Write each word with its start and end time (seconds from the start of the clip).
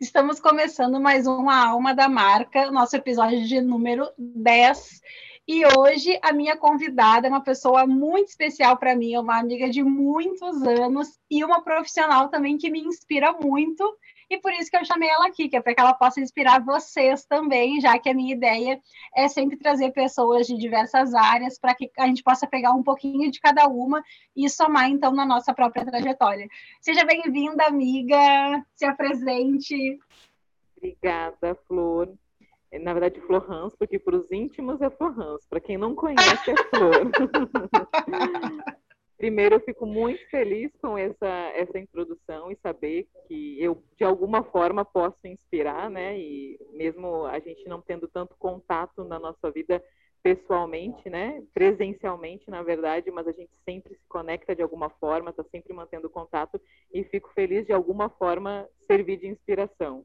Estamos 0.00 0.40
começando 0.40 0.98
mais 0.98 1.26
um 1.26 1.50
A 1.50 1.68
Alma 1.68 1.94
da 1.94 2.08
Marca, 2.08 2.70
nosso 2.70 2.96
episódio 2.96 3.44
de 3.46 3.60
número 3.60 4.10
10. 4.16 5.02
E 5.46 5.62
hoje 5.76 6.18
a 6.22 6.32
minha 6.32 6.56
convidada 6.56 7.26
é 7.26 7.30
uma 7.30 7.44
pessoa 7.44 7.86
muito 7.86 8.28
especial 8.28 8.78
para 8.78 8.96
mim, 8.96 9.12
é 9.12 9.20
uma 9.20 9.38
amiga 9.38 9.68
de 9.68 9.82
muitos 9.82 10.62
anos 10.62 11.20
e 11.30 11.44
uma 11.44 11.62
profissional 11.62 12.30
também 12.30 12.56
que 12.56 12.70
me 12.70 12.80
inspira 12.80 13.34
muito 13.34 13.84
e 14.30 14.38
por 14.38 14.52
isso 14.52 14.70
que 14.70 14.76
eu 14.76 14.84
chamei 14.84 15.08
ela 15.08 15.26
aqui, 15.26 15.48
que 15.48 15.56
é 15.56 15.60
para 15.60 15.74
que 15.74 15.80
ela 15.80 15.92
possa 15.92 16.20
inspirar 16.20 16.64
vocês 16.64 17.24
também, 17.24 17.80
já 17.80 17.98
que 17.98 18.08
a 18.08 18.14
minha 18.14 18.32
ideia 18.32 18.80
é 19.14 19.26
sempre 19.26 19.56
trazer 19.56 19.90
pessoas 19.90 20.46
de 20.46 20.56
diversas 20.56 21.12
áreas 21.12 21.58
para 21.58 21.74
que 21.74 21.90
a 21.98 22.06
gente 22.06 22.22
possa 22.22 22.46
pegar 22.46 22.70
um 22.70 22.82
pouquinho 22.82 23.28
de 23.28 23.40
cada 23.40 23.66
uma 23.66 24.00
e 24.36 24.48
somar 24.48 24.88
então 24.88 25.12
na 25.12 25.26
nossa 25.26 25.52
própria 25.52 25.84
trajetória. 25.84 26.46
Seja 26.80 27.04
bem-vinda, 27.04 27.66
amiga, 27.66 28.64
se 28.76 28.84
apresente. 28.84 29.98
Obrigada, 30.76 31.56
Flor. 31.66 32.08
Na 32.72 32.92
verdade, 32.92 33.20
Flor 33.22 33.50
Hans, 33.50 33.74
porque 33.74 33.98
para 33.98 34.14
os 34.14 34.30
íntimos 34.30 34.80
é 34.80 34.88
Flor 34.88 35.18
Hans, 35.20 35.44
para 35.44 35.58
quem 35.58 35.76
não 35.76 35.92
conhece 35.92 36.52
é 36.52 36.56
Flor. 36.56 37.10
Primeiro, 39.20 39.56
eu 39.56 39.60
fico 39.60 39.84
muito 39.84 40.26
feliz 40.30 40.72
com 40.80 40.96
essa, 40.96 41.28
essa 41.54 41.78
introdução 41.78 42.50
e 42.50 42.56
saber 42.62 43.06
que 43.28 43.62
eu, 43.62 43.84
de 43.98 44.02
alguma 44.02 44.42
forma, 44.44 44.82
posso 44.82 45.18
inspirar, 45.26 45.90
né? 45.90 46.18
E 46.18 46.58
mesmo 46.72 47.26
a 47.26 47.38
gente 47.38 47.68
não 47.68 47.82
tendo 47.82 48.08
tanto 48.08 48.34
contato 48.38 49.04
na 49.04 49.18
nossa 49.18 49.50
vida 49.50 49.84
pessoalmente, 50.22 51.10
né? 51.10 51.44
Presencialmente, 51.52 52.50
na 52.50 52.62
verdade, 52.62 53.10
mas 53.10 53.28
a 53.28 53.32
gente 53.32 53.52
sempre 53.62 53.94
se 53.94 54.08
conecta 54.08 54.56
de 54.56 54.62
alguma 54.62 54.88
forma, 54.88 55.28
está 55.28 55.44
sempre 55.50 55.74
mantendo 55.74 56.08
contato 56.08 56.58
e 56.90 57.04
fico 57.04 57.30
feliz 57.34 57.66
de 57.66 57.74
alguma 57.74 58.08
forma 58.08 58.66
servir 58.86 59.18
de 59.18 59.26
inspiração. 59.26 60.02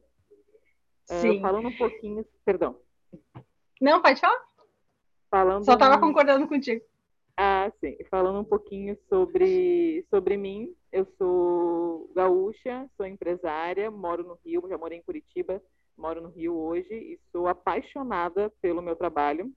Ah, 1.10 1.22
Sim. 1.22 1.38
Uh, 1.38 1.42
falando 1.42 1.70
um 1.70 1.78
pouquinho, 1.78 2.26
perdão. 2.44 2.78
Não, 3.80 4.02
pode 4.02 4.20
falar. 4.20 4.44
Falando 5.32 5.64
Só 5.64 5.76
estava 5.76 6.02
concordando 6.02 6.50
contigo. 6.50 6.84
Ah, 7.38 7.70
sim. 7.82 7.98
Falando 8.10 8.40
um 8.40 8.46
pouquinho 8.46 8.98
sobre, 9.10 10.06
sobre 10.10 10.38
mim, 10.38 10.74
eu 10.92 11.06
sou 11.18 12.10
gaúcha, 12.16 12.90
sou 12.96 13.06
empresária, 13.06 13.92
moro 13.92 14.24
no 14.24 14.40
Rio, 14.46 14.66
já 14.70 14.78
morei 14.78 15.00
em 15.00 15.04
Curitiba, 15.04 15.62
moro 15.98 16.22
no 16.22 16.30
Rio 16.30 16.56
hoje 16.56 16.94
e 16.94 17.20
sou 17.32 17.48
apaixonada 17.48 18.50
pelo 18.62 18.82
meu 18.82 18.96
trabalho. 18.96 19.52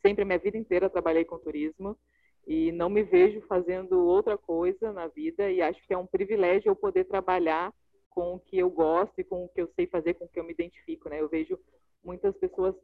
Sempre, 0.00 0.24
minha 0.24 0.38
vida 0.38 0.56
inteira, 0.56 0.88
trabalhei 0.88 1.24
com 1.24 1.38
turismo 1.38 1.98
e 2.46 2.72
não 2.72 2.88
me 2.88 3.02
vejo 3.02 3.42
fazendo 3.42 4.00
outra 4.04 4.38
coisa 4.38 4.90
na 4.90 5.06
vida 5.06 5.50
e 5.50 5.60
acho 5.60 5.80
que 5.86 5.92
é 5.92 5.98
um 5.98 6.06
privilégio 6.06 6.70
eu 6.70 6.76
poder 6.76 7.04
trabalhar 7.04 7.72
com 8.08 8.34
o 8.34 8.40
que 8.40 8.58
eu 8.58 8.70
gosto 8.70 9.12
e 9.18 9.24
com 9.24 9.44
o 9.44 9.48
que 9.50 9.60
eu 9.60 9.70
sei 9.76 9.86
fazer, 9.86 10.14
com 10.14 10.24
o 10.24 10.28
que 10.28 10.40
eu 10.40 10.44
me 10.44 10.52
identifico, 10.52 11.10
né? 11.10 11.20
Eu 11.20 11.28
vejo 11.28 11.58
muitas 12.02 12.34
pessoas 12.38 12.74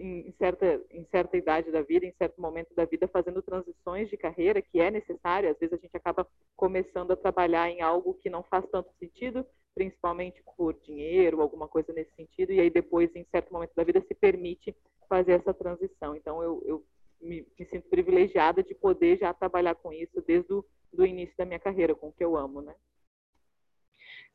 em, 0.00 0.32
certa, 0.38 0.80
em 0.90 1.04
certa 1.10 1.36
idade 1.36 1.70
da 1.70 1.82
vida, 1.82 2.06
em 2.06 2.14
certo 2.14 2.40
momento 2.40 2.74
da 2.74 2.84
vida, 2.84 3.06
fazendo 3.08 3.42
transições 3.42 4.08
de 4.08 4.16
carreira, 4.16 4.62
que 4.62 4.80
é 4.80 4.90
necessário. 4.90 5.50
Às 5.50 5.58
vezes 5.58 5.74
a 5.74 5.80
gente 5.80 5.96
acaba 5.96 6.26
começando 6.56 7.10
a 7.10 7.16
trabalhar 7.16 7.70
em 7.70 7.82
algo 7.82 8.14
que 8.14 8.30
não 8.30 8.42
faz 8.44 8.64
tanto 8.70 8.90
sentido, 8.98 9.44
principalmente 9.74 10.42
por 10.56 10.74
dinheiro, 10.80 11.40
alguma 11.40 11.68
coisa 11.68 11.92
nesse 11.92 12.14
sentido, 12.14 12.52
e 12.52 12.60
aí 12.60 12.70
depois, 12.70 13.14
em 13.14 13.24
certo 13.30 13.52
momento 13.52 13.72
da 13.76 13.84
vida, 13.84 14.02
se 14.06 14.14
permite 14.14 14.74
fazer 15.08 15.32
essa 15.32 15.52
transição. 15.52 16.16
Então, 16.16 16.42
eu, 16.42 16.62
eu 16.64 16.84
me, 17.20 17.46
me, 17.58 17.66
sinto 17.66 17.88
privilegiada 17.88 18.62
de 18.62 18.74
poder 18.74 19.18
já 19.18 19.34
trabalhar 19.34 19.74
com 19.74 19.92
isso 19.92 20.22
desde 20.26 20.52
o 20.52 20.64
do 20.92 21.06
início 21.06 21.34
da 21.36 21.44
minha 21.44 21.58
carreira, 21.60 21.94
com 21.94 22.08
o 22.08 22.12
que 22.12 22.24
eu 22.24 22.36
amo, 22.36 22.60
né? 22.60 22.74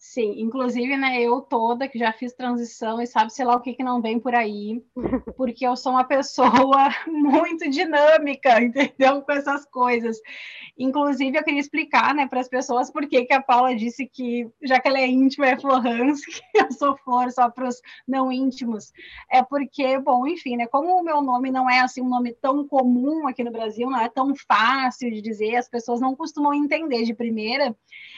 Sim, 0.08 0.36
inclusive, 0.40 0.96
né, 0.96 1.20
eu 1.20 1.42
toda 1.42 1.90
que 1.90 1.98
já 1.98 2.14
fiz 2.14 2.32
transição 2.32 3.02
e 3.02 3.08
sabe, 3.08 3.34
sei 3.34 3.44
lá 3.44 3.56
o 3.56 3.60
que 3.60 3.74
que 3.74 3.84
não 3.84 4.02
vem 4.02 4.20
por 4.20 4.36
aí, 4.36 4.82
porque 5.36 5.66
eu 5.66 5.76
sou 5.76 5.94
uma 5.94 6.04
pessoa 6.06 6.90
muito 7.06 7.68
dinâmica, 7.70 8.62
entendeu? 8.62 9.24
Com 9.24 9.32
essas 9.32 9.66
coisas. 9.66 10.18
Inclusive, 10.78 11.38
eu 11.38 11.44
queria 11.44 11.60
explicar, 11.60 12.14
né, 12.14 12.28
para 12.28 12.40
as 12.40 12.48
pessoas 12.48 12.92
por 12.92 13.08
que 13.08 13.26
que 13.26 13.34
a 13.34 13.42
Paula 13.42 13.76
disse 13.76 14.06
que, 14.06 14.48
já 14.64 14.80
que 14.80 14.88
ela 14.88 15.00
é 15.00 15.08
íntima, 15.08 15.48
é 15.48 15.60
Florence, 15.60 16.24
que 16.30 16.42
eu 16.54 16.72
sou 16.72 16.96
Flor 16.98 17.32
só 17.32 17.50
para 17.50 17.68
os 17.68 17.82
não 18.08 18.32
íntimos. 18.32 18.94
É 19.30 19.42
porque, 19.42 19.98
bom, 20.00 20.28
enfim, 20.28 20.56
né, 20.56 20.68
como 20.68 21.00
o 21.00 21.04
meu 21.04 21.20
nome 21.22 21.50
não 21.50 21.70
é, 21.70 21.80
assim, 21.80 22.02
um 22.02 22.10
nome 22.10 22.32
tão 22.32 22.66
comum 22.68 23.28
aqui 23.28 23.44
no 23.44 23.52
Brasil, 23.52 23.90
não 23.90 24.00
é 24.00 24.08
tão 24.08 24.34
fácil 24.48 25.12
de 25.12 25.20
dizer, 25.20 25.56
as 25.56 25.68
pessoas 25.68 26.00
não 26.00 26.16
costumam 26.16 26.54
entender 26.54 27.04
de 27.04 27.14
primeira, 27.14 27.76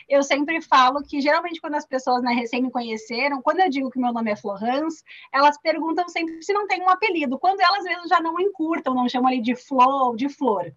eu 0.08 0.24
sempre 0.24 0.62
falo 0.62 1.02
que, 1.02 1.22
geralmente, 1.22 1.60
quando 1.60 1.77
as 1.78 1.86
pessoas 1.86 2.22
né, 2.22 2.34
recém 2.34 2.62
me 2.62 2.72
conheceram, 2.72 3.42
quando 3.42 3.60
eu 3.60 3.70
digo 3.70 3.90
que 3.90 4.00
meu 4.00 4.12
nome 4.12 4.32
é 4.32 4.36
Florence, 4.36 5.04
elas 5.32 5.58
perguntam 5.60 6.08
sempre 6.10 6.42
se 6.44 6.54
não 6.54 6.68
tem 6.68 6.82
um 6.82 6.90
apelido, 6.90 7.40
quando 7.40 7.62
elas 7.62 7.84
mesmo 7.84 8.08
já 8.08 8.20
não 8.20 8.40
encurtam, 8.40 8.94
não 8.94 9.08
chamam 9.08 9.30
ali 9.30 9.42
de 9.42 9.56
Flor 9.56 10.10
ou 10.10 10.16
de 10.16 10.30
Flor. 10.30 10.74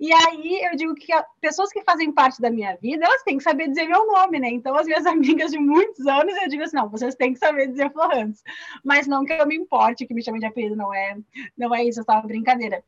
E 0.00 0.12
aí 0.14 0.62
eu 0.64 0.76
digo 0.76 0.94
que 0.94 1.12
pessoas 1.42 1.70
que 1.70 1.82
fazem 1.82 2.10
parte 2.10 2.40
da 2.40 2.50
minha 2.50 2.74
vida, 2.76 3.04
elas 3.04 3.22
têm 3.22 3.36
que 3.36 3.42
saber 3.42 3.68
dizer 3.68 3.86
meu 3.86 4.06
nome, 4.06 4.40
né? 4.40 4.48
Então, 4.48 4.74
as 4.74 4.86
minhas 4.86 5.04
amigas 5.06 5.50
de 5.50 5.58
muitos 5.58 6.06
anos, 6.06 6.34
eu 6.40 6.48
digo 6.48 6.62
assim, 6.62 6.76
não, 6.76 6.88
vocês 6.88 7.14
têm 7.14 7.34
que 7.34 7.38
saber 7.38 7.68
dizer 7.68 7.92
Florence. 7.92 8.42
Mas 8.82 9.06
não 9.06 9.26
que 9.26 9.34
eu 9.34 9.46
me 9.46 9.56
importe 9.56 10.06
que 10.06 10.14
me 10.14 10.24
chamem 10.24 10.40
de 10.40 10.46
apelido, 10.46 10.74
não 10.74 10.92
é, 10.92 11.18
não 11.56 11.74
é 11.74 11.84
isso, 11.84 12.00
é 12.00 12.02
só 12.02 12.12
uma 12.12 12.22
brincadeira. 12.22 12.82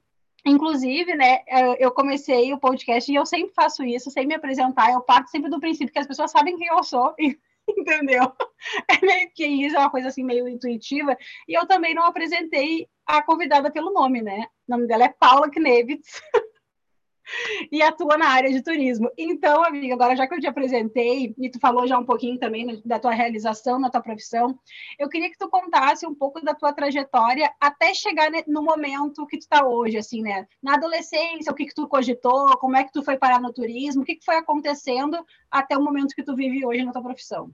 Inclusive, 0.45 1.15
né, 1.15 1.41
eu 1.79 1.93
comecei 1.93 2.53
o 2.53 2.59
podcast 2.59 3.11
e 3.11 3.15
eu 3.15 3.25
sempre 3.25 3.55
faço 3.55 3.85
isso, 3.85 4.11
sem 4.11 4.27
me 4.27 4.35
apresentar, 4.35 4.93
eu 4.93 5.01
parto 5.01 5.31
sempre 5.31 5.49
do 5.49 5.61
princípio 5.61 5.93
que 5.93 5.99
as 5.99 6.07
pessoas 6.07 6.33
sabem 6.33 6.57
quem 6.57 6.67
eu 6.67 6.83
sou, 6.83 7.15
entendeu? 7.69 8.33
É 8.89 9.05
meio 9.05 9.31
que 9.33 9.47
isso, 9.47 9.77
é 9.77 9.79
uma 9.79 9.91
coisa 9.91 10.09
assim 10.09 10.25
meio 10.25 10.49
intuitiva. 10.49 11.17
E 11.49 11.55
eu 11.55 11.67
também 11.67 11.95
não 11.95 12.05
apresentei 12.05 12.89
a 13.07 13.23
convidada 13.23 13.71
pelo 13.71 13.93
nome, 13.93 14.21
né? 14.21 14.47
O 14.69 14.73
nome 14.73 14.87
dela 14.87 15.05
é 15.05 15.09
Paula 15.09 15.49
Knevitz. 15.49 16.21
e 17.71 17.83
atua 17.83 18.17
na 18.17 18.29
área 18.29 18.51
de 18.51 18.63
turismo. 18.63 19.11
Então, 19.17 19.65
amiga, 19.65 19.95
agora 19.95 20.17
já 20.17 20.27
que 20.27 20.35
eu 20.35 20.41
te 20.41 20.47
apresentei 20.47 21.35
e 21.39 21.51
tu 21.51 21.59
falou 21.59 21.87
já 21.87 21.99
um 21.99 22.05
pouquinho 22.05 22.39
também 22.39 22.65
né, 22.65 22.81
da 22.85 22.99
tua 22.99 23.13
realização 23.13 23.79
na 23.79 23.91
tua 23.91 24.01
profissão, 24.01 24.59
eu 24.99 25.09
queria 25.09 25.31
que 25.31 25.39
tu 25.39 25.49
contasse 25.49 26.07
um 26.07 26.15
pouco 26.15 26.43
da 26.43 26.55
tua 26.55 26.73
trajetória 26.73 27.53
até 27.61 27.95
chegar 27.95 28.31
no 28.47 28.63
momento 28.63 29.27
que 29.27 29.39
tu 29.39 29.43
está 29.43 29.67
hoje, 29.67 29.97
assim, 29.97 30.23
né? 30.23 30.47
Na 30.63 30.75
adolescência, 30.75 31.53
o 31.53 31.55
que 31.55 31.67
que 31.67 31.75
tu 31.75 31.89
cogitou, 31.89 32.57
como 32.59 32.77
é 32.77 32.85
que 32.85 32.93
tu 32.93 33.03
foi 33.03 33.17
parar 33.17 33.41
no 33.41 33.53
turismo, 33.53 34.03
o 34.03 34.05
que 34.05 34.17
que 34.17 34.25
foi 34.25 34.37
acontecendo 34.37 35.17
até 35.51 35.77
o 35.77 35.83
momento 35.83 36.15
que 36.15 36.23
tu 36.23 36.35
vive 36.35 36.65
hoje 36.65 36.85
na 36.85 36.93
tua 36.93 37.03
profissão? 37.03 37.53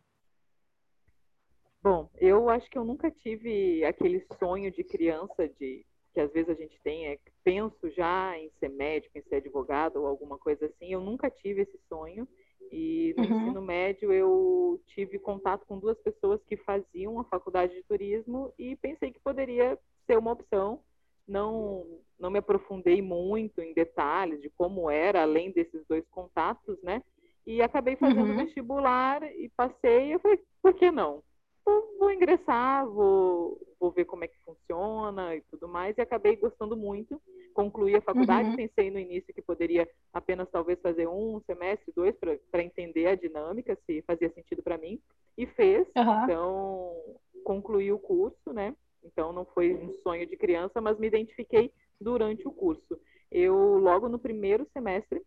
Bom, 1.83 2.11
eu 2.19 2.49
acho 2.51 2.69
que 2.69 2.77
eu 2.77 2.85
nunca 2.85 3.11
tive 3.11 3.85
aquele 3.85 4.27
sonho 4.39 4.71
de 4.71 4.83
criança 4.83 5.49
de 5.49 5.87
que 6.19 6.23
às 6.23 6.33
vezes 6.33 6.51
a 6.51 6.55
gente 6.55 6.77
tem, 6.83 7.07
é 7.07 7.19
penso 7.45 7.89
já 7.91 8.37
em 8.37 8.51
ser 8.59 8.71
médico, 8.71 9.17
em 9.17 9.23
ser 9.23 9.37
advogado 9.37 10.01
ou 10.01 10.07
alguma 10.09 10.37
coisa 10.37 10.67
assim. 10.67 10.93
Eu 10.93 11.01
nunca 11.01 11.31
tive 11.31 11.63
esse 11.63 11.79
sonho. 11.89 12.27
E 12.73 13.15
no 13.17 13.25
uhum. 13.25 13.41
ensino 13.41 13.63
médio 13.63 14.13
eu 14.13 14.81
tive 14.89 15.17
contato 15.21 15.65
com 15.65 15.79
duas 15.79 15.97
pessoas 15.99 16.43
que 16.49 16.57
faziam 16.57 17.21
a 17.21 17.25
faculdade 17.25 17.73
de 17.73 17.85
turismo 17.85 18.53
e 18.59 18.75
pensei 18.75 19.13
que 19.13 19.21
poderia 19.21 19.79
ser 20.09 20.19
uma 20.19 20.33
opção. 20.33 20.81
Não, 21.27 21.87
não 22.19 22.31
me 22.31 22.41
aprofundei 22.41 23.01
muito 23.01 23.61
em 23.61 23.73
detalhes 23.73 24.43
de 24.43 24.51
como 24.51 24.91
era, 24.91 25.23
além 25.23 25.53
desses 25.53 25.87
dois 25.87 26.05
contatos, 26.09 26.83
né? 26.83 27.01
E 27.47 27.63
acabei 27.63 27.95
fazendo 27.95 28.31
uhum. 28.31 28.39
vestibular 28.39 29.23
e 29.23 29.49
passei. 29.51 30.15
Eu 30.15 30.19
falei, 30.19 30.41
por 30.61 30.75
que 30.75 30.91
não? 30.91 31.23
Vou, 31.69 31.99
vou 31.99 32.13
ingressar, 32.13 32.87
vou, 32.87 33.61
vou 33.79 33.91
ver 33.91 34.07
como 34.07 34.25
é 34.25 34.29
que 34.29 34.39
funciona 34.45 35.37
e 35.37 35.43
tudo 35.43 35.69
mais. 35.69 35.97
E 35.97 36.01
acabei 36.01 36.37
gostando 36.37 36.77
muito. 36.77 37.21
Concluí 37.53 37.95
a 37.95 38.01
faculdade, 38.01 38.51
uhum. 38.51 38.57
pensei 38.57 38.91
no 38.91 38.99
início 38.99 39.35
que 39.35 39.43
poderia 39.43 39.89
apenas 40.13 40.49
talvez 40.51 40.81
fazer 40.81 41.07
um 41.09 41.41
semestre, 41.47 41.93
dois, 41.95 42.15
para 42.17 42.63
entender 42.63 43.07
a 43.07 43.15
dinâmica, 43.15 43.77
se 43.85 44.03
fazia 44.03 44.33
sentido 44.33 44.63
para 44.63 44.79
mim. 44.79 45.01
E 45.37 45.47
fez. 45.47 45.87
Uhum. 45.97 46.25
Então, 46.25 46.97
concluí 47.45 47.93
o 47.93 47.99
curso, 47.99 48.53
né? 48.53 48.75
Então, 49.05 49.33
não 49.33 49.45
foi 49.45 49.75
um 49.75 49.93
sonho 50.03 50.27
de 50.27 50.37
criança, 50.37 50.81
mas 50.81 50.99
me 50.99 51.07
identifiquei 51.07 51.73
durante 52.01 52.47
o 52.49 52.53
curso. 52.53 52.99
Eu, 53.31 53.55
logo 53.79 54.09
no 54.09 54.19
primeiro 54.19 54.67
semestre, 54.73 55.23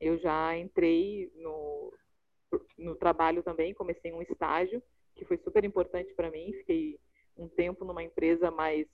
eu 0.00 0.18
já 0.18 0.56
entrei 0.56 1.30
no, 1.36 1.92
no 2.78 2.94
trabalho 2.94 3.42
também, 3.42 3.74
comecei 3.74 4.12
um 4.12 4.22
estágio 4.22 4.82
que 5.14 5.24
foi 5.24 5.38
super 5.38 5.64
importante 5.64 6.12
para 6.14 6.30
mim. 6.30 6.52
Fiquei 6.52 6.98
um 7.36 7.48
tempo 7.48 7.84
numa 7.84 8.02
empresa 8.02 8.50
mais 8.50 8.86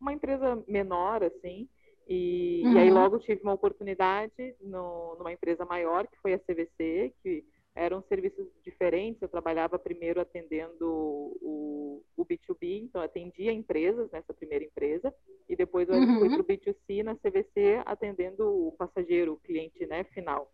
uma 0.00 0.12
empresa 0.12 0.62
menor 0.68 1.22
assim 1.22 1.68
e, 2.08 2.62
uhum. 2.64 2.72
e 2.72 2.78
aí 2.78 2.88
uhum. 2.88 2.94
logo 2.94 3.18
tive 3.18 3.42
uma 3.42 3.54
oportunidade 3.54 4.54
no, 4.60 5.16
numa 5.16 5.32
empresa 5.32 5.64
maior 5.64 6.06
que 6.06 6.18
foi 6.20 6.34
a 6.34 6.38
CVC 6.38 7.12
que 7.22 7.44
eram 7.74 8.02
serviços 8.02 8.46
diferentes 8.62 9.20
eu 9.20 9.28
trabalhava 9.28 9.78
primeiro 9.78 10.20
atendendo 10.20 10.86
o, 10.86 12.02
o 12.16 12.24
B2B 12.24 12.82
então 12.84 13.02
atendia 13.02 13.52
empresas 13.52 14.10
nessa 14.10 14.32
primeira 14.32 14.64
empresa 14.64 15.12
e 15.48 15.56
depois 15.56 15.88
eu 15.88 15.96
uhum. 15.96 16.18
fui 16.18 16.28
para 16.28 16.40
o 16.40 16.44
B2C 16.44 17.02
na 17.02 17.16
CVC 17.16 17.82
atendendo 17.84 18.46
o 18.46 18.72
passageiro 18.72 19.34
o 19.34 19.40
cliente 19.40 19.86
né 19.86 20.04
final 20.04 20.50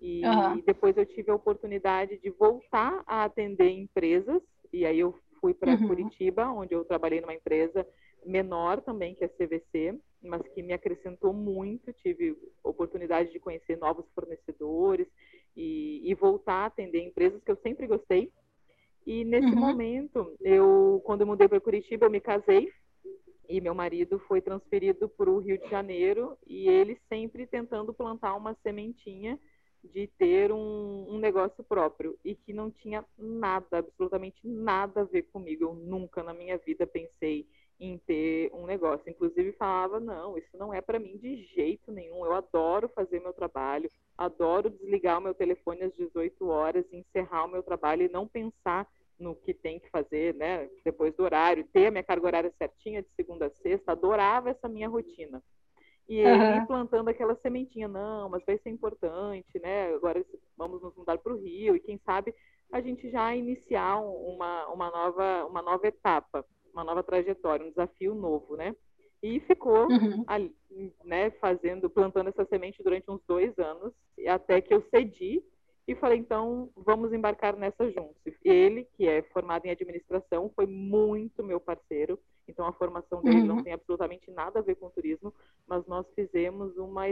e 0.00 0.24
uhum. 0.26 0.60
depois 0.66 0.96
eu 0.96 1.06
tive 1.06 1.30
a 1.30 1.34
oportunidade 1.34 2.18
de 2.18 2.30
voltar 2.30 3.02
a 3.06 3.24
atender 3.24 3.70
empresas 3.70 4.42
E 4.72 4.84
aí 4.84 5.00
eu 5.00 5.18
fui 5.40 5.54
para 5.54 5.72
uhum. 5.72 5.88
Curitiba, 5.88 6.50
onde 6.50 6.74
eu 6.74 6.84
trabalhei 6.84 7.20
numa 7.20 7.34
empresa 7.34 7.86
menor 8.24 8.80
também, 8.80 9.14
que 9.14 9.22
é 9.22 9.26
a 9.26 9.30
CVC, 9.30 9.98
mas 10.22 10.42
que 10.54 10.62
me 10.62 10.72
acrescentou 10.72 11.32
muito. 11.32 11.92
Tive 11.92 12.36
oportunidade 12.62 13.30
de 13.30 13.38
conhecer 13.38 13.76
novos 13.76 14.06
fornecedores 14.14 15.06
e, 15.56 16.00
e 16.04 16.14
voltar 16.14 16.62
a 16.62 16.66
atender 16.66 17.02
empresas 17.02 17.42
que 17.42 17.50
eu 17.50 17.56
sempre 17.62 17.86
gostei. 17.86 18.32
E 19.06 19.22
nesse 19.24 19.48
uhum. 19.48 19.60
momento, 19.60 20.34
eu, 20.40 21.02
quando 21.04 21.20
eu 21.20 21.26
mudei 21.26 21.46
para 21.46 21.60
Curitiba, 21.60 22.06
eu 22.06 22.10
me 22.10 22.20
casei 22.20 22.72
e 23.48 23.60
meu 23.60 23.74
marido 23.74 24.18
foi 24.20 24.40
transferido 24.40 25.08
para 25.08 25.30
o 25.30 25.38
Rio 25.38 25.58
de 25.58 25.68
Janeiro 25.68 26.36
e 26.46 26.68
ele 26.68 26.98
sempre 27.08 27.46
tentando 27.46 27.92
plantar 27.92 28.34
uma 28.34 28.56
sementinha 28.62 29.38
de 29.92 30.06
ter 30.18 30.52
um, 30.52 31.06
um, 31.08 31.18
negócio 31.18 31.62
próprio 31.64 32.18
e 32.24 32.34
que 32.34 32.52
não 32.52 32.70
tinha 32.70 33.04
nada, 33.18 33.78
absolutamente 33.78 34.38
nada 34.42 35.02
a 35.02 35.04
ver 35.04 35.22
comigo. 35.24 35.64
Eu 35.64 35.74
nunca 35.74 36.22
na 36.22 36.32
minha 36.32 36.56
vida 36.58 36.86
pensei 36.86 37.46
em 37.78 37.98
ter 37.98 38.50
um 38.52 38.66
negócio. 38.66 39.08
Inclusive 39.08 39.52
falava, 39.52 40.00
não, 40.00 40.38
isso 40.38 40.56
não 40.56 40.72
é 40.72 40.80
para 40.80 40.98
mim 40.98 41.16
de 41.16 41.44
jeito 41.54 41.92
nenhum. 41.92 42.24
Eu 42.24 42.32
adoro 42.32 42.88
fazer 42.88 43.20
meu 43.20 43.32
trabalho, 43.32 43.90
adoro 44.16 44.70
desligar 44.70 45.18
o 45.18 45.22
meu 45.22 45.34
telefone 45.34 45.82
às 45.82 45.94
18 45.94 46.48
horas, 46.48 46.84
encerrar 46.92 47.44
o 47.44 47.48
meu 47.48 47.62
trabalho 47.62 48.02
e 48.02 48.08
não 48.08 48.26
pensar 48.26 48.88
no 49.18 49.34
que 49.34 49.54
tem 49.54 49.78
que 49.78 49.88
fazer, 49.90 50.34
né, 50.34 50.68
depois 50.84 51.14
do 51.14 51.22
horário, 51.22 51.64
ter 51.72 51.86
a 51.86 51.90
minha 51.90 52.02
carga 52.02 52.26
horária 52.26 52.54
certinha 52.58 53.00
de 53.00 53.08
segunda 53.14 53.46
a 53.46 53.50
sexta, 53.50 53.92
adorava 53.92 54.50
essa 54.50 54.68
minha 54.68 54.88
rotina. 54.88 55.42
E 56.08 56.18
ele 56.18 56.58
uhum. 56.60 56.66
plantando 56.66 57.08
aquela 57.08 57.34
sementinha, 57.36 57.88
não, 57.88 58.28
mas 58.28 58.44
vai 58.44 58.58
ser 58.58 58.70
importante, 58.70 59.58
né? 59.60 59.94
Agora 59.94 60.24
vamos 60.56 60.82
nos 60.82 60.94
mudar 60.94 61.16
para 61.18 61.32
o 61.32 61.38
Rio 61.38 61.74
e 61.74 61.80
quem 61.80 61.98
sabe 62.04 62.34
a 62.70 62.80
gente 62.80 63.10
já 63.10 63.34
iniciar 63.34 64.00
uma, 64.00 64.66
uma, 64.66 64.90
nova, 64.90 65.46
uma 65.46 65.62
nova 65.62 65.86
etapa, 65.86 66.44
uma 66.72 66.84
nova 66.84 67.02
trajetória, 67.02 67.64
um 67.64 67.70
desafio 67.70 68.14
novo, 68.14 68.56
né? 68.56 68.74
E 69.22 69.40
ficou 69.40 69.90
uhum. 69.90 70.24
ali, 70.26 70.54
né, 71.02 71.30
fazendo, 71.40 71.88
plantando 71.88 72.28
essa 72.28 72.44
semente 72.44 72.82
durante 72.82 73.10
uns 73.10 73.22
dois 73.26 73.58
anos, 73.58 73.92
até 74.28 74.60
que 74.60 74.74
eu 74.74 74.82
cedi 74.90 75.42
e 75.86 75.94
falei, 75.94 76.18
então, 76.18 76.70
vamos 76.76 77.12
embarcar 77.12 77.56
nessa 77.56 77.90
juntos. 77.90 78.34
Ele, 78.42 78.86
que 78.96 79.06
é 79.06 79.22
formado 79.22 79.66
em 79.66 79.70
administração, 79.70 80.50
foi 80.54 80.66
muito 80.66 81.42
meu 81.42 81.60
parceiro, 81.60 82.18
então 82.48 82.66
a 82.66 82.72
formação 82.72 83.22
dele 83.22 83.40
uhum. 83.40 83.46
não 83.46 83.62
tem 83.62 83.72
absolutamente 83.72 84.30
nada 84.30 84.58
a 84.58 84.62
ver 84.62 84.76
com 84.76 84.90
turismo, 84.90 85.32
mas 85.66 85.86
nós 85.86 86.06
fizemos 86.14 86.76
uma, 86.76 87.04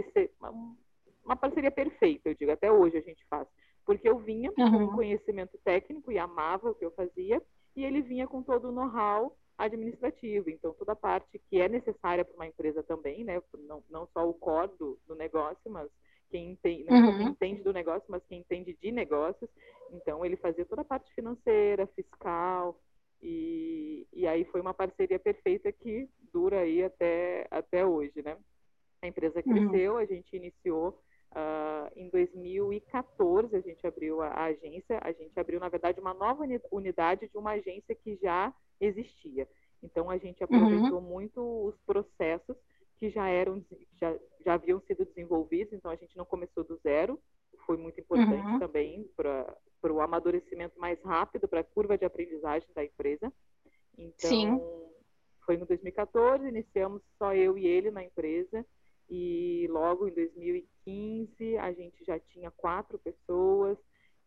uma 1.25 1.37
parceria 1.37 1.71
perfeita, 1.71 2.29
eu 2.29 2.35
digo, 2.35 2.51
até 2.51 2.71
hoje 2.71 2.97
a 2.97 3.03
gente 3.03 3.25
faz. 3.29 3.47
Porque 3.85 4.09
eu 4.09 4.19
vinha 4.19 4.53
uhum. 4.57 4.71
com 4.71 4.85
um 4.85 4.97
conhecimento 4.97 5.59
técnico 5.65 6.13
e 6.13 6.19
amava 6.19 6.71
o 6.71 6.75
que 6.75 6.85
eu 6.85 6.91
fazia, 6.93 7.43
e 7.75 7.85
ele 7.85 8.03
vinha 8.03 8.27
com 8.27 8.43
todo 8.43 8.69
o 8.69 8.73
know-how 8.73 9.37
administrativo, 9.59 10.51
então 10.51 10.75
toda 10.75 10.93
a 10.93 10.97
parte 10.97 11.41
que 11.49 11.61
é 11.61 11.69
necessária 11.69 12.25
para 12.25 12.35
uma 12.35 12.47
empresa 12.47 12.83
também, 12.83 13.25
né? 13.25 13.41
Não, 13.67 13.83
não 13.91 14.09
só 14.13 14.29
o 14.29 14.35
core 14.35 14.73
do, 14.79 14.99
do 15.07 15.15
negócio, 15.15 15.71
mas 15.71 15.89
quem 16.31 16.53
entende, 16.53 16.85
não 16.89 16.97
uhum. 16.97 17.19
quem 17.19 17.29
entende 17.29 17.63
do 17.63 17.73
negócio, 17.73 18.05
mas 18.09 18.23
quem 18.27 18.41
entende 18.41 18.77
de 18.81 18.91
negócios. 18.91 19.51
Então 19.93 20.25
ele 20.25 20.37
fazia 20.37 20.65
toda 20.65 20.83
a 20.83 20.85
parte 20.85 21.13
financeira, 21.15 21.87
fiscal, 21.89 22.79
e, 23.23 24.07
e 24.13 24.27
aí 24.27 24.45
foi 24.45 24.61
uma 24.61 24.75
parceria 24.75 25.19
perfeita 25.19 25.71
que 25.71 26.09
dura 26.33 26.61
aí 26.61 26.83
até, 26.83 27.47
até 27.51 27.87
hoje, 27.87 28.21
né? 28.23 28.37
A 29.01 29.07
empresa 29.07 29.43
uhum. 29.47 29.69
cresceu, 29.69 29.93
uhum. 29.93 29.99
a 29.99 30.05
gente 30.05 30.37
iniciou 30.37 31.01
uh, 31.33 31.91
em 31.97 32.09
2014, 32.09 33.55
a 33.55 33.61
gente 33.61 33.87
abriu 33.87 34.21
a, 34.21 34.29
a, 34.29 34.45
agência, 34.47 34.99
a 35.03 35.13
gente 35.13 35.39
abriu, 35.39 35.61
na 35.61 35.69
verdade, 35.69 36.01
uma 36.01 36.15
nova 36.15 36.45
unidade 36.71 37.29
de 37.29 37.39
uma 37.39 37.53
agência 37.53 37.95
que 37.95 38.17
já 38.17 38.53
existia. 38.81 39.49
Então, 39.83 40.11
a 40.11 40.19
gente 40.19 40.43
aproveitou 40.43 40.99
uhum. 40.99 41.09
muito 41.09 41.67
os 41.67 41.77
processos 41.87 42.57
que 43.03 43.11
já 43.11 43.27
eram, 43.27 43.61
já, 44.01 44.17
já 44.47 44.55
haviam 44.55 44.81
sido 44.83 45.05
desenvolvidos, 45.05 45.73
então 45.73 45.91
a 45.91 45.97
gente 45.97 46.17
não 46.17 46.25
começou 46.25 46.63
do 46.63 46.77
zero, 46.85 47.21
foi 47.67 47.77
muito 47.77 48.01
importante 48.01 48.47
uhum. 48.47 48.61
também 48.61 49.11
para 49.17 49.93
o 49.93 50.01
amadurecimento 50.01 50.79
mais 50.79 51.03
rápido, 51.03 51.49
para 51.49 51.63
a 51.63 51.65
curva 51.65 51.99
de 51.99 52.05
aprendizagem 52.05 52.69
da 52.73 52.85
empresa. 52.85 53.33
Então, 53.99 54.31
Sim. 54.31 54.61
foi 55.45 55.57
em 55.57 55.65
2014, 55.65 56.47
iniciamos 56.47 57.03
só 57.19 57.35
eu 57.35 57.59
e 57.59 57.67
ele 57.67 57.91
na 57.91 58.05
empresa, 58.05 58.65
e 59.11 59.67
logo 59.69 60.07
em 60.07 60.13
2015 60.13 61.59
a 61.59 61.73
gente 61.73 62.05
já 62.05 62.21
tinha 62.21 62.53
quatro 62.53 63.01
pessoas, 63.01 63.77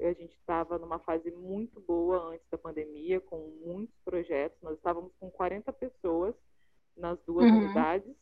a 0.01 0.11
gente 0.11 0.35
estava 0.35 0.77
numa 0.77 0.99
fase 0.99 1.31
muito 1.31 1.79
boa 1.79 2.33
antes 2.33 2.45
da 2.51 2.57
pandemia, 2.57 3.21
com 3.21 3.37
muitos 3.65 3.95
projetos, 4.03 4.61
nós 4.61 4.75
estávamos 4.75 5.13
com 5.17 5.31
40 5.31 5.71
pessoas 5.71 6.35
nas 6.97 7.17
duas 7.25 7.49
uhum. 7.49 7.59
unidades, 7.59 8.13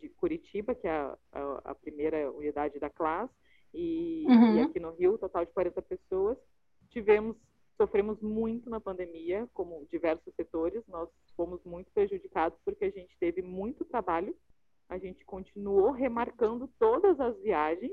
de 0.00 0.08
Curitiba, 0.16 0.74
que 0.74 0.86
é 0.86 0.90
a, 0.90 1.18
a, 1.32 1.60
a 1.64 1.74
primeira 1.74 2.30
unidade 2.30 2.78
da 2.78 2.90
classe, 2.90 3.32
e, 3.72 4.24
uhum. 4.28 4.56
e 4.56 4.60
aqui 4.62 4.80
no 4.80 4.92
Rio, 4.92 5.18
total 5.18 5.44
de 5.44 5.52
40 5.52 5.80
pessoas. 5.82 6.36
Tivemos, 6.90 7.36
sofremos 7.76 8.20
muito 8.20 8.68
na 8.68 8.80
pandemia, 8.80 9.48
como 9.54 9.86
diversos 9.90 10.34
setores, 10.34 10.82
nós 10.88 11.08
fomos 11.36 11.62
muito 11.64 11.90
prejudicados 11.92 12.58
porque 12.64 12.84
a 12.84 12.90
gente 12.90 13.16
teve 13.18 13.42
muito 13.42 13.84
trabalho, 13.84 14.34
a 14.88 14.98
gente 14.98 15.24
continuou 15.24 15.92
remarcando 15.92 16.68
todas 16.78 17.18
as 17.20 17.38
viagens, 17.40 17.92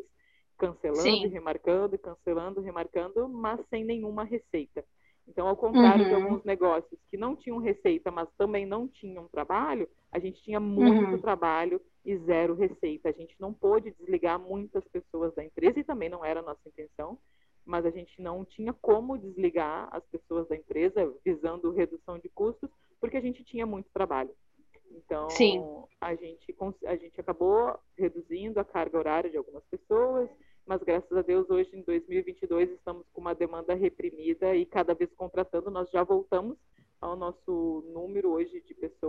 cancelando 0.58 1.04
Sim. 1.04 1.26
e 1.26 1.28
remarcando, 1.28 1.98
cancelando, 2.00 2.62
remarcando, 2.62 3.30
mas 3.30 3.60
sem 3.70 3.86
nenhuma 3.86 4.24
receita. 4.24 4.84
Então, 5.28 5.48
ao 5.48 5.56
contrário 5.56 6.04
uhum. 6.04 6.10
de 6.10 6.16
alguns 6.16 6.44
negócios 6.44 7.00
que 7.12 7.18
não 7.18 7.36
tinham 7.36 7.58
receita, 7.58 8.10
mas 8.10 8.30
também 8.38 8.66
não 8.66 8.88
tinham 8.88 9.28
trabalho, 9.28 9.88
a 10.18 10.20
gente 10.20 10.42
tinha 10.42 10.60
muito 10.60 11.12
uhum. 11.12 11.22
trabalho 11.22 11.80
e 12.04 12.18
zero 12.18 12.56
receita. 12.56 13.10
A 13.10 13.12
gente 13.12 13.36
não 13.40 13.54
pôde 13.54 13.92
desligar 13.92 14.40
muitas 14.40 14.84
pessoas 14.88 15.34
da 15.36 15.44
empresa 15.44 15.80
e 15.80 15.84
também 15.84 16.10
não 16.10 16.26
era 16.26 16.40
a 16.40 16.44
nossa 16.44 16.68
intenção, 16.68 17.20
mas 17.64 17.86
a 17.86 17.92
gente 17.92 18.20
não 18.22 18.44
tinha 18.44 18.74
como 18.74 19.18
desligar 19.18 19.88
as 19.92 20.04
pessoas 20.08 20.48
da 20.48 20.56
empresa 20.56 21.14
visando 21.24 21.72
redução 21.72 22.18
de 22.18 22.30
custos, 22.30 22.70
porque 23.00 23.18
a 23.18 23.22
gente 23.22 23.44
tinha 23.44 23.66
muito 23.66 23.90
trabalho. 23.94 24.32
Então, 24.90 25.30
Sim. 25.30 25.64
A, 26.02 26.16
gente, 26.16 26.56
a 26.86 26.96
gente 26.96 27.20
acabou 27.20 27.78
reduzindo 27.98 28.60
a 28.60 28.66
carga 28.66 28.98
horária 28.98 29.30
de 29.30 29.38
algumas 29.38 29.64
pessoas, 29.66 30.30
mas 30.66 30.82
graças 30.82 31.16
a 31.16 31.22
Deus 31.22 31.50
hoje 31.50 31.70
em 31.74 31.84
2022 31.84 32.72
estamos 32.72 33.06
com 33.14 33.22
uma 33.22 33.36
demanda 33.36 33.76
reprimida 33.76 34.56
e 34.56 34.66
cada 34.66 34.96
vez 34.96 35.14
contratando, 35.14 35.70
nós 35.70 35.90
já 35.92 36.04
voltamos 36.04 36.58
ao 37.00 37.16
nosso 37.16 37.84
número 37.94 38.32
hoje 38.32 38.57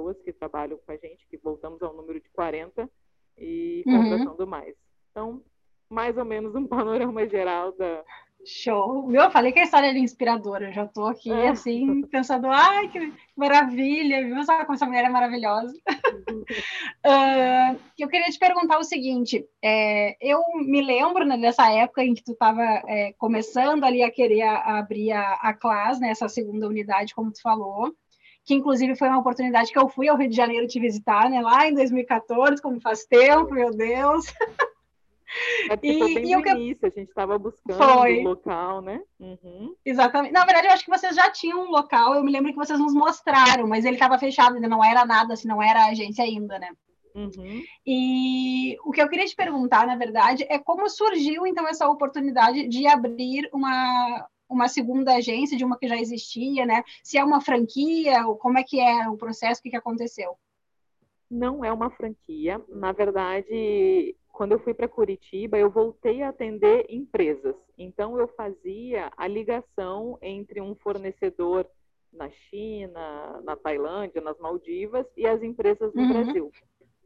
pessoas 0.09 0.23
que 0.23 0.33
trabalham 0.33 0.79
com 0.79 0.93
a 0.93 0.97
gente, 0.97 1.27
que 1.29 1.37
voltamos 1.37 1.83
ao 1.83 1.95
número 1.95 2.21
de 2.21 2.29
40 2.31 2.89
e 3.37 3.83
uhum. 3.87 4.03
contratando 4.03 4.45
uhum. 4.45 4.51
mais. 4.51 4.75
Então, 5.11 5.43
mais 5.89 6.17
ou 6.17 6.25
menos 6.25 6.55
um 6.55 6.67
panorama 6.67 7.27
geral 7.29 7.73
da, 7.73 8.05
Show. 8.47 9.13
Eu 9.13 9.33
falei 9.33 9.51
que 9.51 9.59
a 9.59 9.65
história 9.65 9.89
é 9.89 9.99
inspiradora. 9.99 10.69
Eu 10.69 10.73
já 10.73 10.85
estou 10.85 11.09
aqui, 11.09 11.31
é. 11.31 11.49
assim, 11.49 12.03
pensando, 12.03 12.47
ai, 12.47 12.89
que 12.89 13.13
maravilha, 13.37 14.25
viu? 14.25 14.43
Sabe 14.45 14.65
como 14.65 14.77
essa 14.77 14.87
mulher 14.87 15.05
é 15.05 15.09
maravilhosa? 15.09 15.77
uh, 15.89 17.79
eu 17.99 18.09
queria 18.09 18.31
te 18.31 18.39
perguntar 18.39 18.79
o 18.79 18.85
seguinte: 18.85 19.45
é, 19.61 20.17
eu 20.21 20.41
me 20.55 20.81
lembro 20.81 21.27
né, 21.27 21.37
dessa 21.37 21.69
época 21.69 22.05
em 22.05 22.15
que 22.15 22.23
tu 22.23 22.31
estava 22.31 22.63
é, 22.63 23.13
começando 23.19 23.83
ali 23.83 24.05
a 24.05 24.11
querer 24.11 24.43
abrir 24.43 25.11
a, 25.11 25.33
a 25.35 25.53
classe, 25.53 26.01
né, 26.01 26.11
essa 26.11 26.29
segunda 26.29 26.69
unidade, 26.69 27.17
como 27.17 27.33
tu 27.33 27.43
falou, 27.43 27.93
que 28.49 28.55
inclusive 28.55 28.97
foi 28.97 29.09
uma 29.09 29.19
oportunidade 29.19 29.71
que 29.71 29.79
eu 29.79 29.91
fui 29.91 30.09
ao 30.09 30.17
Rio 30.17 30.31
de 30.31 30.35
Janeiro 30.35 30.67
te 30.67 30.81
visitar, 30.81 31.29
né, 31.29 31.39
lá 31.43 31.69
em 31.69 31.75
2014, 31.75 32.63
como 32.63 32.81
faz 32.81 33.05
tempo, 33.05 33.53
meu 33.53 33.71
Deus. 33.71 34.25
É 35.69 35.75
e, 35.83 36.15
bem 36.15 36.33
e 36.33 36.35
no 36.35 36.49
início, 36.49 36.87
a 36.87 36.89
gente 36.89 37.11
estava 37.11 37.39
buscando 37.39 37.77
foi. 37.77 38.21
um 38.21 38.23
local, 38.23 38.81
né? 38.81 39.03
Uhum. 39.21 39.75
Exatamente. 39.85 40.33
Na 40.33 40.47
verdade, 40.47 40.69
eu 40.69 40.73
acho 40.73 40.87
que 40.87 40.91
vocês 40.91 41.15
já 41.15 41.31
tinham 41.31 41.61
um 41.61 41.71
local, 41.71 42.15
eu 42.15 42.25
me 42.25 42.33
lembro 42.33 42.51
que 42.51 42.57
vocês 42.57 42.79
nos 42.79 42.95
mostraram, 42.95 43.69
mas 43.69 43.85
ele 43.85 43.97
estava 43.97 44.19
fechado, 44.19 44.55
ainda 44.55 44.67
não 44.67 44.83
era 44.83 45.05
nada, 45.05 45.35
assim, 45.35 45.47
não 45.47 45.63
era 45.63 45.85
agência 45.85 46.25
ainda, 46.25 46.59
né? 46.59 46.71
Uhum. 47.15 47.63
E 47.87 48.79
o 48.83 48.91
que 48.91 49.03
eu 49.03 49.09
queria 49.11 49.27
te 49.27 49.37
perguntar, 49.37 49.87
na 49.87 49.97
verdade, 49.97 50.47
é 50.49 50.59
como 50.59 50.89
surgiu, 50.89 51.47
então, 51.47 51.69
essa 51.69 51.87
oportunidade 51.87 52.67
de 52.67 52.87
abrir 52.87 53.51
uma, 53.53 54.27
uma 54.49 54.69
segunda 54.69 55.15
agência 55.15 55.57
de 55.57 55.65
uma 55.65 55.79
que 55.79 55.87
já 55.87 55.97
existia, 55.97 56.65
né? 56.65 56.83
Se 57.03 57.19
é 57.19 57.25
uma 57.25 57.41
franquia, 57.41 58.25
como 58.41 58.59
é 58.59 58.65
que 58.65 58.81
é 58.81 59.09
o 59.09 59.17
processo, 59.17 59.61
o 59.61 59.63
que, 59.63 59.71
que 59.71 59.77
aconteceu? 59.77 60.37
Não 61.31 61.65
é 61.65 61.73
uma 61.73 61.91
franquia. 61.91 62.61
Na 62.69 62.93
verdade, 62.93 64.17
quando 64.33 64.53
eu 64.53 64.61
fui 64.61 64.73
para 64.73 64.89
Curitiba, 64.89 65.59
eu 65.59 65.69
voltei 65.71 66.23
a 66.23 66.31
atender 66.31 66.87
empresas. 66.89 67.55
Então, 67.77 68.19
eu 68.19 68.29
fazia 68.29 69.11
a 69.17 69.27
ligação 69.27 70.19
entre 70.23 70.61
um 70.61 70.75
fornecedor 70.77 71.67
na 72.13 72.31
China, 72.31 73.41
na 73.45 73.57
Tailândia, 73.57 74.21
nas 74.21 74.39
Maldivas 74.39 75.07
e 75.17 75.27
as 75.27 75.43
empresas 75.43 75.93
no 75.93 76.03
uhum. 76.03 76.09
Brasil. 76.09 76.53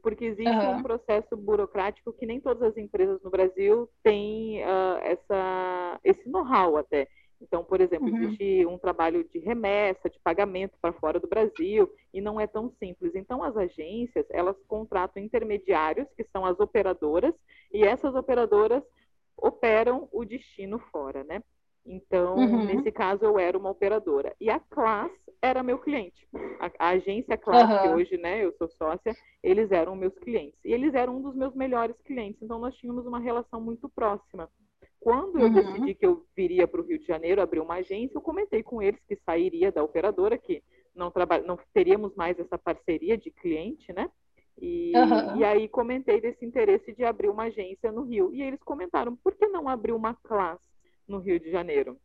Porque 0.01 0.25
existe 0.25 0.51
uhum. 0.51 0.79
um 0.79 0.83
processo 0.83 1.37
burocrático 1.37 2.13
que 2.13 2.27
nem 2.27 2.41
todas 2.41 2.63
as 2.63 2.77
empresas 2.77 3.21
no 3.23 3.31
Brasil 3.31 3.89
têm 4.03 4.63
uh, 4.63 4.99
essa, 5.03 6.01
esse 6.05 6.29
know-how 6.29 6.77
até. 6.77 7.09
Então, 7.43 7.65
por 7.65 7.81
exemplo, 7.81 8.09
uhum. 8.09 8.23
existe 8.23 8.65
um 8.67 8.79
trabalho 8.79 9.25
de 9.25 9.39
remessa, 9.39 10.09
de 10.09 10.19
pagamento 10.21 10.79
para 10.81 10.93
fora 10.93 11.19
do 11.19 11.29
Brasil, 11.29 11.93
e 12.15 12.21
não 12.21 12.41
é 12.41 12.47
tão 12.47 12.71
simples. 12.79 13.15
Então, 13.15 13.43
as 13.43 13.57
agências, 13.57 14.25
elas 14.31 14.57
contratam 14.69 15.23
intermediários, 15.23 16.07
que 16.17 16.25
são 16.33 16.47
as 16.47 16.59
operadoras, 16.61 17.35
e 17.73 17.85
essas 17.85 18.15
operadoras 18.15 18.83
operam 19.37 20.09
o 20.13 20.25
destino 20.25 20.79
fora, 20.91 21.25
né? 21.25 21.43
Então, 21.85 22.37
uhum. 22.37 22.65
nesse 22.65 22.93
caso, 22.93 23.25
eu 23.25 23.39
era 23.39 23.59
uma 23.59 23.71
operadora. 23.71 24.35
E 24.41 24.49
a 24.49 24.61
Class 24.61 25.11
era 25.41 25.65
meu 25.65 25.79
cliente. 25.79 26.29
A, 26.61 26.71
a 26.79 26.89
agência 26.91 27.37
Class, 27.37 27.69
uhum. 27.69 27.83
que 27.83 27.89
hoje, 27.89 28.17
né, 28.19 28.45
eu 28.45 28.53
sou 28.53 28.69
sócia, 28.69 29.13
eles 29.43 29.73
eram 29.73 29.97
meus 29.97 30.17
clientes. 30.21 30.59
E 30.65 30.73
eles 30.73 30.95
eram 30.95 31.17
um 31.17 31.23
dos 31.23 31.35
meus 31.35 31.55
melhores 31.55 31.97
clientes. 32.03 32.41
Então, 32.41 32.61
nós 32.61 32.77
tínhamos 32.77 33.05
uma 33.05 33.19
relação 33.19 33.61
muito 33.61 33.89
próxima. 33.89 34.49
Quando 35.03 35.41
eu 35.41 35.47
uhum. 35.47 35.53
decidi 35.53 35.95
que 35.95 36.07
eu 36.07 36.25
viria 36.37 36.69
para 36.69 36.81
o 36.81 36.85
Rio 36.85 36.97
de 36.97 37.05
Janeiro 37.05 37.43
abrir 37.43 37.59
uma 37.59 37.75
agência, 37.75 38.17
eu 38.17 38.21
comentei 38.23 38.63
com 38.63 38.81
eles 38.81 39.01
que 39.09 39.17
sairia 39.27 39.73
da 39.73 39.83
operadora, 39.83 40.39
que 40.39 40.63
não, 40.95 41.11
traba... 41.11 41.41
não 41.41 41.59
teríamos 41.75 42.15
mais 42.15 42.39
essa 42.39 42.57
parceria 42.57 43.19
de 43.19 43.29
cliente, 43.29 43.93
né? 43.93 44.09
E, 44.61 44.93
uhum. 44.95 45.39
e, 45.39 45.45
aí 45.45 45.69
comentei 45.69 46.21
desse 46.21 46.45
interesse 46.45 46.93
de 46.93 47.05
abrir 47.05 47.29
uma 47.29 47.45
agência 47.45 47.91
no 47.91 48.03
Rio. 48.03 48.33
E 48.33 48.43
eles 48.43 48.63
comentaram, 48.63 49.17
por 49.17 49.35
que 49.35 49.49
não 49.49 49.69
abrir 49.69 49.93
uma 49.93 50.15
classe 50.15 50.69
no 51.09 51.19
Rio 51.19 51.41
de 51.41 51.51
Janeiro? 51.51 51.99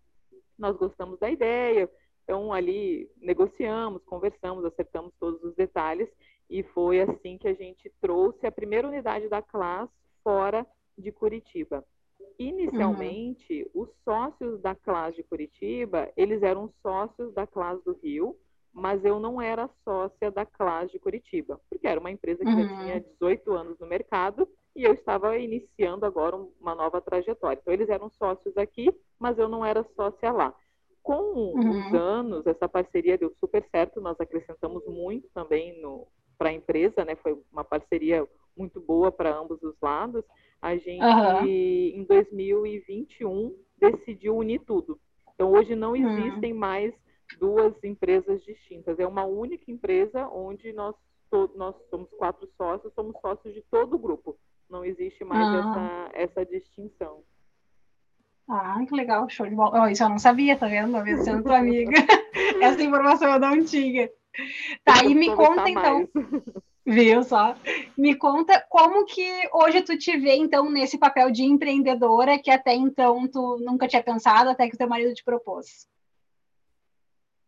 Nós 0.58 0.75
gostamos 0.75 1.20
da 1.20 1.30
ideia, 1.30 1.88
então 2.24 2.51
ali 2.51 3.12
negociamos, 3.18 4.04
conversamos, 4.06 4.66
acertamos 4.66 5.13
todos 5.20 5.44
os 5.44 5.54
detalhes 5.56 6.10
e 6.50 6.63
foi 6.63 7.00
assim 7.01 7.38
que 7.38 7.48
a 7.48 7.54
gente 7.54 7.92
trouxe 8.01 8.48
a 8.48 8.51
primeira 8.51 8.88
unidade 8.88 9.30
da 9.30 9.42
classe 9.42 9.94
fora 10.24 10.66
de 10.98 11.12
Curitiba. 11.12 11.86
Inicialmente, 12.39 13.70
uhum. 13.74 13.84
os 13.84 13.89
sócios 14.03 14.62
da 14.62 14.75
classe 14.75 15.17
de 15.17 15.24
Curitiba, 15.24 16.12
eles 16.15 16.44
eram 16.44 16.72
sócios 16.82 17.34
da 17.34 17.48
classe 17.48 17.84
do 17.84 17.94
Rio, 17.94 18.38
mas 18.72 19.03
eu 19.03 19.20
não 19.20 19.41
era 19.41 19.70
sócia 19.84 20.29
da 20.29 20.46
classe 20.46 20.91
de 20.91 21.00
Curitiba, 21.00 21.60
porque 21.67 21.88
era 21.88 22.00
uma 22.00 22.12
empresa 22.12 22.44
que 22.44 22.50
uhum. 22.50 22.67
já 22.67 22.84
tinha 22.84 23.00
18 23.00 23.53
anos 23.53 23.79
no 23.79 23.88
mercado 23.88 24.48
e 24.75 24.84
eu 24.84 24.94
estava 24.94 25.36
iniciando 25.39 26.06
agora 26.06 26.36
uma 26.36 26.75
nova 26.75 27.01
trajetória. 27.01 27.60
Então, 27.60 27.74
eles 27.74 27.89
eram 27.89 28.12
sócios 28.12 28.56
aqui, 28.56 28.94
mas 29.17 29.39
eu 29.39 29.50
não 29.50 29.65
era 29.65 29.84
sócia 29.96 30.32
lá. 30.32 30.53
Com 31.01 31.20
uhum. 31.20 31.88
os 31.88 31.94
anos, 31.96 32.46
essa 32.46 32.70
parceria 32.70 33.17
deu 33.17 33.34
super 33.39 33.65
certo, 33.72 34.00
nós 34.00 34.20
acrescentamos 34.20 34.86
muito 34.86 35.27
também 35.34 35.82
para 36.38 36.50
a 36.50 36.53
empresa, 36.53 37.03
né? 37.03 37.15
Foi 37.15 37.41
uma 37.51 37.63
parceria 37.63 38.27
muito 38.56 38.79
boa 38.79 39.12
para 39.12 39.36
ambos 39.36 39.62
os 39.63 39.75
lados 39.82 40.24
a 40.62 40.76
gente, 40.76 41.04
uhum. 41.04 41.46
em 41.46 42.04
2021, 42.04 43.56
decidiu 43.80 44.38
unir 44.38 44.60
tudo. 44.62 45.00
Então, 45.34 45.52
hoje 45.52 45.76
não 45.76 45.92
uhum. 45.92 46.18
existem 46.18 46.54
uhum. 46.54 46.60
mais 46.60 46.94
duas 47.40 47.74
empresas 47.84 48.44
distintas. 48.44 49.00
É 49.00 49.06
uma 49.06 49.26
única 49.26 49.70
empresa 49.70 50.28
onde 50.30 50.74
nós, 50.74 50.96
nós 51.56 51.76
somos 51.90 52.10
quatro 52.18 52.50
sócios, 52.58 52.94
somos 52.94 53.16
sócios 53.22 53.54
de 53.54 53.62
todo 53.70 53.96
o 53.96 54.00
grupo. 54.00 54.38
Não 54.70 54.84
existe 54.84 55.24
mais 55.24 55.48
uhum. 55.48 55.60
essa, 55.60 56.10
essa 56.14 56.46
distinção. 56.46 57.24
Ah, 58.50 58.80
que 58.88 58.96
legal, 58.96 59.30
show 59.30 59.46
de 59.46 59.56
bola. 59.56 59.84
Oh, 59.84 59.88
isso 59.88 60.04
eu 60.04 60.10
não 60.10 60.20
sabia, 60.20 60.58
tá 60.58 60.68
vendo? 60.68 60.94
Talvez 60.94 61.24
sendo 61.24 61.44
tua 61.44 61.58
amiga. 61.58 61.92
Essa 62.62 62.82
informação 62.82 63.34
eu 63.34 63.40
não 63.40 63.64
tinha. 63.64 64.10
Tá, 64.86 65.04
e 65.04 65.14
me 65.14 65.36
conta 65.36 65.70
então. 65.70 66.08
Viu 66.88 67.22
só? 67.22 67.53
Me 67.98 68.15
conta 68.15 68.65
como 68.70 69.03
que 69.03 69.29
hoje 69.51 69.82
tu 69.82 69.98
te 69.98 70.17
vê, 70.17 70.36
então, 70.36 70.72
nesse 70.72 70.98
papel 70.98 71.29
de 71.29 71.44
empreendedora 71.44 72.39
que 72.39 72.50
até 72.50 72.74
então 72.74 73.27
tu 73.27 73.58
nunca 73.60 73.89
tinha 73.89 74.01
pensado, 74.01 74.50
até 74.50 74.70
que 74.70 74.75
o 74.75 74.77
teu 74.77 74.88
marido 74.88 75.13
te 75.13 75.22
propôs. 75.22 75.86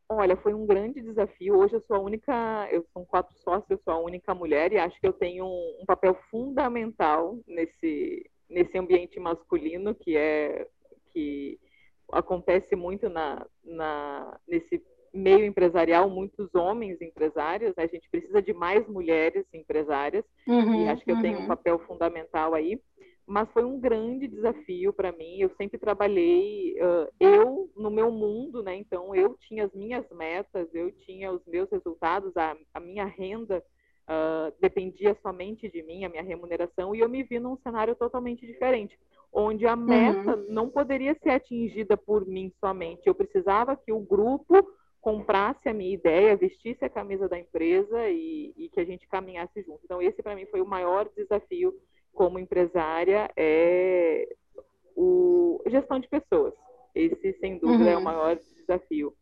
Olha, 0.09 0.35
foi 0.35 0.53
um 0.53 0.65
grande 0.65 1.01
desafio. 1.01 1.57
Hoje 1.57 1.75
eu 1.75 1.81
sou 1.87 1.95
a 1.95 1.99
única, 1.99 2.67
eu 2.69 2.85
sou 2.91 3.05
quatro 3.05 3.33
sócios, 3.37 3.69
eu 3.69 3.79
sou 3.85 3.93
a 3.93 3.99
única 3.99 4.35
mulher 4.35 4.73
e 4.73 4.77
acho 4.77 4.99
que 4.99 5.07
eu 5.07 5.13
tenho 5.13 5.45
um, 5.45 5.77
um 5.83 5.85
papel 5.85 6.15
fundamental 6.29 7.39
nesse, 7.47 8.29
nesse 8.49 8.77
ambiente 8.77 9.21
masculino 9.21 9.95
que 9.95 10.17
é 10.17 10.67
que 11.13 11.57
acontece 12.11 12.75
muito 12.75 13.07
na, 13.07 13.45
na, 13.63 14.37
nesse 14.47 14.83
meio 15.13 15.45
empresarial, 15.45 16.09
muitos 16.09 16.53
homens 16.53 17.01
empresários, 17.01 17.73
né? 17.75 17.83
a 17.83 17.87
gente 17.87 18.09
precisa 18.09 18.41
de 18.41 18.53
mais 18.53 18.87
mulheres 18.87 19.45
empresárias, 19.53 20.23
uhum, 20.47 20.85
e 20.85 20.89
acho 20.89 21.03
que 21.03 21.11
eu 21.11 21.21
tenho 21.21 21.37
um 21.37 21.41
uhum. 21.41 21.47
papel 21.47 21.79
fundamental 21.79 22.53
aí. 22.53 22.79
Mas 23.25 23.47
foi 23.51 23.63
um 23.63 23.79
grande 23.79 24.27
desafio 24.27 24.91
para 24.91 25.11
mim. 25.11 25.37
Eu 25.37 25.51
sempre 25.55 25.77
trabalhei, 25.77 26.75
uh, 26.81 27.07
eu 27.19 27.69
no 27.77 27.91
meu 27.91 28.11
mundo, 28.11 28.63
né? 28.63 28.75
Então, 28.75 29.13
eu 29.13 29.37
tinha 29.47 29.65
as 29.65 29.73
minhas 29.73 30.03
metas, 30.09 30.67
eu 30.73 30.91
tinha 30.91 31.31
os 31.31 31.45
meus 31.45 31.69
resultados, 31.69 32.35
a, 32.35 32.57
a 32.73 32.79
minha 32.79 33.05
renda 33.05 33.63
uh, 34.09 34.51
dependia 34.59 35.15
somente 35.21 35.69
de 35.69 35.83
mim, 35.83 36.05
a 36.05 36.09
minha 36.09 36.23
remuneração, 36.23 36.95
e 36.95 37.01
eu 37.01 37.07
me 37.07 37.21
vi 37.21 37.39
num 37.39 37.55
cenário 37.57 37.95
totalmente 37.95 38.47
diferente 38.47 38.97
onde 39.31 39.65
a 39.67 39.75
meta 39.75 40.35
uhum. 40.35 40.45
não 40.49 40.69
poderia 40.69 41.15
ser 41.21 41.29
atingida 41.29 41.95
por 41.95 42.25
mim 42.25 42.51
somente. 42.59 43.03
Eu 43.05 43.15
precisava 43.15 43.75
que 43.75 43.91
o 43.91 43.99
grupo 43.99 44.67
comprasse 45.01 45.69
a 45.69 45.73
minha 45.73 45.93
ideia, 45.93 46.35
vestisse 46.35 46.83
a 46.83 46.89
camisa 46.89 47.27
da 47.27 47.39
empresa 47.39 48.09
e, 48.09 48.53
e 48.57 48.69
que 48.69 48.79
a 48.79 48.85
gente 48.85 49.07
caminhasse 49.07 49.61
junto. 49.61 49.79
Então, 49.83 50.01
esse 50.01 50.21
para 50.21 50.35
mim 50.35 50.45
foi 50.45 50.61
o 50.61 50.67
maior 50.67 51.09
desafio 51.15 51.73
como 52.13 52.39
empresária, 52.39 53.31
é 53.35 54.27
o 54.95 55.61
gestão 55.67 55.99
de 55.99 56.07
pessoas. 56.09 56.53
Esse, 56.93 57.33
sem 57.39 57.57
dúvida, 57.57 57.85
uhum. 57.85 57.89
é 57.89 57.95
o 57.95 57.97
uhum. 57.97 58.03
maior 58.03 58.35
desafio. 58.35 59.13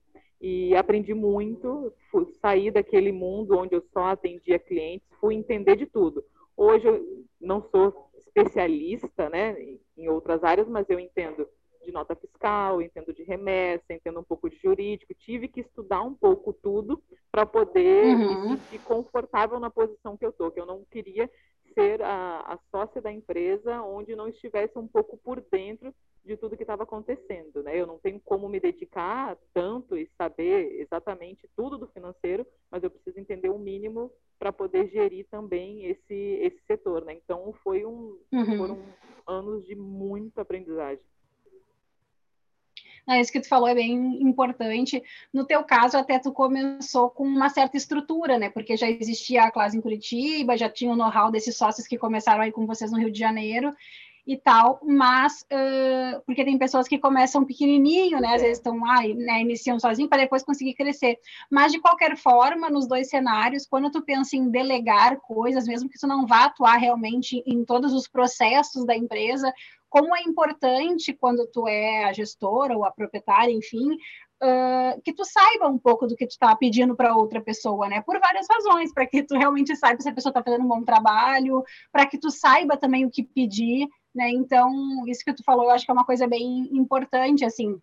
E 0.42 0.76
aprendi 0.76 1.14
muito, 1.14 1.94
fui, 2.12 2.26
saí 2.42 2.72
daquele 2.72 3.12
mundo 3.12 3.58
onde 3.58 3.76
eu 3.76 3.84
só 3.94 4.06
atendia 4.06 4.60
clientes, 4.60 5.08
fui 5.20 5.36
entender 5.36 5.76
de 5.76 5.86
tudo. 5.86 6.24
Hoje 6.56 6.88
eu 6.88 7.26
não 7.40 7.62
sou 7.70 8.10
especialista 8.18 9.30
né, 9.30 9.56
em 9.96 10.10
outras 10.10 10.44
áreas, 10.44 10.68
mas 10.68 10.90
eu 10.90 11.00
entendo 11.00 11.48
de 11.88 11.94
nota 11.94 12.14
fiscal, 12.16 12.82
entendo 12.82 13.14
de 13.14 13.24
remessa, 13.24 13.86
entendo 13.90 14.20
um 14.20 14.24
pouco 14.24 14.50
de 14.50 14.58
jurídico. 14.58 15.14
Tive 15.14 15.48
que 15.48 15.62
estudar 15.62 16.02
um 16.02 16.14
pouco 16.14 16.52
tudo 16.52 17.02
para 17.32 17.46
poder 17.46 18.14
uhum. 18.14 18.52
me 18.52 18.58
sentir 18.58 18.80
confortável 18.84 19.58
na 19.58 19.70
posição 19.70 20.18
que 20.18 20.26
eu 20.26 20.32
estou, 20.32 20.52
que 20.52 20.60
eu 20.60 20.66
não 20.66 20.84
queria 20.92 21.32
ser 21.74 22.02
a, 22.02 22.40
a 22.40 22.60
sócia 22.70 23.02
da 23.02 23.12
empresa 23.12 23.82
onde 23.84 24.16
não 24.18 24.28
estivesse 24.28 24.78
um 24.78 24.88
pouco 24.88 25.18
por 25.18 25.40
dentro 25.50 25.94
de 26.26 26.36
tudo 26.36 26.58
que 26.58 26.64
estava 26.64 26.84
acontecendo, 26.84 27.64
né? 27.64 27.80
Eu 27.80 27.88
não 27.88 27.98
tenho 28.00 28.20
como 28.20 28.50
me 28.50 28.60
dedicar 28.60 29.38
tanto 29.54 29.96
e 29.96 30.10
saber 30.18 30.82
exatamente 30.82 31.50
tudo 31.56 31.78
do 31.78 31.88
financeiro, 31.88 32.46
mas 32.70 32.84
eu 32.84 32.90
preciso 32.90 33.18
entender 33.18 33.50
o 33.50 33.58
mínimo 33.58 34.12
para 34.38 34.52
poder 34.52 34.90
gerir 34.90 35.26
também 35.32 35.86
esse 35.86 36.14
esse 36.14 36.60
setor, 36.68 37.06
né? 37.06 37.14
Então 37.14 37.54
foi 37.64 37.86
um 37.86 38.20
uhum. 38.34 38.58
foram 38.58 38.84
anos 39.26 39.66
de 39.66 39.76
muita 39.76 40.42
aprendizagem. 40.42 41.04
É, 43.10 43.22
isso 43.22 43.32
que 43.32 43.40
tu 43.40 43.48
falou 43.48 43.70
é 43.70 43.76
bem 43.76 44.22
importante. 44.22 45.02
No 45.34 45.46
teu 45.46 45.64
caso, 45.64 45.98
até 45.98 46.20
tu 46.20 46.32
começou 46.34 47.10
com 47.10 47.24
uma 47.24 47.48
certa 47.50 47.78
estrutura, 47.78 48.38
né? 48.38 48.50
Porque 48.50 48.76
já 48.76 48.90
existia 48.90 49.44
a 49.44 49.52
classe 49.52 49.78
em 49.78 49.82
Curitiba, 49.82 50.58
já 50.58 50.70
tinha 50.70 50.92
o 50.92 50.96
know-how 50.96 51.32
desses 51.32 51.56
sócios 51.56 51.88
que 51.88 51.98
começaram 51.98 52.42
aí 52.42 52.52
com 52.52 52.66
vocês 52.66 52.92
no 52.92 53.00
Rio 53.00 53.12
de 53.12 53.20
Janeiro 53.20 53.74
e 54.28 54.36
tal, 54.36 54.82
mas 54.84 55.44
uh, 55.44 56.22
porque 56.26 56.44
tem 56.44 56.58
pessoas 56.58 56.86
que 56.86 57.00
começam 57.00 57.46
pequenininho, 57.46 58.20
né? 58.20 58.36
Às 58.36 58.42
vezes 58.42 58.58
estão 58.58 58.78
lá, 58.78 59.02
né, 59.02 59.40
iniciam 59.40 59.80
sozinho 59.80 60.10
para 60.10 60.24
depois 60.24 60.44
conseguir 60.44 60.74
crescer. 60.74 61.18
Mas 61.50 61.72
de 61.72 61.80
qualquer 61.80 62.18
forma, 62.18 62.70
nos 62.70 62.86
dois 62.86 63.10
cenários, 63.10 63.66
quando 63.66 63.90
tu 63.90 64.02
pensa 64.02 64.36
em 64.36 64.50
delegar 64.50 65.22
coisas, 65.22 65.66
mesmo 65.66 65.90
que 65.90 65.98
tu 65.98 66.06
não 66.06 66.28
vá 66.28 66.44
atuar 66.44 66.76
realmente 66.76 67.42
em 67.48 67.64
todos 67.64 67.94
os 67.94 68.06
processos 68.06 68.86
da 68.86 68.98
empresa, 68.98 69.54
como 69.90 70.16
é 70.16 70.22
importante 70.22 71.14
quando 71.14 71.48
tu 71.48 71.68
é 71.68 72.06
a 72.06 72.14
gestora 72.14 72.76
ou 72.76 72.84
a 72.84 72.92
proprietária, 72.92 73.52
enfim, 73.52 73.94
uh, 74.44 75.02
que 75.04 75.14
tu 75.14 75.24
saiba 75.24 75.68
um 75.68 75.78
pouco 75.78 76.08
do 76.08 76.16
que 76.16 76.28
tu 76.28 76.32
está 76.32 76.56
pedindo 76.56 76.96
para 76.96 77.16
outra 77.16 77.42
pessoa, 77.42 77.88
né? 77.88 78.02
Por 78.02 78.20
várias 78.20 78.48
razões, 78.50 78.94
para 78.94 79.06
que 79.06 79.24
tu 79.24 79.36
realmente 79.36 79.76
saiba 79.76 80.02
se 80.02 80.10
a 80.10 80.14
pessoa 80.14 80.32
está 80.32 80.44
fazendo 80.44 80.64
um 80.64 80.68
bom 80.68 80.84
trabalho, 80.84 81.64
para 81.92 82.06
que 82.06 82.18
tu 82.18 82.30
saiba 82.30 82.78
também 82.78 83.06
o 83.06 83.12
que 83.12 83.24
pedir, 83.24 83.88
né? 84.14 84.30
Então, 84.30 85.06
isso 85.08 85.24
que 85.24 85.34
tu 85.34 85.44
falou, 85.44 85.66
eu 85.66 85.72
acho 85.72 85.86
que 85.86 85.92
é 85.92 85.94
uma 85.94 86.06
coisa 86.06 86.28
bem 86.28 86.70
importante, 86.72 87.46
assim. 87.46 87.80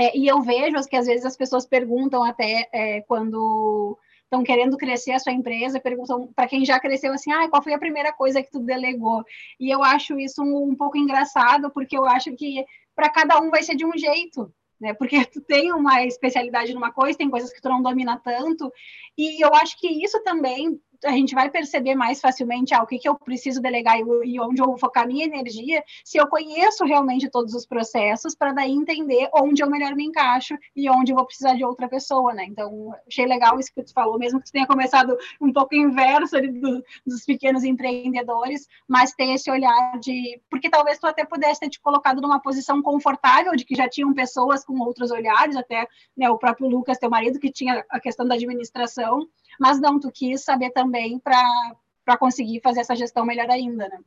É, 0.00 0.16
e 0.16 0.28
eu 0.28 0.40
vejo 0.40 0.76
que 0.88 0.96
às 0.96 1.06
vezes 1.06 1.26
as 1.26 1.36
pessoas 1.36 1.66
perguntam 1.66 2.22
até 2.22 2.68
é, 2.72 3.00
quando 3.02 3.98
estão 4.28 4.44
querendo 4.44 4.76
crescer 4.76 5.12
a 5.12 5.18
sua 5.18 5.32
empresa, 5.32 5.80
perguntam 5.80 6.30
para 6.36 6.46
quem 6.46 6.64
já 6.64 6.78
cresceu 6.78 7.12
assim, 7.12 7.32
ah, 7.32 7.48
qual 7.48 7.62
foi 7.62 7.72
a 7.72 7.78
primeira 7.78 8.12
coisa 8.12 8.42
que 8.42 8.50
tu 8.50 8.60
delegou? 8.60 9.24
E 9.58 9.74
eu 9.74 9.82
acho 9.82 10.18
isso 10.18 10.42
um, 10.42 10.70
um 10.70 10.76
pouco 10.76 10.98
engraçado, 10.98 11.70
porque 11.70 11.96
eu 11.96 12.04
acho 12.04 12.34
que 12.36 12.64
para 12.94 13.08
cada 13.08 13.40
um 13.40 13.50
vai 13.50 13.62
ser 13.62 13.74
de 13.74 13.86
um 13.86 13.96
jeito, 13.96 14.52
né? 14.78 14.92
Porque 14.92 15.16
tu 15.32 15.40
tem 15.40 15.72
uma 15.72 16.04
especialidade 16.04 16.74
numa 16.74 16.92
coisa, 16.92 17.16
tem 17.16 17.30
coisas 17.30 17.52
que 17.52 17.60
tu 17.60 17.68
não 17.70 17.82
domina 17.82 18.20
tanto, 18.22 18.70
e 19.16 19.42
eu 19.42 19.52
acho 19.54 19.78
que 19.78 19.88
isso 19.88 20.22
também 20.22 20.78
a 21.04 21.12
gente 21.12 21.34
vai 21.34 21.50
perceber 21.50 21.94
mais 21.94 22.20
facilmente 22.20 22.74
ah, 22.74 22.82
o 22.82 22.86
que, 22.86 22.98
que 22.98 23.08
eu 23.08 23.14
preciso 23.14 23.60
delegar 23.60 23.98
e, 23.98 24.02
e 24.24 24.40
onde 24.40 24.60
eu 24.60 24.66
vou 24.66 24.78
focar 24.78 25.06
minha 25.06 25.24
energia, 25.24 25.82
se 26.04 26.18
eu 26.18 26.26
conheço 26.26 26.84
realmente 26.84 27.30
todos 27.30 27.54
os 27.54 27.66
processos, 27.66 28.34
para 28.34 28.52
daí 28.52 28.72
entender 28.72 29.28
onde 29.34 29.62
eu 29.62 29.70
melhor 29.70 29.94
me 29.94 30.04
encaixo 30.04 30.56
e 30.74 30.88
onde 30.90 31.12
eu 31.12 31.16
vou 31.16 31.26
precisar 31.26 31.54
de 31.54 31.64
outra 31.64 31.88
pessoa, 31.88 32.32
né? 32.34 32.44
Então, 32.44 32.92
achei 33.06 33.26
legal 33.26 33.58
isso 33.58 33.72
que 33.72 33.82
tu 33.82 33.92
falou, 33.92 34.18
mesmo 34.18 34.40
que 34.40 34.46
tu 34.46 34.52
tenha 34.52 34.66
começado 34.66 35.16
um 35.40 35.52
pouco 35.52 35.74
inverso 35.74 36.36
ali 36.36 36.48
do, 36.48 36.82
dos 37.06 37.24
pequenos 37.24 37.64
empreendedores, 37.64 38.66
mas 38.86 39.12
tem 39.12 39.34
esse 39.34 39.50
olhar 39.50 39.98
de. 40.00 40.40
Porque 40.50 40.68
talvez 40.68 40.98
tu 40.98 41.06
até 41.06 41.24
pudesse 41.24 41.60
ter 41.60 41.68
te 41.68 41.80
colocado 41.80 42.20
numa 42.20 42.40
posição 42.40 42.82
confortável 42.82 43.54
de 43.54 43.64
que 43.64 43.74
já 43.74 43.88
tinham 43.88 44.12
pessoas 44.12 44.64
com 44.64 44.78
outros 44.80 45.10
olhares, 45.10 45.56
até 45.56 45.86
né, 46.16 46.28
o 46.30 46.38
próprio 46.38 46.68
Lucas, 46.68 46.98
teu 46.98 47.10
marido, 47.10 47.38
que 47.38 47.50
tinha 47.50 47.84
a 47.90 48.00
questão 48.00 48.26
da 48.26 48.34
administração, 48.34 49.28
mas 49.58 49.80
não, 49.80 49.98
tu 49.98 50.10
quis 50.10 50.42
saber 50.42 50.70
também 50.70 51.18
para 51.18 52.18
conseguir 52.18 52.60
fazer 52.60 52.80
essa 52.80 52.96
gestão 52.96 53.24
melhor 53.24 53.50
ainda, 53.50 53.88
né? 53.88 54.00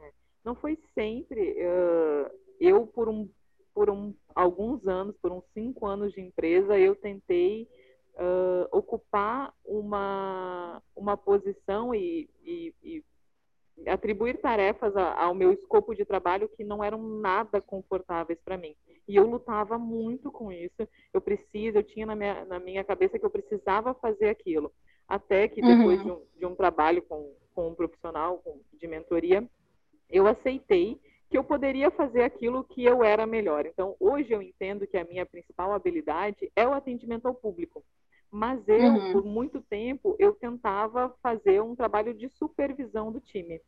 É. 0.00 0.12
Não 0.44 0.54
foi 0.54 0.78
sempre. 0.94 1.52
Uh, 1.52 2.30
eu, 2.60 2.86
por, 2.86 3.08
um, 3.08 3.28
por 3.74 3.88
um, 3.88 4.14
alguns 4.34 4.86
anos, 4.86 5.16
por 5.22 5.32
uns 5.32 5.44
cinco 5.54 5.86
anos 5.86 6.12
de 6.12 6.20
empresa, 6.20 6.78
eu 6.78 6.94
tentei 6.94 7.68
uh, 8.14 8.68
ocupar 8.70 9.54
uma, 9.64 10.82
uma 10.94 11.16
posição 11.16 11.94
e, 11.94 12.28
e, 12.44 12.74
e 12.82 13.04
atribuir 13.86 14.40
tarefas 14.40 14.94
ao 14.96 15.34
meu 15.34 15.52
escopo 15.52 15.94
de 15.94 16.04
trabalho 16.04 16.48
que 16.48 16.64
não 16.64 16.82
eram 16.82 17.02
nada 17.02 17.60
confortáveis 17.60 18.38
para 18.44 18.56
mim. 18.56 18.74
E 19.06 19.16
eu 19.16 19.26
lutava 19.26 19.78
muito 19.78 20.30
com 20.30 20.52
isso. 20.52 20.88
Eu 21.12 21.20
preciso, 21.20 21.78
eu 21.78 21.82
tinha 21.82 22.06
na 22.06 22.14
minha, 22.14 22.44
na 22.44 22.60
minha 22.60 22.84
cabeça 22.84 23.18
que 23.18 23.24
eu 23.24 23.30
precisava 23.30 23.94
fazer 23.94 24.28
aquilo. 24.28 24.72
Até 25.08 25.48
que 25.48 25.60
depois 25.60 25.98
uhum. 26.00 26.04
de, 26.04 26.10
um, 26.12 26.22
de 26.38 26.46
um 26.46 26.54
trabalho 26.54 27.02
com, 27.02 27.34
com 27.54 27.68
um 27.68 27.74
profissional 27.74 28.38
com, 28.38 28.60
de 28.72 28.86
mentoria, 28.86 29.44
eu 30.08 30.26
aceitei 30.26 31.00
que 31.28 31.38
eu 31.38 31.44
poderia 31.44 31.90
fazer 31.92 32.22
aquilo 32.22 32.64
que 32.64 32.84
eu 32.84 33.04
era 33.04 33.26
melhor. 33.26 33.64
Então, 33.64 33.96
hoje 34.00 34.32
eu 34.32 34.42
entendo 34.42 34.86
que 34.86 34.96
a 34.96 35.04
minha 35.04 35.24
principal 35.24 35.72
habilidade 35.72 36.50
é 36.56 36.66
o 36.66 36.72
atendimento 36.72 37.26
ao 37.26 37.34
público. 37.34 37.84
Mas 38.30 38.66
eu, 38.68 38.92
uhum. 38.92 39.12
por 39.12 39.24
muito 39.24 39.60
tempo, 39.62 40.14
eu 40.18 40.32
tentava 40.32 41.14
fazer 41.22 41.60
um 41.60 41.74
trabalho 41.74 42.14
de 42.14 42.28
supervisão 42.30 43.10
do 43.10 43.20
time. 43.20 43.60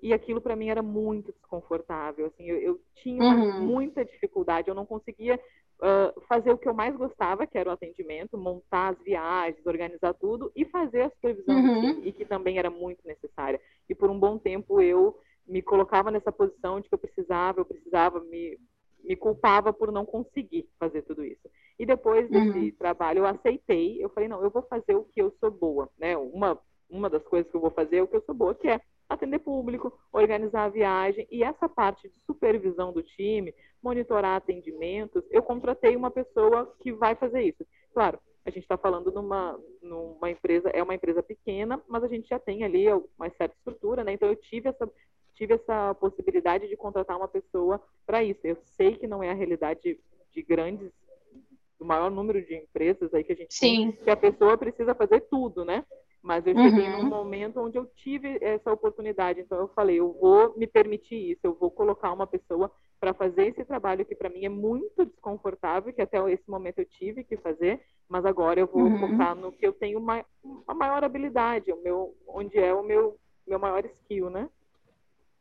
E 0.00 0.12
aquilo 0.12 0.40
para 0.40 0.54
mim 0.54 0.68
era 0.68 0.82
muito 0.82 1.32
desconfortável. 1.32 2.26
Assim, 2.26 2.44
eu, 2.44 2.58
eu 2.58 2.80
tinha 2.94 3.24
uhum. 3.24 3.60
muita 3.62 4.04
dificuldade. 4.04 4.68
Eu 4.68 4.74
não 4.74 4.86
conseguia 4.86 5.34
uh, 5.78 6.20
fazer 6.28 6.52
o 6.52 6.58
que 6.58 6.68
eu 6.68 6.74
mais 6.74 6.96
gostava, 6.96 7.46
que 7.46 7.58
era 7.58 7.70
o 7.70 7.72
atendimento, 7.72 8.38
montar 8.38 8.90
as 8.92 8.98
viagens, 9.02 9.66
organizar 9.66 10.14
tudo 10.14 10.52
e 10.54 10.64
fazer 10.64 11.02
a 11.02 11.10
supervisão 11.10 11.56
uhum. 11.56 11.74
do 11.74 11.94
time, 11.94 12.08
e 12.08 12.12
que 12.12 12.24
também 12.24 12.58
era 12.58 12.70
muito 12.70 13.06
necessária. 13.06 13.60
E 13.88 13.94
por 13.94 14.10
um 14.10 14.18
bom 14.18 14.38
tempo 14.38 14.80
eu 14.80 15.18
me 15.46 15.62
colocava 15.62 16.10
nessa 16.10 16.30
posição 16.30 16.80
de 16.80 16.88
que 16.88 16.94
eu 16.94 16.98
precisava, 16.98 17.60
eu 17.60 17.64
precisava 17.64 18.20
me 18.20 18.58
me 19.04 19.16
culpava 19.16 19.72
por 19.72 19.90
não 19.92 20.04
conseguir 20.04 20.68
fazer 20.78 21.02
tudo 21.02 21.24
isso. 21.24 21.48
E 21.78 21.86
depois 21.86 22.28
desse 22.28 22.58
uhum. 22.58 22.72
trabalho 22.78 23.18
eu 23.18 23.26
aceitei, 23.26 24.02
eu 24.02 24.08
falei, 24.10 24.28
não, 24.28 24.42
eu 24.42 24.50
vou 24.50 24.62
fazer 24.62 24.94
o 24.94 25.04
que 25.04 25.20
eu 25.20 25.34
sou 25.40 25.50
boa, 25.50 25.88
né? 25.98 26.16
Uma, 26.16 26.58
uma 26.90 27.08
das 27.08 27.22
coisas 27.24 27.50
que 27.50 27.56
eu 27.56 27.60
vou 27.60 27.70
fazer 27.70 27.96
é 27.98 28.02
o 28.02 28.08
que 28.08 28.16
eu 28.16 28.22
sou 28.22 28.34
boa, 28.34 28.54
que 28.54 28.68
é 28.68 28.80
atender 29.08 29.38
público, 29.38 29.92
organizar 30.12 30.64
a 30.64 30.68
viagem 30.68 31.26
e 31.30 31.42
essa 31.42 31.68
parte 31.68 32.08
de 32.08 32.14
supervisão 32.26 32.92
do 32.92 33.02
time, 33.02 33.54
monitorar 33.82 34.36
atendimentos, 34.36 35.24
eu 35.30 35.42
contratei 35.42 35.96
uma 35.96 36.10
pessoa 36.10 36.74
que 36.80 36.92
vai 36.92 37.14
fazer 37.14 37.42
isso. 37.42 37.64
Claro, 37.94 38.18
a 38.44 38.50
gente 38.50 38.64
está 38.64 38.76
falando 38.76 39.10
numa, 39.12 39.58
numa 39.82 40.30
empresa, 40.30 40.68
é 40.70 40.82
uma 40.82 40.94
empresa 40.94 41.22
pequena, 41.22 41.82
mas 41.88 42.02
a 42.02 42.08
gente 42.08 42.28
já 42.28 42.38
tem 42.38 42.64
ali 42.64 42.86
uma 42.92 43.30
certa 43.36 43.54
estrutura, 43.56 44.04
né? 44.04 44.12
Então 44.12 44.28
eu 44.28 44.36
tive 44.36 44.68
essa 44.68 44.90
tive 45.38 45.54
essa 45.54 45.94
possibilidade 45.94 46.68
de 46.68 46.76
contratar 46.76 47.16
uma 47.16 47.28
pessoa 47.28 47.80
para 48.04 48.24
isso. 48.24 48.40
Eu 48.42 48.56
sei 48.56 48.96
que 48.96 49.06
não 49.06 49.22
é 49.22 49.30
a 49.30 49.34
realidade 49.34 49.98
de 50.32 50.42
grandes, 50.42 50.90
do 51.78 51.84
maior 51.84 52.10
número 52.10 52.44
de 52.44 52.56
empresas 52.56 53.14
aí 53.14 53.22
que 53.22 53.32
a 53.32 53.36
gente 53.36 53.54
Sim. 53.54 53.92
tem, 53.92 54.04
que 54.04 54.10
a 54.10 54.16
pessoa 54.16 54.58
precisa 54.58 54.96
fazer 54.96 55.20
tudo, 55.30 55.64
né? 55.64 55.84
Mas 56.20 56.44
eu 56.44 56.54
cheguei 56.56 56.88
uhum. 56.88 57.04
num 57.04 57.08
momento 57.08 57.60
onde 57.60 57.78
eu 57.78 57.86
tive 57.86 58.38
essa 58.40 58.72
oportunidade, 58.72 59.40
então 59.40 59.56
eu 59.56 59.68
falei, 59.68 60.00
eu 60.00 60.12
vou 60.20 60.58
me 60.58 60.66
permitir 60.66 61.30
isso, 61.30 61.40
eu 61.44 61.54
vou 61.54 61.70
colocar 61.70 62.12
uma 62.12 62.26
pessoa 62.26 62.72
para 62.98 63.14
fazer 63.14 63.46
esse 63.46 63.64
trabalho 63.64 64.04
que 64.04 64.16
para 64.16 64.28
mim 64.28 64.44
é 64.44 64.48
muito 64.48 65.06
desconfortável, 65.06 65.92
que 65.92 66.02
até 66.02 66.18
esse 66.32 66.50
momento 66.50 66.80
eu 66.80 66.84
tive 66.84 67.22
que 67.22 67.36
fazer, 67.36 67.80
mas 68.08 68.24
agora 68.24 68.58
eu 68.58 68.66
vou 68.66 68.82
uhum. 68.82 68.98
focar 68.98 69.36
no 69.36 69.52
que 69.52 69.64
eu 69.64 69.72
tenho 69.72 70.00
uma, 70.00 70.24
uma 70.42 70.74
maior 70.74 71.04
habilidade, 71.04 71.72
o 71.72 71.80
meu, 71.80 72.12
onde 72.26 72.58
é 72.58 72.74
o 72.74 72.82
meu, 72.82 73.16
meu 73.46 73.60
maior 73.60 73.84
skill, 73.84 74.28
né? 74.28 74.48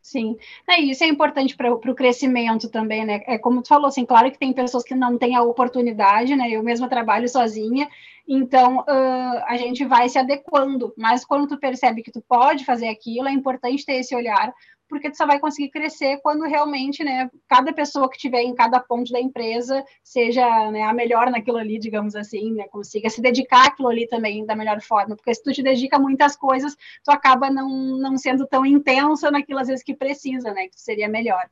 Sim, 0.08 0.38
é, 0.66 0.80
isso 0.80 1.04
é 1.04 1.08
importante 1.08 1.54
para 1.54 1.70
o 1.70 1.94
crescimento 1.94 2.70
também, 2.70 3.06
né? 3.06 3.22
É 3.28 3.38
como 3.38 3.62
tu 3.62 3.68
falou, 3.68 3.88
assim, 3.88 4.06
claro 4.06 4.32
que 4.32 4.40
tem 4.40 4.54
pessoas 4.54 4.82
que 4.82 4.96
não 4.96 5.18
têm 5.18 5.36
a 5.36 5.44
oportunidade, 5.44 6.34
né? 6.34 6.50
Eu 6.50 6.64
mesma 6.64 6.88
trabalho 6.88 7.28
sozinha, 7.28 7.90
então 8.26 8.78
uh, 8.80 9.44
a 9.48 9.58
gente 9.58 9.84
vai 9.84 10.08
se 10.08 10.18
adequando, 10.18 10.94
mas 10.98 11.26
quando 11.26 11.46
tu 11.46 11.58
percebe 11.60 12.02
que 12.02 12.12
tu 12.12 12.22
pode 12.22 12.64
fazer 12.64 12.88
aquilo, 12.88 13.28
é 13.28 13.34
importante 13.34 13.86
ter 13.86 13.96
esse 13.96 14.16
olhar 14.16 14.54
porque 14.88 15.10
tu 15.10 15.18
só 15.18 15.26
vai 15.26 15.40
conseguir 15.40 15.70
crescer 15.70 16.20
quando 16.22 16.44
realmente, 16.44 17.04
né, 17.04 17.30
cada 17.48 17.74
pessoa 17.74 18.10
que 18.10 18.18
tiver 18.18 18.42
em 18.42 18.56
cada 18.56 18.80
ponto 18.80 19.12
da 19.12 19.20
empresa 19.20 19.84
seja 20.04 20.72
né, 20.72 20.84
a 20.84 20.94
melhor 20.94 21.30
naquilo 21.30 21.58
ali, 21.58 21.78
digamos 21.78 22.16
assim, 22.16 22.54
né, 22.54 22.68
consiga 22.68 23.10
se 23.10 23.22
dedicar 23.22 23.68
àquilo 23.68 23.90
ali 23.90 24.08
também 24.08 24.46
da 24.46 24.56
melhor 24.56 24.82
forma, 24.82 25.16
porque 25.16 25.34
se 25.34 25.44
tu 25.44 25.52
te 25.52 25.62
dedica 25.62 25.98
a 25.98 26.00
muitas 26.00 26.36
coisas, 26.36 26.76
tu 27.04 27.12
acaba 27.12 27.50
não, 27.50 27.70
não 27.98 28.18
sendo 28.18 28.48
tão 28.48 28.66
intensa 28.66 29.30
naquilo 29.32 29.60
às 29.60 29.68
vezes 29.68 29.84
que 29.84 29.94
precisa, 29.94 30.54
né, 30.54 30.68
que 30.68 30.80
seria 30.80 31.08
melhor. 31.08 31.50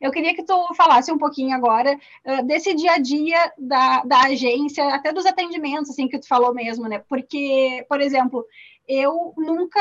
Eu 0.00 0.10
queria 0.10 0.34
que 0.34 0.42
tu 0.42 0.74
falasse 0.74 1.12
um 1.12 1.18
pouquinho 1.18 1.54
agora 1.54 1.96
uh, 2.26 2.44
desse 2.44 2.74
dia 2.74 2.94
a 2.94 2.98
dia 2.98 3.52
da, 3.56 4.02
da 4.02 4.22
agência, 4.22 4.84
até 4.92 5.12
dos 5.12 5.24
atendimentos, 5.24 5.90
assim, 5.90 6.08
que 6.08 6.18
tu 6.18 6.26
falou 6.26 6.52
mesmo, 6.52 6.88
né? 6.88 6.98
Porque, 7.08 7.86
por 7.88 8.00
exemplo, 8.00 8.44
eu 8.88 9.32
nunca 9.36 9.80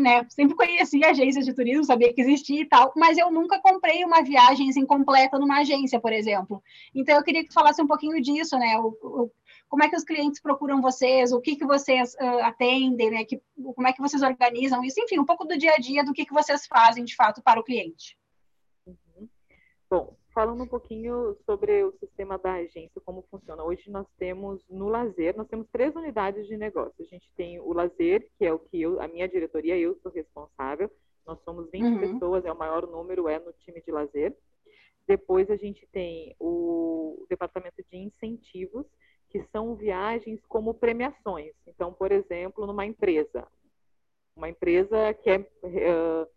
né, 0.00 0.24
sempre 0.28 0.54
conhecia 0.54 1.10
agências 1.10 1.44
de 1.44 1.52
turismo, 1.52 1.84
sabia 1.84 2.12
que 2.12 2.20
existia 2.20 2.60
e 2.60 2.64
tal, 2.64 2.92
mas 2.96 3.18
eu 3.18 3.30
nunca 3.30 3.60
comprei 3.60 4.04
uma 4.04 4.22
viagem 4.22 4.70
assim, 4.70 4.86
completa 4.86 5.38
numa 5.38 5.60
agência, 5.60 6.00
por 6.00 6.12
exemplo. 6.12 6.62
Então, 6.94 7.16
eu 7.16 7.22
queria 7.22 7.42
que 7.42 7.48
tu 7.48 7.54
falasse 7.54 7.82
um 7.82 7.86
pouquinho 7.86 8.20
disso, 8.22 8.56
né? 8.58 8.78
O, 8.78 8.96
o, 9.02 9.30
como 9.68 9.82
é 9.82 9.88
que 9.88 9.96
os 9.96 10.04
clientes 10.04 10.40
procuram 10.40 10.80
vocês, 10.80 11.32
o 11.32 11.40
que, 11.40 11.56
que 11.56 11.66
vocês 11.66 12.14
uh, 12.14 12.44
atendem, 12.44 13.10
né? 13.10 13.24
Que, 13.24 13.40
como 13.74 13.88
é 13.88 13.92
que 13.92 14.00
vocês 14.00 14.22
organizam 14.22 14.84
isso, 14.84 15.00
enfim, 15.00 15.18
um 15.18 15.26
pouco 15.26 15.44
do 15.44 15.58
dia 15.58 15.72
a 15.74 15.78
dia 15.78 16.04
do 16.04 16.12
que, 16.12 16.24
que 16.24 16.34
vocês 16.34 16.66
fazem 16.66 17.04
de 17.04 17.16
fato 17.16 17.42
para 17.42 17.58
o 17.58 17.64
cliente. 17.64 18.16
Uhum. 18.86 19.28
Bom, 19.90 20.16
falando 20.32 20.62
um 20.62 20.66
pouquinho 20.66 21.36
sobre 21.44 21.84
o 21.84 21.92
sistema 21.98 22.38
da 22.38 22.54
agência, 22.54 23.00
como 23.04 23.24
funciona. 23.30 23.62
Hoje 23.62 23.90
nós 23.90 24.06
temos 24.18 24.62
no 24.68 24.88
lazer, 24.88 25.36
nós 25.36 25.48
temos 25.48 25.66
três 25.70 25.94
unidades 25.94 26.46
de 26.46 26.56
negócio. 26.56 26.94
A 27.00 27.04
gente 27.04 27.30
tem 27.36 27.60
o 27.60 27.72
lazer, 27.72 28.28
que 28.38 28.44
é 28.44 28.52
o 28.52 28.58
que 28.58 28.80
eu, 28.80 29.00
a 29.00 29.08
minha 29.08 29.28
diretoria, 29.28 29.76
eu 29.76 29.98
sou 30.02 30.10
responsável. 30.10 30.90
Nós 31.26 31.38
somos 31.44 31.70
20 31.70 31.84
uhum. 31.84 31.98
pessoas, 32.00 32.44
é 32.44 32.52
o 32.52 32.58
maior 32.58 32.86
número 32.86 33.28
é 33.28 33.38
no 33.38 33.52
time 33.52 33.80
de 33.80 33.92
lazer. 33.92 34.36
Depois 35.06 35.50
a 35.50 35.56
gente 35.56 35.86
tem 35.92 36.34
o 36.38 37.26
departamento 37.28 37.82
de 37.90 37.96
incentivos, 37.96 38.86
que 39.28 39.42
são 39.50 39.74
viagens 39.74 40.40
como 40.46 40.74
premiações. 40.74 41.52
Então, 41.66 41.92
por 41.92 42.12
exemplo, 42.12 42.66
numa 42.66 42.86
empresa, 42.86 43.46
uma 44.36 44.48
empresa 44.48 45.14
que 45.14 45.30
é 45.30 45.38
uh, 45.38 46.28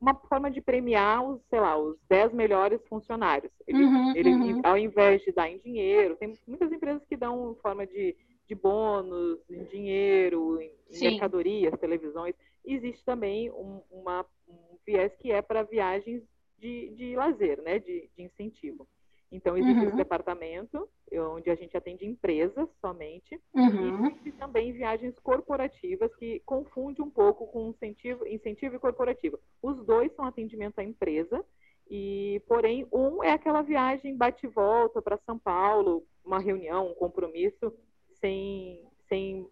uma 0.00 0.14
forma 0.14 0.50
de 0.50 0.60
premiar 0.60 1.24
os, 1.24 1.40
sei 1.48 1.60
lá, 1.60 1.76
os 1.76 1.96
10 2.08 2.32
melhores 2.32 2.80
funcionários. 2.88 3.52
Ele, 3.66 3.84
uhum, 3.84 4.16
ele 4.16 4.34
uhum. 4.34 4.60
ao 4.62 4.76
invés 4.76 5.22
de 5.22 5.32
dar 5.32 5.48
em 5.48 5.58
dinheiro, 5.58 6.16
tem 6.16 6.32
muitas 6.46 6.70
empresas 6.70 7.02
que 7.08 7.16
dão 7.16 7.56
forma 7.62 7.86
de, 7.86 8.14
de 8.46 8.54
bônus, 8.54 9.38
em 9.50 9.64
dinheiro, 9.64 10.60
em, 10.60 10.70
em 10.90 11.00
mercadorias, 11.00 11.78
televisões. 11.80 12.34
Existe 12.64 13.04
também 13.04 13.50
um, 13.50 13.80
uma, 13.90 14.26
um 14.48 14.76
viés 14.84 15.12
que 15.16 15.32
é 15.32 15.40
para 15.40 15.62
viagens 15.62 16.22
de, 16.58 16.90
de 16.90 17.16
lazer, 17.16 17.62
né, 17.62 17.78
de, 17.78 18.08
de 18.16 18.22
incentivo. 18.22 18.86
Então, 19.30 19.56
existe 19.56 19.80
uhum. 19.80 19.88
esse 19.88 19.96
departamento, 19.96 20.88
onde 21.34 21.50
a 21.50 21.54
gente 21.54 21.76
atende 21.76 22.06
empresas 22.06 22.68
somente, 22.80 23.40
uhum. 23.52 24.04
e 24.04 24.08
existe 24.08 24.32
também 24.32 24.72
viagens 24.72 25.18
corporativas, 25.18 26.14
que 26.14 26.40
confunde 26.46 27.02
um 27.02 27.10
pouco 27.10 27.46
com 27.48 27.70
incentivo, 27.70 28.26
incentivo 28.26 28.76
e 28.76 28.78
corporativo. 28.78 29.38
Os 29.60 29.84
dois 29.84 30.14
são 30.14 30.24
atendimento 30.24 30.78
à 30.78 30.84
empresa, 30.84 31.44
e 31.88 32.42
porém, 32.48 32.86
um 32.92 33.22
é 33.22 33.30
aquela 33.30 33.62
viagem 33.62 34.16
bate-volta 34.16 35.00
para 35.02 35.18
São 35.18 35.38
Paulo, 35.38 36.04
uma 36.24 36.38
reunião, 36.38 36.90
um 36.90 36.94
compromisso, 36.94 37.72
sem, 38.20 38.82
sem 39.08 39.46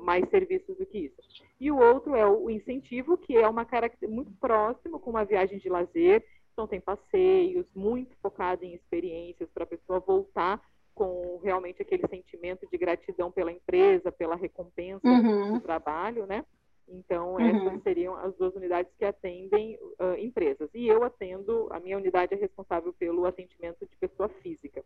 mais 0.00 0.28
serviços 0.28 0.76
do 0.76 0.84
que 0.84 0.98
isso. 0.98 1.16
E 1.58 1.70
o 1.70 1.78
outro 1.78 2.14
é 2.14 2.26
o 2.26 2.50
incentivo, 2.50 3.16
que 3.16 3.36
é 3.36 3.48
uma 3.48 3.64
característica 3.64 4.14
muito 4.14 4.32
próximo 4.38 5.00
com 5.00 5.10
uma 5.10 5.24
viagem 5.24 5.58
de 5.58 5.68
lazer, 5.68 6.24
então, 6.54 6.68
tem 6.68 6.80
passeios, 6.80 7.66
muito 7.74 8.16
focado 8.22 8.64
em 8.64 8.74
experiências 8.74 9.50
para 9.52 9.64
a 9.64 9.66
pessoa 9.66 9.98
voltar 9.98 10.62
com 10.94 11.40
realmente 11.42 11.82
aquele 11.82 12.06
sentimento 12.06 12.64
de 12.70 12.78
gratidão 12.78 13.30
pela 13.30 13.50
empresa, 13.50 14.12
pela 14.12 14.36
recompensa 14.36 15.06
uhum. 15.06 15.54
do 15.54 15.60
trabalho, 15.60 16.24
né? 16.26 16.44
Então, 16.86 17.40
essas 17.40 17.72
uhum. 17.72 17.80
seriam 17.82 18.14
as 18.14 18.32
duas 18.36 18.54
unidades 18.54 18.92
que 18.96 19.04
atendem 19.04 19.76
uh, 19.98 20.16
empresas. 20.16 20.70
E 20.72 20.86
eu 20.86 21.02
atendo, 21.02 21.66
a 21.72 21.80
minha 21.80 21.96
unidade 21.96 22.34
é 22.34 22.36
responsável 22.36 22.92
pelo 22.92 23.26
atendimento 23.26 23.84
de 23.84 23.96
pessoa 23.96 24.28
física. 24.28 24.84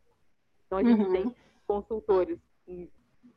Então, 0.67 0.79
a 0.79 0.83
gente 0.83 1.03
uhum. 1.03 1.13
tem 1.13 1.37
consultores 1.67 2.39
em, 2.67 2.89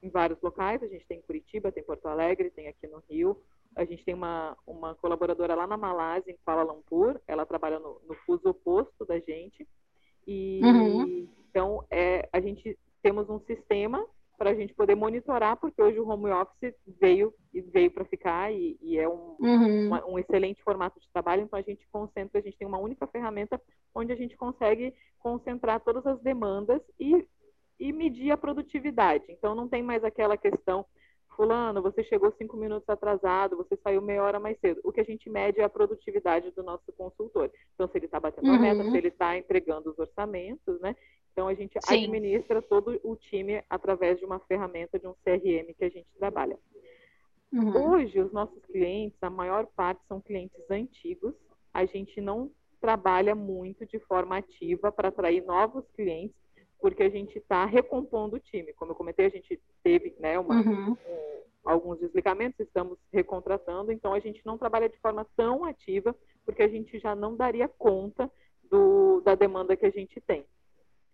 em, 0.01 0.09
vários 0.09 0.39
locais, 0.41 0.81
a 0.81 0.87
gente 0.87 1.05
tem 1.05 1.19
em 1.19 1.23
Curitiba, 1.23 1.71
tem 1.71 1.83
Porto 1.83 2.05
Alegre, 2.07 2.49
tem 2.49 2.69
aqui 2.69 2.87
no 2.87 3.03
Rio. 3.09 3.37
A 3.75 3.85
gente 3.85 4.03
tem 4.03 4.13
uma, 4.13 4.57
uma 4.67 4.95
colaboradora 4.95 5.55
lá 5.55 5.65
na 5.65 5.77
Malásia, 5.77 6.31
em 6.31 6.37
Kuala 6.43 6.63
Lumpur, 6.63 7.19
ela 7.27 7.45
trabalha 7.45 7.79
no, 7.79 8.01
no 8.07 8.15
fuso 8.25 8.49
oposto 8.49 9.05
da 9.05 9.19
gente. 9.19 9.67
E 10.27 10.61
uhum. 10.63 11.27
então, 11.49 11.85
é, 11.89 12.27
a 12.31 12.39
gente 12.39 12.77
temos 13.01 13.29
um 13.29 13.39
sistema 13.39 14.05
para 14.41 14.49
a 14.49 14.55
gente 14.55 14.73
poder 14.73 14.95
monitorar, 14.95 15.55
porque 15.57 15.79
hoje 15.79 15.99
o 15.99 16.09
home 16.09 16.31
office 16.31 16.73
veio 16.99 17.31
e 17.53 17.61
veio 17.61 17.91
para 17.91 18.03
ficar 18.03 18.51
e, 18.51 18.75
e, 18.81 18.97
é 18.97 19.07
um, 19.07 19.35
uhum. 19.39 19.85
uma, 19.85 20.05
um 20.07 20.17
excelente 20.17 20.63
formato 20.63 20.99
de 20.99 21.07
trabalho. 21.13 21.43
Então 21.43 21.59
a 21.59 21.61
gente 21.61 21.87
concentra, 21.91 22.39
a 22.39 22.41
gente 22.41 22.57
tem 22.57 22.67
uma 22.67 22.79
única 22.79 23.05
ferramenta 23.05 23.61
onde 23.93 24.11
a 24.11 24.15
gente 24.15 24.35
consegue 24.35 24.95
concentrar 25.19 25.79
todas 25.81 26.03
as 26.07 26.19
demandas 26.21 26.81
e, 26.99 27.23
e 27.79 27.93
medir 27.93 28.31
a 28.31 28.37
produtividade. 28.37 29.25
Então 29.29 29.53
não 29.53 29.67
tem 29.67 29.83
mais 29.83 30.03
aquela 30.03 30.35
questão 30.35 30.87
fulano, 31.35 31.81
você 31.81 32.03
chegou 32.03 32.33
cinco 32.37 32.57
minutos 32.57 32.87
atrasado, 32.89 33.57
você 33.57 33.77
saiu 33.83 34.01
meia 34.01 34.23
hora 34.23 34.39
mais 34.39 34.59
cedo. 34.59 34.81
O 34.83 34.91
que 34.91 35.01
a 35.01 35.03
gente 35.03 35.29
mede 35.29 35.59
é 35.59 35.63
a 35.63 35.69
produtividade 35.69 36.51
do 36.51 36.63
nosso 36.63 36.91
consultor. 36.97 37.51
Então, 37.73 37.87
se 37.87 37.97
ele 37.97 38.05
está 38.05 38.19
batendo 38.19 38.47
uhum. 38.47 38.55
a 38.55 38.59
meta, 38.59 38.83
se 38.89 38.97
ele 38.97 39.07
está 39.07 39.37
entregando 39.37 39.89
os 39.89 39.99
orçamentos, 39.99 40.79
né? 40.81 40.95
Então, 41.31 41.47
a 41.47 41.53
gente 41.53 41.77
Sim. 41.81 42.05
administra 42.05 42.61
todo 42.61 42.99
o 43.03 43.15
time 43.15 43.63
através 43.69 44.19
de 44.19 44.25
uma 44.25 44.39
ferramenta, 44.39 44.99
de 44.99 45.07
um 45.07 45.13
CRM 45.23 45.73
que 45.77 45.85
a 45.85 45.89
gente 45.89 46.07
trabalha. 46.17 46.57
Uhum. 47.51 47.91
Hoje, 47.91 48.19
os 48.19 48.31
nossos 48.31 48.63
clientes, 48.65 49.17
a 49.21 49.29
maior 49.29 49.65
parte 49.67 50.01
são 50.07 50.21
clientes 50.21 50.59
antigos. 50.69 51.33
A 51.73 51.85
gente 51.85 52.19
não 52.21 52.51
trabalha 52.79 53.35
muito 53.35 53.85
de 53.85 53.99
forma 53.99 54.37
ativa 54.37 54.91
para 54.91 55.09
atrair 55.09 55.45
novos 55.45 55.85
clientes, 55.95 56.35
porque 56.81 57.03
a 57.03 57.09
gente 57.09 57.37
está 57.37 57.63
recompondo 57.65 58.35
o 58.35 58.39
time. 58.39 58.73
Como 58.73 58.91
eu 58.91 58.95
comentei, 58.95 59.27
a 59.27 59.29
gente 59.29 59.61
teve 59.83 60.15
né, 60.19 60.37
uma, 60.39 60.55
uhum. 60.55 60.91
um, 60.91 60.97
alguns 61.63 61.99
desligamentos, 61.99 62.59
estamos 62.59 62.97
recontratando, 63.13 63.91
então 63.91 64.13
a 64.13 64.19
gente 64.19 64.41
não 64.43 64.57
trabalha 64.57 64.89
de 64.89 64.97
forma 64.97 65.25
tão 65.37 65.63
ativa, 65.63 66.15
porque 66.43 66.63
a 66.63 66.67
gente 66.67 66.97
já 66.99 67.15
não 67.15 67.35
daria 67.35 67.67
conta 67.67 68.29
do, 68.63 69.21
da 69.21 69.35
demanda 69.35 69.75
que 69.75 69.85
a 69.85 69.91
gente 69.91 70.19
tem. 70.21 70.43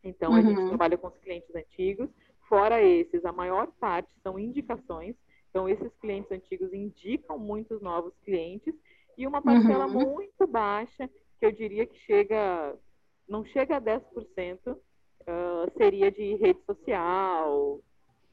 Então, 0.04 0.34
a 0.34 0.42
gente 0.42 0.60
uhum. 0.60 0.70
trabalha 0.70 0.98
com 0.98 1.08
os 1.08 1.18
clientes 1.18 1.54
antigos. 1.54 2.10
Fora 2.48 2.82
esses, 2.82 3.26
a 3.26 3.32
maior 3.34 3.68
parte 3.80 4.10
são 4.24 4.40
indicações. 4.40 5.16
Então, 5.50 5.68
esses 5.68 5.92
clientes 6.00 6.32
antigos 6.32 6.72
indicam 6.72 7.38
muitos 7.38 7.82
novos 7.82 8.14
clientes. 8.24 8.74
E 9.18 9.28
uma 9.28 9.42
parcela 9.42 9.88
uhum. 9.88 10.14
muito 10.14 10.48
baixa, 10.48 11.10
que 11.40 11.46
eu 11.46 11.52
diria 11.52 11.86
que 11.86 11.98
chega, 12.02 12.76
não 13.28 13.44
chega 13.46 13.78
a 13.78 13.82
10%, 13.82 14.78
uh, 15.28 15.72
seria 15.78 16.12
de 16.12 16.36
rede 16.36 16.62
social, 16.66 17.80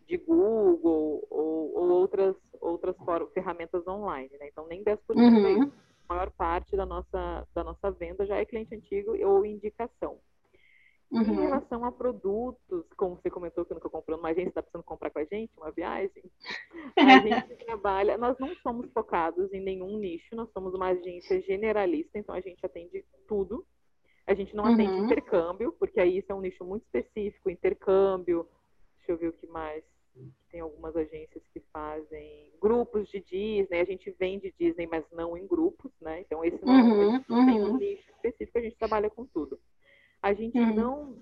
de 0.07 0.16
Google 0.18 1.26
ou, 1.30 1.74
ou 1.74 1.90
outras, 1.90 2.37
outras 2.61 2.96
ferramentas 3.33 3.87
online. 3.87 4.30
Né? 4.38 4.48
Então, 4.48 4.66
nem 4.66 4.83
10% 4.83 4.98
uhum. 5.11 5.46
é 5.46 5.52
isso. 5.52 5.72
A 6.09 6.14
maior 6.14 6.30
parte 6.33 6.76
da 6.76 6.85
nossa, 6.85 7.48
da 7.54 7.64
nossa 7.64 7.90
venda 7.90 8.26
já 8.26 8.37
é 8.37 8.44
cliente 8.44 8.74
antigo 8.74 9.16
ou 9.26 9.44
indicação. 9.44 10.18
Uhum. 11.11 11.22
Em 11.22 11.35
relação 11.35 11.85
a 11.85 11.92
produtos, 11.92 12.85
como 12.96 13.16
você 13.16 13.30
comentou 13.30 13.64
que 13.64 13.72
nunca 13.72 13.88
comprou 13.88 14.16
numa 14.16 14.30
agência, 14.30 14.48
está 14.48 14.62
precisando 14.62 14.83
comprar 14.83 15.11
com 15.11 15.20
a 15.20 15.24
gente, 15.24 15.52
uma 15.57 15.70
viagem, 15.70 16.24
a 16.96 17.18
gente 17.46 17.64
trabalha, 17.64 18.18
nós 18.18 18.37
não 18.38 18.52
somos 18.57 18.90
focados 18.92 19.52
em 19.52 19.61
nenhum 19.61 19.96
nicho, 19.98 20.35
nós 20.35 20.50
somos 20.50 20.74
uma 20.74 20.88
agência 20.88 21.40
generalista, 21.42 22.18
então 22.18 22.35
a 22.35 22.40
gente 22.40 22.64
atende 22.66 23.04
tudo. 23.28 23.64
A 24.26 24.34
gente 24.34 24.56
não 24.56 24.64
atende 24.64 24.92
uhum. 24.92 25.04
intercâmbio, 25.04 25.72
porque 25.78 26.00
aí 26.00 26.18
isso 26.18 26.32
é 26.32 26.34
um 26.34 26.40
nicho 26.40 26.64
muito 26.64 26.84
específico, 26.84 27.50
intercâmbio. 27.50 28.48
Deixa 28.98 29.12
eu 29.12 29.18
ver 29.18 29.28
o 29.28 29.32
que 29.32 29.46
mais. 29.46 29.84
Tem 30.50 30.60
algumas 30.60 30.96
agências 30.96 31.42
que 31.52 31.60
fazem 31.72 32.52
grupos 32.60 33.08
de 33.08 33.20
Disney, 33.20 33.80
a 33.80 33.84
gente 33.84 34.10
vende 34.18 34.54
Disney, 34.58 34.87
mas 34.87 35.04
não 35.12 35.37
em 35.37 35.46
grupos, 35.46 35.92
né? 36.00 36.20
Então 36.20 36.44
esse 36.44 36.64
não, 36.64 36.72
uhum. 36.72 37.24
não 37.28 37.46
tem 37.46 37.60
um 37.60 37.70
uhum. 37.72 37.76
nicho 37.76 38.08
específico, 38.12 38.58
a 38.58 38.62
gente 38.62 38.76
trabalha 38.76 39.10
com 39.10 39.26
tudo. 39.26 39.58
A 40.22 40.32
gente 40.32 40.58
uhum. 40.58 40.74
não. 40.74 41.18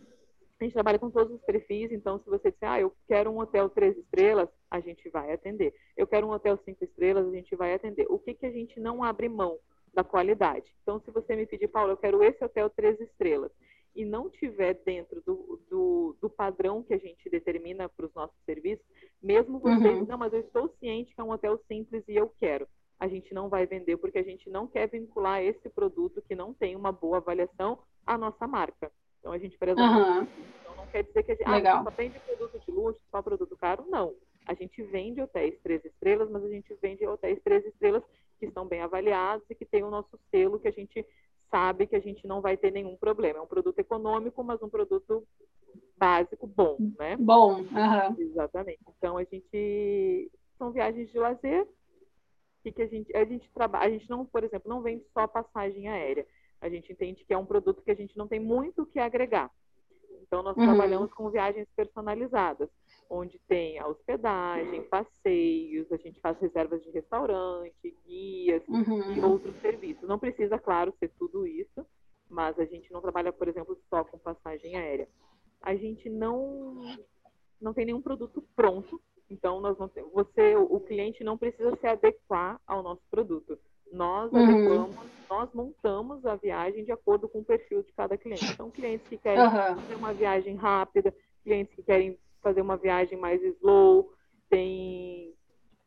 A 0.61 0.65
gente 0.65 0.75
trabalha 0.75 0.99
com 0.99 1.11
todos 1.11 1.35
os 1.35 1.41
perfis, 1.43 1.91
então 1.91 2.21
se 2.21 2.31
você 2.31 2.53
disser, 2.53 2.69
ah, 2.69 2.81
eu 2.81 2.95
quero 3.09 3.31
um 3.31 3.38
hotel 3.41 3.69
três 3.69 3.97
estrelas, 3.97 4.49
a 4.71 4.79
gente 4.79 5.09
vai 5.09 5.33
atender. 5.33 5.75
Eu 5.97 6.07
quero 6.07 6.29
um 6.29 6.31
hotel 6.31 6.57
cinco 6.65 6.85
estrelas, 6.85 7.27
a 7.27 7.33
gente 7.33 7.57
vai 7.57 7.75
atender. 7.75 8.07
O 8.09 8.17
que, 8.17 8.33
que 8.35 8.47
a 8.47 8.53
gente 8.53 8.79
não 8.79 9.03
abre 9.03 9.29
mão? 9.29 9.59
Da 9.93 10.03
qualidade. 10.03 10.75
Então, 10.83 11.01
se 11.01 11.11
você 11.11 11.37
me 11.37 11.47
pedir, 11.47 11.69
Paulo, 11.69 11.93
eu 11.93 11.97
quero 11.97 12.23
esse 12.23 12.43
hotel 12.43 12.71
três 12.71 12.99
estrelas, 13.01 13.53
e 13.95 14.05
não 14.05 14.31
tiver 14.31 14.75
dentro 14.85 15.23
do, 15.23 15.61
do, 15.69 16.17
do 16.21 16.31
padrão 16.31 16.83
que 16.83 16.95
a 16.95 16.99
gente 16.99 17.29
determina 17.29 17.89
para 17.89 18.07
os 18.07 18.15
nossos 18.15 18.37
serviços, 18.45 18.85
mesmo 19.23 19.59
vocês, 19.59 20.01
uhum. 20.01 20.07
não, 20.07 20.19
mas 20.19 20.33
eu 20.33 20.41
estou 20.41 20.75
ciente 20.81 21.15
que 21.15 21.21
é 21.21 21.25
um 21.25 21.31
hotel 21.31 21.61
simples 21.69 22.03
e 22.09 22.17
eu 22.17 22.29
quero. 22.41 22.67
A 22.99 23.09
gente 23.09 23.35
não 23.35 23.49
vai 23.49 23.67
vender 23.67 23.97
porque 23.97 24.19
a 24.19 24.23
gente 24.23 24.49
não 24.49 24.67
quer 24.67 24.89
vincular 24.89 25.43
esse 25.43 25.69
produto 25.69 26.23
que 26.23 26.35
não 26.35 26.55
tem 26.55 26.77
uma 26.77 26.93
boa 26.93 27.19
avaliação 27.19 27.79
a 28.07 28.17
nossa 28.17 28.47
marca. 28.47 28.91
Então 29.19 29.33
a 29.33 29.39
gente 29.39 29.59
preza 29.59 29.81
uhum. 29.81 30.27
Então 30.61 30.77
não 30.77 30.87
quer 30.87 31.05
dizer 31.05 31.23
que 31.23 31.33
a 31.33 31.35
gente, 31.35 31.67
ah, 31.69 31.83
só 31.83 31.91
vende 31.91 32.19
produto 32.21 32.61
de 32.65 32.71
luxo, 32.71 33.01
só 33.11 33.21
produto 33.21 33.57
caro, 33.57 33.85
não. 33.89 34.15
A 34.47 34.55
gente 34.55 34.83
vende 34.83 35.21
hotéis 35.21 35.59
três 35.63 35.85
estrelas, 35.85 36.31
mas 36.31 36.45
a 36.45 36.49
gente 36.49 36.75
vende 36.81 37.07
hotéis 37.07 37.41
três 37.43 37.65
estrelas 37.67 38.03
que 38.47 38.49
estão 38.51 38.67
bem 38.67 38.81
avaliados 38.81 39.45
e 39.49 39.55
que 39.55 39.65
tem 39.65 39.83
o 39.83 39.91
nosso 39.91 40.19
selo 40.31 40.59
que 40.59 40.69
a 40.69 40.73
gente 40.73 41.07
sabe 41.51 41.87
que 41.87 41.97
a 41.97 42.01
gente 42.01 42.27
não 42.27 42.41
vai 42.41 42.57
ter 42.57 42.71
nenhum 42.71 42.97
problema. 42.97 43.39
É 43.39 43.43
um 43.43 43.47
produto 43.47 43.79
econômico, 43.79 44.43
mas 44.43 44.63
um 44.63 44.69
produto 44.69 45.25
básico 45.97 46.47
bom, 46.47 46.77
né? 46.99 47.17
Bom, 47.17 47.61
uhum. 47.61 48.17
exatamente. 48.19 48.81
Então 48.97 49.17
a 49.17 49.25
gente 49.25 50.31
são 50.59 50.73
viagens 50.73 51.11
de 51.11 51.19
lazer 51.19 51.67
que, 52.63 52.73
que 52.73 52.83
a 52.83 52.87
gente 52.87 53.17
a 53.17 53.25
gente 53.25 53.51
trabalha. 53.53 53.87
A 53.87 53.91
gente 53.91 54.09
não, 54.09 54.25
por 54.25 54.43
exemplo, 54.45 54.69
não 54.69 54.83
vende 54.83 55.05
só 55.13 55.27
passagem 55.27 55.89
aérea 55.89 56.27
a 56.63 56.69
gente 56.69 56.93
entende 56.93 57.25
que 57.25 57.35
é 57.35 57.37
um 57.37 57.45
produto 57.45 57.83
que 57.83 57.91
a 57.91 57.95
gente 57.95 58.17
não 58.17 58.29
tem 58.29 58.39
muito 58.39 58.83
o 58.83 58.87
que 58.87 59.01
agregar. 59.01 59.51
Então, 60.23 60.45
nós 60.45 60.57
uhum. 60.57 60.65
trabalhamos 60.65 61.13
com 61.13 61.29
viagens 61.29 61.67
personalizadas, 61.75 62.69
onde 63.09 63.38
tem 63.47 63.79
a 63.79 63.87
hospedagem, 63.87 64.83
passeios, 64.85 65.91
a 65.93 65.97
gente 65.97 66.21
faz 66.21 66.38
reservas 66.38 66.83
de 66.83 66.91
restaurante, 66.91 67.97
guias 68.07 68.62
uhum. 68.69 69.15
e 69.15 69.21
outros 69.21 69.55
serviços. 69.61 70.09
Não 70.09 70.19
precisa, 70.19 70.59
claro, 70.59 70.95
ser 70.99 71.11
tudo 71.19 71.47
isso, 71.47 71.87
mas 72.29 72.59
a 72.59 72.65
gente 72.65 72.91
não 72.93 73.01
trabalha, 73.01 73.33
por 73.33 73.49
exemplo, 73.49 73.79
só 73.88 74.05
com 74.05 74.19
passagem 74.19 74.77
aérea. 74.77 75.09
A 75.61 75.75
gente 75.77 76.09
não, 76.09 76.97
não 77.61 77.75
tem 77.75 77.87
nenhum 77.87 78.03
produto 78.03 78.43
pronto, 78.57 79.01
então 79.31 79.61
nós 79.61 79.79
não 79.79 79.88
tem, 79.88 80.05
você, 80.11 80.57
o 80.57 80.81
cliente 80.81 81.23
não 81.23 81.38
precisa 81.38 81.77
se 81.77 81.87
adequar 81.87 82.61
ao 82.67 82.83
nosso 82.83 83.03
produto. 83.11 83.59
Nós 83.93 84.33
uhum. 84.33 84.43
adequamos, 84.43 84.97
nós 85.29 85.53
montamos 85.53 86.25
a 86.25 86.35
viagem 86.35 86.85
de 86.85 86.93
acordo 86.93 87.29
com 87.29 87.41
o 87.41 87.45
perfil 87.45 87.83
de 87.83 87.93
cada 87.93 88.17
cliente. 88.17 88.47
Então, 88.47 88.71
clientes 88.71 89.07
que 89.07 89.19
querem 89.19 89.45
uhum. 89.45 89.51
fazer 89.51 89.95
uma 89.95 90.15
viagem 90.15 90.57
rápida, 90.57 91.15
clientes 91.45 91.75
que 91.75 91.83
querem 91.83 92.19
fazer 92.43 92.61
uma 92.61 92.77
viagem 92.77 93.19
mais 93.19 93.43
slow, 93.43 94.13
tem. 94.49 95.35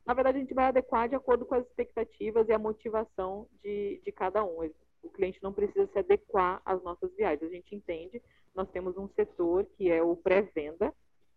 Na 0.06 0.14
verdade, 0.14 0.38
a 0.38 0.42
gente 0.42 0.54
vai 0.54 0.66
adequar 0.66 1.10
de 1.10 1.16
acordo 1.16 1.46
com 1.46 1.56
as 1.56 1.66
expectativas 1.66 2.48
e 2.48 2.54
a 2.54 2.60
motivação 2.60 3.48
de, 3.64 4.02
de 4.04 4.12
cada 4.12 4.44
um. 4.44 4.70
O 5.02 5.10
cliente 5.10 5.42
não 5.42 5.54
precisa 5.54 5.88
se 5.88 6.00
adequar 6.00 6.62
às 6.64 6.82
nossas 6.84 7.14
viagens. 7.16 7.50
A 7.50 7.54
gente 7.54 7.76
entende, 7.76 8.22
nós 8.56 8.70
temos 8.70 8.98
um 8.98 9.08
setor 9.10 9.66
que 9.78 9.92
é 9.92 10.02
o 10.02 10.16
pré-venda, 10.16 10.94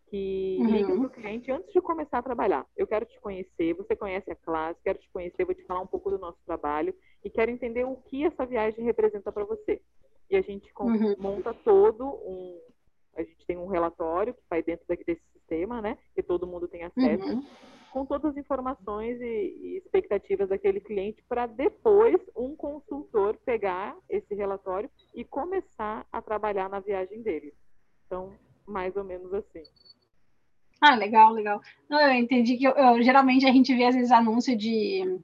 que 0.08 0.58
uhum. 0.60 0.66
liga 0.66 0.94
para 0.94 1.06
o 1.06 1.10
cliente 1.10 1.50
antes 1.50 1.72
de 1.72 1.80
começar 1.80 2.18
a 2.18 2.22
trabalhar. 2.22 2.66
Eu 2.76 2.86
quero 2.86 3.04
te 3.04 3.20
conhecer, 3.20 3.74
você 3.74 3.94
conhece 3.94 4.30
a 4.30 4.36
classe, 4.36 4.80
quero 4.82 4.98
te 4.98 5.08
conhecer, 5.10 5.44
vou 5.44 5.54
te 5.54 5.64
falar 5.64 5.80
um 5.80 5.86
pouco 5.86 6.10
do 6.10 6.18
nosso 6.18 6.38
trabalho 6.46 6.94
e 7.24 7.30
quero 7.30 7.50
entender 7.50 7.84
o 7.84 7.96
que 7.96 8.24
essa 8.24 8.46
viagem 8.46 8.84
representa 8.84 9.30
para 9.30 9.44
você. 9.44 9.80
E 10.30 10.36
a 10.36 10.42
gente 10.42 10.70
uhum. 10.78 11.14
monta 11.18 11.54
todo 11.54 12.06
um. 12.06 12.60
A 13.18 13.22
gente 13.22 13.44
tem 13.46 13.56
um 13.56 13.66
relatório 13.66 14.32
que 14.32 14.40
vai 14.48 14.62
dentro 14.62 14.86
desse 14.88 15.20
sistema, 15.32 15.82
né? 15.82 15.98
Que 16.14 16.22
todo 16.22 16.46
mundo 16.46 16.68
tem 16.68 16.84
acesso, 16.84 17.24
uhum. 17.24 17.44
com 17.92 18.06
todas 18.06 18.30
as 18.30 18.36
informações 18.36 19.20
e, 19.20 19.24
e 19.24 19.76
expectativas 19.78 20.48
daquele 20.48 20.80
cliente, 20.80 21.22
para 21.28 21.46
depois 21.46 22.16
um 22.36 22.54
consultor 22.54 23.36
pegar 23.44 23.96
esse 24.08 24.34
relatório 24.34 24.88
e 25.14 25.24
começar 25.24 26.06
a 26.12 26.22
trabalhar 26.22 26.68
na 26.68 26.78
viagem 26.78 27.20
dele. 27.22 27.52
Então, 28.06 28.32
mais 28.64 28.96
ou 28.96 29.02
menos 29.02 29.34
assim. 29.34 29.64
Ah, 30.80 30.94
legal, 30.94 31.32
legal. 31.32 31.60
Não, 31.90 32.00
eu 32.00 32.12
entendi 32.12 32.56
que 32.56 32.64
eu, 32.64 32.72
eu, 32.72 33.02
geralmente 33.02 33.44
a 33.44 33.52
gente 33.52 33.74
vê 33.74 33.84
às 33.84 33.96
vezes 33.96 34.12
anúncio 34.12 34.56
de, 34.56 35.20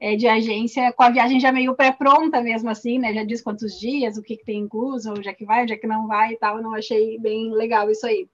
é, 0.00 0.16
de 0.16 0.26
agência 0.26 0.92
com 0.92 1.02
a 1.02 1.10
viagem 1.10 1.40
já 1.40 1.52
meio 1.52 1.74
pré-pronta 1.74 2.40
mesmo 2.40 2.70
assim, 2.70 2.98
né? 2.98 3.14
Já 3.14 3.24
diz 3.24 3.42
quantos 3.42 3.78
dias, 3.78 4.16
o 4.16 4.22
que, 4.22 4.36
que 4.36 4.44
tem 4.44 4.60
incluso, 4.60 5.10
onde 5.10 5.28
é 5.28 5.34
que 5.34 5.44
vai, 5.44 5.62
onde 5.62 5.72
é 5.72 5.76
que 5.76 5.86
não 5.86 6.06
vai 6.06 6.32
e 6.32 6.38
tal. 6.38 6.62
Não 6.62 6.74
achei 6.74 7.18
bem 7.18 7.50
legal 7.52 7.90
isso 7.90 8.06
aí. 8.06 8.28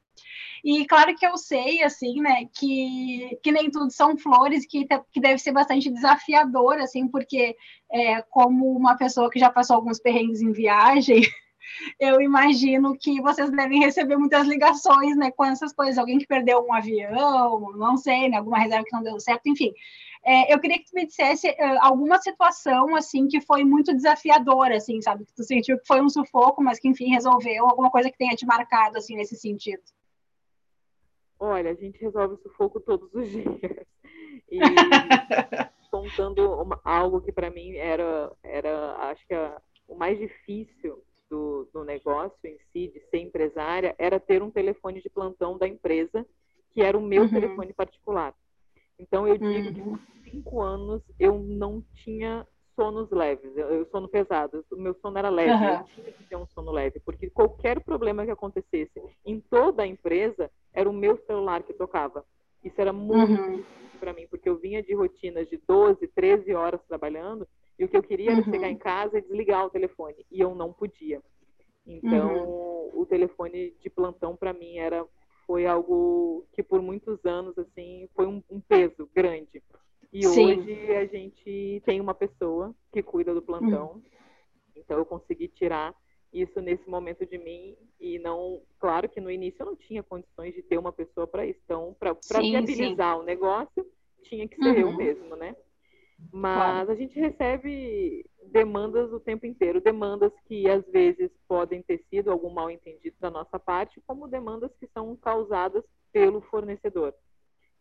E 0.64 0.86
claro 0.86 1.14
que 1.16 1.26
eu 1.26 1.36
sei, 1.38 1.82
assim, 1.82 2.20
né, 2.20 2.46
que, 2.54 3.38
que 3.42 3.50
nem 3.50 3.70
tudo 3.70 3.90
são 3.90 4.16
flores, 4.18 4.66
que, 4.66 4.86
que 5.10 5.20
deve 5.20 5.38
ser 5.38 5.52
bastante 5.52 5.90
desafiador, 5.90 6.74
assim, 6.78 7.08
porque 7.08 7.56
é, 7.90 8.22
como 8.22 8.76
uma 8.76 8.96
pessoa 8.96 9.30
que 9.30 9.38
já 9.38 9.50
passou 9.50 9.76
alguns 9.76 9.98
perrengues 9.98 10.42
em 10.42 10.52
viagem, 10.52 11.22
eu 11.98 12.20
imagino 12.20 12.96
que 12.98 13.20
vocês 13.22 13.50
devem 13.50 13.80
receber 13.80 14.16
muitas 14.16 14.46
ligações, 14.46 15.16
né, 15.16 15.30
com 15.30 15.44
essas 15.44 15.72
coisas, 15.72 15.96
alguém 15.96 16.18
que 16.18 16.26
perdeu 16.26 16.62
um 16.62 16.74
avião, 16.74 17.72
não 17.76 17.96
sei, 17.96 18.28
né, 18.28 18.36
alguma 18.36 18.58
reserva 18.58 18.84
que 18.84 18.94
não 18.94 19.02
deu 19.02 19.18
certo, 19.18 19.46
enfim. 19.46 19.72
É, 20.24 20.52
eu 20.52 20.60
queria 20.60 20.78
que 20.78 20.84
tu 20.84 20.94
me 20.94 21.06
dissesse 21.06 21.48
uh, 21.48 21.78
alguma 21.80 22.18
situação, 22.18 22.94
assim, 22.94 23.26
que 23.26 23.40
foi 23.40 23.64
muito 23.64 23.94
desafiadora, 23.94 24.76
assim, 24.76 25.00
sabe, 25.00 25.24
que 25.24 25.34
tu 25.34 25.42
sentiu 25.42 25.78
que 25.78 25.86
foi 25.86 26.00
um 26.02 26.10
sufoco, 26.10 26.62
mas 26.62 26.78
que, 26.78 26.88
enfim, 26.88 27.08
resolveu, 27.08 27.66
alguma 27.66 27.90
coisa 27.90 28.10
que 28.10 28.18
tenha 28.18 28.36
te 28.36 28.44
marcado, 28.44 28.98
assim, 28.98 29.16
nesse 29.16 29.36
sentido. 29.36 29.82
Olha, 31.38 31.70
a 31.70 31.74
gente 31.74 31.98
resolve 31.98 32.36
sufoco 32.42 32.78
todos 32.80 33.08
os 33.14 33.28
dias. 33.32 33.86
E 34.50 34.58
contando 35.90 36.52
uma, 36.54 36.80
algo 36.84 37.20
que 37.20 37.32
para 37.32 37.50
mim 37.50 37.74
era, 37.76 38.30
era, 38.42 38.96
acho 39.10 39.26
que 39.26 39.34
a, 39.34 39.60
o 39.88 39.94
mais 39.94 40.18
difícil 40.18 41.02
do, 41.28 41.68
do 41.72 41.84
negócio 41.84 42.38
em 42.44 42.58
si, 42.72 42.88
de 42.88 43.00
ser 43.08 43.18
empresária, 43.18 43.94
era 43.98 44.20
ter 44.20 44.42
um 44.42 44.50
telefone 44.50 45.00
de 45.00 45.08
plantão 45.08 45.56
da 45.56 45.66
empresa, 45.66 46.26
que 46.70 46.82
era 46.82 46.96
o 46.96 47.02
meu 47.02 47.22
uhum. 47.22 47.30
telefone 47.30 47.72
particular. 47.72 48.34
Então, 49.00 49.26
eu 49.26 49.38
digo 49.38 49.46
uhum. 49.46 49.74
que 49.74 49.80
por 49.80 50.30
cinco 50.30 50.60
anos 50.60 51.02
eu 51.18 51.38
não 51.38 51.82
tinha 52.04 52.46
sonos 52.76 53.10
leves, 53.10 53.54
eu, 53.56 53.68
eu 53.68 53.86
sono 53.90 54.08
pesado, 54.08 54.64
o 54.70 54.76
meu 54.76 54.94
sono 55.02 55.18
era 55.18 55.28
leve, 55.28 55.52
uhum. 55.52 55.72
eu 55.72 55.84
tinha 55.84 56.12
que 56.12 56.24
ter 56.24 56.36
um 56.36 56.46
sono 56.46 56.70
leve, 56.70 57.00
porque 57.00 57.28
qualquer 57.28 57.80
problema 57.80 58.24
que 58.24 58.30
acontecesse 58.30 59.02
em 59.24 59.40
toda 59.40 59.82
a 59.82 59.86
empresa, 59.86 60.50
era 60.72 60.88
o 60.88 60.92
meu 60.92 61.18
celular 61.26 61.62
que 61.62 61.74
tocava. 61.74 62.24
Isso 62.64 62.80
era 62.80 62.92
muito 62.92 63.42
uhum. 63.42 63.64
para 63.98 64.12
mim, 64.12 64.26
porque 64.30 64.48
eu 64.48 64.56
vinha 64.56 64.82
de 64.82 64.94
rotinas 64.94 65.48
de 65.48 65.60
12, 65.66 66.06
13 66.08 66.54
horas 66.54 66.80
trabalhando, 66.86 67.46
e 67.78 67.84
o 67.84 67.88
que 67.88 67.96
eu 67.96 68.02
queria 68.02 68.32
era 68.32 68.44
chegar 68.44 68.68
uhum. 68.68 68.72
em 68.72 68.78
casa 68.78 69.18
e 69.18 69.22
desligar 69.22 69.66
o 69.66 69.70
telefone, 69.70 70.24
e 70.30 70.40
eu 70.40 70.54
não 70.54 70.72
podia. 70.72 71.20
Então, 71.86 72.34
uhum. 72.34 73.00
o 73.00 73.06
telefone 73.06 73.74
de 73.80 73.90
plantão 73.90 74.36
para 74.36 74.52
mim 74.52 74.78
era 74.78 75.04
foi 75.50 75.66
algo 75.66 76.46
que 76.52 76.62
por 76.62 76.80
muitos 76.80 77.18
anos 77.26 77.58
assim 77.58 78.08
foi 78.14 78.24
um, 78.24 78.40
um 78.48 78.60
peso 78.60 79.10
grande 79.12 79.60
e 80.12 80.24
Sim. 80.24 80.60
hoje 80.60 80.94
a 80.94 81.06
gente 81.06 81.82
tem 81.84 82.00
uma 82.00 82.14
pessoa 82.14 82.72
que 82.92 83.02
cuida 83.02 83.34
do 83.34 83.42
plantão. 83.42 83.96
Hum. 83.96 84.02
Então 84.76 84.96
eu 84.98 85.04
consegui 85.04 85.48
tirar 85.48 85.92
isso 86.32 86.60
nesse 86.60 86.88
momento 86.88 87.26
de 87.26 87.36
mim 87.36 87.76
e 87.98 88.20
não, 88.20 88.62
claro 88.78 89.08
que 89.08 89.20
no 89.20 89.28
início 89.28 89.60
eu 89.60 89.66
não 89.66 89.74
tinha 89.74 90.04
condições 90.04 90.54
de 90.54 90.62
ter 90.62 90.78
uma 90.78 90.92
pessoa 90.92 91.26
para 91.26 91.44
isso. 91.44 91.58
Então, 91.64 91.96
para 91.98 92.12
viabilizar 92.40 93.16
sim. 93.16 93.20
o 93.20 93.24
negócio, 93.24 93.84
tinha 94.22 94.46
que 94.46 94.54
ser 94.54 94.84
uhum. 94.84 94.90
eu 94.90 94.96
mesmo, 94.96 95.34
né? 95.34 95.56
Mas 96.32 96.86
claro. 96.86 96.92
a 96.92 96.94
gente 96.94 97.18
recebe 97.18 98.24
demandas 98.46 99.12
o 99.12 99.20
tempo 99.20 99.46
inteiro, 99.46 99.80
demandas 99.80 100.32
que 100.46 100.68
às 100.68 100.84
vezes 100.86 101.30
podem 101.46 101.82
ter 101.82 102.02
sido 102.10 102.30
algum 102.30 102.50
mal 102.50 102.70
entendido 102.70 103.16
da 103.20 103.30
nossa 103.30 103.58
parte, 103.58 104.00
como 104.06 104.28
demandas 104.28 104.70
que 104.78 104.86
são 104.88 105.14
causadas 105.16 105.84
pelo 106.12 106.40
fornecedor 106.42 107.14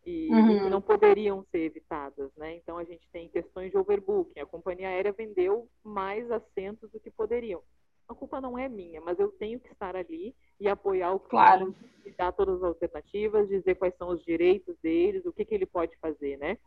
e, 0.04 0.28
uhum. 0.30 0.70
não 0.70 0.80
poderiam 0.80 1.44
ser 1.50 1.60
evitadas, 1.60 2.30
né? 2.36 2.56
Então 2.56 2.78
a 2.78 2.84
gente 2.84 3.06
tem 3.12 3.28
questões 3.28 3.70
de 3.70 3.76
overbooking. 3.76 4.40
A 4.40 4.46
companhia 4.46 4.88
aérea 4.88 5.12
vendeu 5.12 5.68
mais 5.84 6.30
assentos 6.30 6.90
do 6.90 7.00
que 7.00 7.10
poderiam. 7.10 7.62
A 8.08 8.14
culpa 8.14 8.40
não 8.40 8.58
é 8.58 8.68
minha, 8.68 9.00
mas 9.00 9.18
eu 9.20 9.28
tenho 9.28 9.60
que 9.60 9.70
estar 9.70 9.94
ali 9.94 10.34
e 10.58 10.68
apoiar 10.68 11.12
o 11.12 11.20
cliente, 11.20 11.30
claro. 11.30 11.74
dar 12.18 12.32
todas 12.32 12.56
as 12.56 12.64
alternativas, 12.64 13.48
dizer 13.48 13.76
quais 13.76 13.94
são 13.96 14.08
os 14.08 14.24
direitos 14.24 14.76
deles, 14.82 15.24
o 15.24 15.32
que, 15.32 15.44
que 15.44 15.54
ele 15.54 15.66
pode 15.66 15.96
fazer, 15.98 16.36
né? 16.38 16.58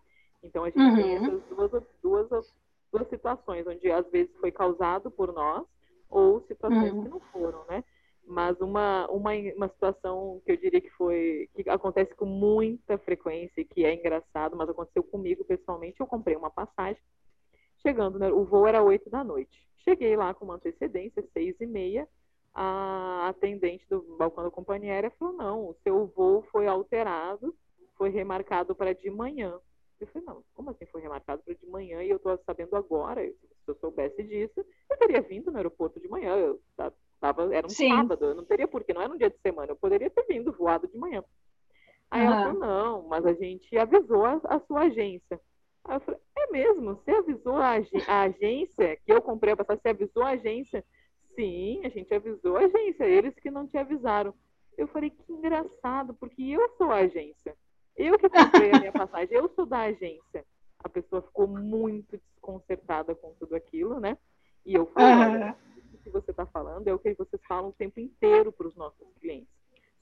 Então 0.42 0.64
a 0.64 0.70
gente 0.70 0.80
uhum. 0.80 0.96
tem 0.96 1.16
essas 1.16 1.44
duas, 1.50 1.84
duas, 2.02 2.54
duas 2.94 3.10
situações, 3.10 3.66
onde 3.66 3.92
às 3.92 4.10
vezes 4.12 4.34
foi 4.38 4.52
causado 4.52 5.10
por 5.10 5.34
nós 5.34 5.66
ou 6.10 6.42
situações 6.48 6.94
uhum. 6.94 7.04
que 7.04 7.10
não 7.10 7.20
foram, 7.20 7.66
né? 7.66 7.84
Mas 8.26 8.60
uma, 8.62 9.08
uma, 9.10 9.32
uma 9.56 9.68
situação 9.68 10.42
que 10.46 10.52
eu 10.52 10.58
diria 10.58 10.80
que 10.80 10.92
foi 10.92 11.50
que 11.54 11.70
acontece 11.70 12.16
com 12.16 12.26
muita 12.26 12.98
frequência 13.00 13.60
e 13.60 13.66
que 13.66 13.84
é 13.84 13.94
engraçado, 13.94 14.56
mas 14.56 14.70
aconteceu 14.70 15.04
comigo 15.04 15.44
pessoalmente, 15.44 16.00
eu 16.00 16.08
comprei 16.08 16.36
uma 16.38 16.50
passagem, 16.50 17.02
chegando, 17.82 18.18
né, 18.18 18.32
o 18.32 18.46
voo 18.46 18.66
era 18.66 18.82
oito 18.82 19.10
da 19.10 19.24
noite. 19.24 19.68
Cheguei 19.84 20.16
lá 20.16 20.34
com 20.34 20.46
uma 20.46 20.56
antecedência, 20.56 21.22
seis 21.34 21.60
e 21.60 21.66
meia, 21.66 22.08
a 22.54 23.28
atendente 23.28 23.86
do 23.90 24.02
balcão 24.18 24.44
da 24.44 24.52
companhia 24.52 24.94
aérea 24.94 25.12
falou, 25.20 25.34
não, 25.34 25.70
o 25.70 25.76
seu 25.84 26.06
voo 26.16 26.44
foi 26.50 26.66
alterado, 26.68 27.54
foi 27.98 28.10
remarcado 28.10 28.74
para 28.74 28.94
de 28.94 29.10
manhã. 29.10 29.60
Eu 30.04 30.08
falei, 30.08 30.28
não, 30.28 30.44
como 30.54 30.70
assim 30.70 30.86
foi 30.86 31.02
remarcado 31.02 31.42
para 31.44 31.54
de 31.54 31.66
manhã 31.68 32.02
e 32.04 32.10
eu 32.10 32.18
estou 32.18 32.38
sabendo 32.46 32.76
agora? 32.76 33.26
Se 33.26 33.36
eu 33.68 33.76
soubesse 33.76 34.24
disso, 34.24 34.66
eu 34.90 34.98
teria 34.98 35.22
vindo 35.22 35.52
no 35.52 35.58
aeroporto 35.58 36.00
de 36.00 36.08
manhã. 36.08 36.36
Eu, 36.36 36.60
Tava, 37.24 37.56
era 37.56 37.66
um 37.66 37.70
Sim. 37.70 37.88
sábado, 37.88 38.26
eu 38.26 38.36
não 38.36 38.44
teria 38.44 38.68
porquê, 38.68 38.94
não 38.94 39.02
era 39.02 39.14
um 39.14 39.18
dia 39.18 39.30
de 39.30 39.40
semana, 39.40 39.72
eu 39.72 39.78
poderia 39.78 40.10
ter 40.10 40.26
vindo 40.28 40.52
voado 40.52 40.90
de 40.90 40.98
manhã. 40.98 41.24
Aí 42.12 42.20
uhum. 42.22 42.28
ela 42.28 42.44
falou, 42.44 42.60
não, 42.60 43.08
mas 43.08 43.26
a 43.26 43.32
gente 43.32 43.78
avisou 43.78 44.26
a, 44.26 44.42
a, 44.44 44.60
sua 44.60 44.82
agência. 44.82 45.40
Aí 45.86 45.96
eu 45.96 46.02
falei, 46.02 46.20
é 46.38 46.52
mesmo? 46.52 46.96
Você 46.96 47.12
avisou 47.12 47.56
a, 47.56 47.76
a 48.10 48.22
agência 48.24 48.98
que 48.98 49.14
eu 49.14 49.22
comprei 49.22 49.54
a 49.54 49.56
passagem, 49.56 49.82
você 49.82 49.88
avisou 49.88 50.24
a 50.24 50.32
agência? 50.32 50.84
Sim, 51.34 51.80
a 51.86 51.88
gente 51.88 52.14
avisou 52.14 52.58
a 52.58 52.66
agência, 52.66 53.06
eles 53.06 53.34
que 53.36 53.50
não 53.50 53.66
te 53.66 53.78
avisaram. 53.78 54.34
Eu 54.78 54.90
falei, 54.90 55.10
que 55.10 55.32
engraçado, 55.32 56.14
porque 56.16 56.44
eu 56.44 56.70
sou 56.78 56.92
a 56.92 56.98
agência. 56.98 57.56
Eu 57.96 58.18
que 58.18 58.30
comprei 58.30 58.72
a 58.72 58.80
minha 58.80 58.92
passagem, 58.92 59.38
eu 59.38 59.50
sou 59.56 59.66
da 59.66 59.82
agência. 59.82 60.46
A 60.80 60.90
pessoa 60.90 61.22
ficou 61.22 61.48
muito 61.48 62.18
desconcertada 62.18 63.16
com 63.16 63.34
tudo 63.40 63.56
aquilo, 63.56 64.00
né? 64.00 64.18
E 64.66 64.74
eu 64.74 64.86
falei, 64.88 65.42
uhum 65.42 65.54
que 66.04 66.10
você 66.10 66.32
está 66.32 66.46
falando 66.46 66.88
é 66.88 66.94
o 66.94 67.00
que 67.00 67.14
vocês 67.14 67.42
falam 67.48 67.70
o 67.70 67.74
tempo 67.74 68.00
inteiro 68.00 68.52
para 68.52 68.68
os 68.68 68.76
nossos 68.76 69.08
clientes. 69.20 69.50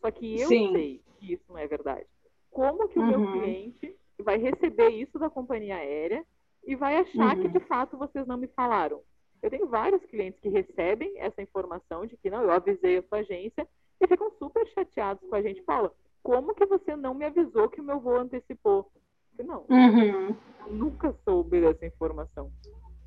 Só 0.01 0.09
que 0.09 0.41
eu 0.41 0.47
Sim. 0.47 0.71
sei 0.73 1.01
que 1.19 1.33
isso 1.33 1.43
não 1.47 1.57
é 1.57 1.67
verdade. 1.67 2.07
Como 2.49 2.89
que 2.89 2.99
o 2.99 3.01
uhum. 3.01 3.07
meu 3.07 3.31
cliente 3.33 3.95
vai 4.19 4.37
receber 4.37 4.89
isso 4.89 5.17
da 5.19 5.29
companhia 5.29 5.75
aérea 5.75 6.25
e 6.65 6.75
vai 6.75 6.97
achar 6.97 7.37
uhum. 7.37 7.43
que 7.43 7.47
de 7.47 7.59
fato 7.67 7.97
vocês 7.97 8.25
não 8.25 8.37
me 8.37 8.47
falaram? 8.47 9.01
Eu 9.41 9.49
tenho 9.49 9.67
vários 9.67 10.03
clientes 10.05 10.39
que 10.39 10.49
recebem 10.49 11.17
essa 11.17 11.41
informação 11.41 12.05
de 12.05 12.17
que 12.17 12.29
não, 12.29 12.43
eu 12.43 12.51
avisei 12.51 12.97
a 12.97 13.03
sua 13.03 13.19
agência 13.19 13.67
e 13.99 14.07
ficam 14.07 14.31
super 14.37 14.67
chateados 14.67 15.27
com 15.27 15.35
a 15.35 15.41
gente. 15.41 15.61
Paula, 15.61 15.93
como 16.23 16.55
que 16.55 16.65
você 16.65 16.95
não 16.95 17.13
me 17.13 17.25
avisou 17.25 17.69
que 17.69 17.81
o 17.81 17.83
meu 17.83 17.99
voo 17.99 18.17
antecipou? 18.17 18.91
não, 19.43 19.65
uhum. 19.69 20.35
eu 20.67 20.73
nunca 20.73 21.15
soube 21.25 21.61
dessa 21.61 21.85
informação. 21.85 22.51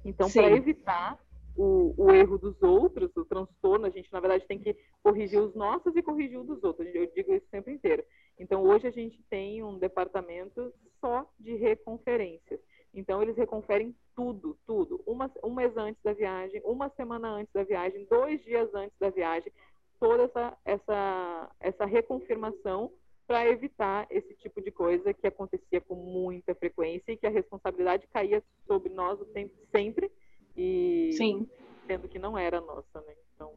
Então, 0.05 0.31
para 0.31 0.51
evitar 0.51 1.19
o, 1.57 1.95
o, 1.97 2.11
erro 2.11 2.37
dos 2.39 2.61
outros, 2.63 3.11
o 3.17 3.25
transtorno, 3.25 3.87
a 3.87 3.91
gente, 3.91 4.13
na 4.13 4.21
verdade, 4.21 4.47
tem 4.47 4.59
que 4.59 4.77
corrigir 5.03 5.41
os 5.41 5.55
nossos 5.55 5.95
e 5.95 6.03
corrigir 6.03 6.39
o 6.39 6.45
dos 6.45 6.63
outros. 6.63 6.93
Eu 6.95 7.07
digo 7.15 7.33
isso 7.33 7.47
sempre 7.51 7.73
inteiro. 7.73 8.05
Então, 8.39 8.65
hoje 8.65 8.87
a 8.87 8.91
gente 8.91 9.23
tem 9.31 9.63
um 9.63 9.79
departamento 9.79 10.73
só 11.01 11.29
de 11.39 11.55
reconferências. 11.55 12.61
Então, 12.93 13.23
eles 13.23 13.37
reconferem 13.37 13.95
tudo, 14.15 14.57
tudo. 14.67 15.03
Uma, 15.07 15.31
um 15.43 15.55
mês 15.55 15.77
antes 15.77 16.03
da 16.03 16.13
viagem, 16.13 16.61
uma 16.65 16.89
semana 16.91 17.29
antes 17.29 17.53
da 17.53 17.65
viagem, 17.65 18.07
dois 18.11 18.43
dias 18.45 18.73
antes 18.75 18.97
da 18.99 19.11
viagem, 19.11 19.53
toda 19.99 20.25
essa, 20.25 20.57
essa, 20.65 21.51
essa 21.61 21.85
reconfirmação 21.85 22.93
para 23.27 23.49
evitar 23.49 24.07
esse 24.11 24.35
tipo 24.35 24.61
de 24.61 24.71
coisa 24.71 25.15
que 25.15 25.27
acontecia 25.27 25.81
com 25.81 25.95
muita 25.95 26.55
frequência 26.55 27.13
e 27.13 27.17
que 27.17 27.27
a 27.27 27.31
responsabilidade 27.31 28.07
caía 28.13 28.43
sobre 28.67 28.93
nós 28.93 29.21
o 29.21 29.25
tempo 29.25 29.55
sempre 29.71 30.11
e 30.57 31.11
Sim. 31.17 31.49
sendo 31.87 32.09
que 32.09 32.19
não 32.19 32.39
era 32.39 32.61
nossa, 32.61 33.01
né? 33.01 33.15
Então. 33.35 33.53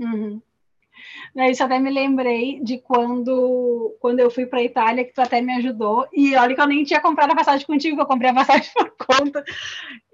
Uhum. 0.00 0.40
Isso 1.50 1.64
até 1.64 1.78
me 1.78 1.90
lembrei 1.90 2.60
de 2.60 2.78
quando, 2.78 3.96
quando 4.00 4.20
eu 4.20 4.30
fui 4.30 4.46
para 4.46 4.60
a 4.60 4.64
Itália, 4.64 5.04
que 5.04 5.12
tu 5.12 5.20
até 5.20 5.40
me 5.40 5.52
ajudou. 5.54 6.06
E 6.12 6.36
olha 6.36 6.54
que 6.54 6.60
eu 6.60 6.66
nem 6.66 6.84
tinha 6.84 7.00
comprado 7.00 7.32
a 7.32 7.36
passagem 7.36 7.66
contigo, 7.66 8.00
eu 8.00 8.06
comprei 8.06 8.30
a 8.30 8.34
passagem 8.34 8.70
por 8.74 8.94
conta. 8.96 9.44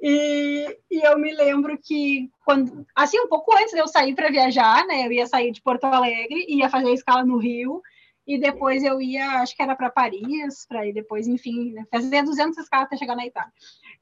E, 0.01 0.79
e 0.91 1.07
eu 1.07 1.19
me 1.19 1.33
lembro 1.35 1.79
que, 1.79 2.31
quando, 2.45 2.87
assim, 2.95 3.21
um 3.21 3.29
pouco 3.29 3.55
antes 3.55 3.73
de 3.73 3.79
eu 3.79 3.87
sair 3.87 4.15
para 4.15 4.31
viajar, 4.31 4.87
né? 4.87 5.07
Eu 5.07 5.13
ia 5.13 5.27
sair 5.27 5.51
de 5.53 5.61
Porto 5.61 5.85
Alegre, 5.85 6.47
ia 6.49 6.71
fazer 6.71 6.89
a 6.89 6.95
escala 6.95 7.25
no 7.25 7.37
Rio, 7.37 7.83
e 8.31 8.39
depois 8.39 8.85
eu 8.85 9.03
ia, 9.03 9.41
acho 9.41 9.57
que 9.57 9.63
era 9.63 9.75
para 9.75 9.91
Paris, 9.91 10.65
para 10.69 10.87
ir 10.87 10.93
depois, 10.93 11.27
enfim, 11.27 11.73
né, 11.73 11.85
fazer 11.91 12.23
200 12.23 12.57
escalas 12.59 12.87
até 12.87 12.97
chegar 12.97 13.17
na 13.17 13.27
Itália. 13.27 13.53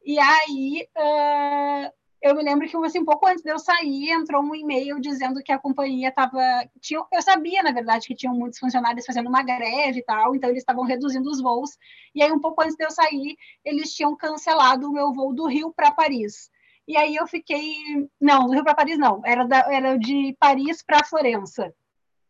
E 0.05 0.19
aí, 0.19 0.87
uh, 0.99 1.91
eu 2.21 2.35
me 2.35 2.43
lembro 2.43 2.69
que 2.69 2.77
assim, 2.77 2.99
um 2.99 3.07
pouco 3.07 3.27
antes 3.27 3.43
de 3.43 3.51
eu 3.51 3.59
sair, 3.59 4.11
entrou 4.11 4.43
um 4.43 4.55
e-mail 4.55 5.01
dizendo 5.01 5.43
que 5.43 5.51
a 5.51 5.59
companhia 5.59 6.11
estava. 6.11 6.43
Eu 7.11 7.23
sabia, 7.23 7.63
na 7.63 7.73
verdade, 7.73 8.07
que 8.07 8.15
tinham 8.15 8.35
muitos 8.35 8.59
funcionários 8.59 9.07
fazendo 9.07 9.31
uma 9.31 9.43
greve 9.43 10.01
e 10.01 10.05
tal, 10.05 10.37
então 10.37 10.51
eles 10.51 10.61
estavam 10.61 10.85
reduzindo 10.85 11.31
os 11.31 11.41
voos. 11.41 11.71
E 12.15 12.23
aí, 12.23 12.31
um 12.31 12.41
pouco 12.41 12.63
antes 12.63 12.77
de 12.77 12.85
eu 12.85 12.91
sair, 12.91 13.35
eles 13.65 13.95
tinham 13.95 14.15
cancelado 14.15 14.91
o 14.91 14.93
meu 14.93 15.11
voo 15.11 15.33
do 15.33 15.47
Rio 15.47 15.73
para 15.73 15.91
Paris. 15.91 16.51
E 16.87 16.99
aí 16.99 17.17
eu 17.17 17.27
fiquei. 17.27 17.73
Não, 18.21 18.47
do 18.47 18.53
Rio 18.53 18.65
para 18.65 18.75
Paris 18.75 18.99
não, 18.99 19.23
era, 19.25 19.45
da... 19.47 19.73
era 19.73 19.97
de 19.99 20.37
Paris 20.39 20.83
para 20.83 21.05
Florença. 21.05 21.73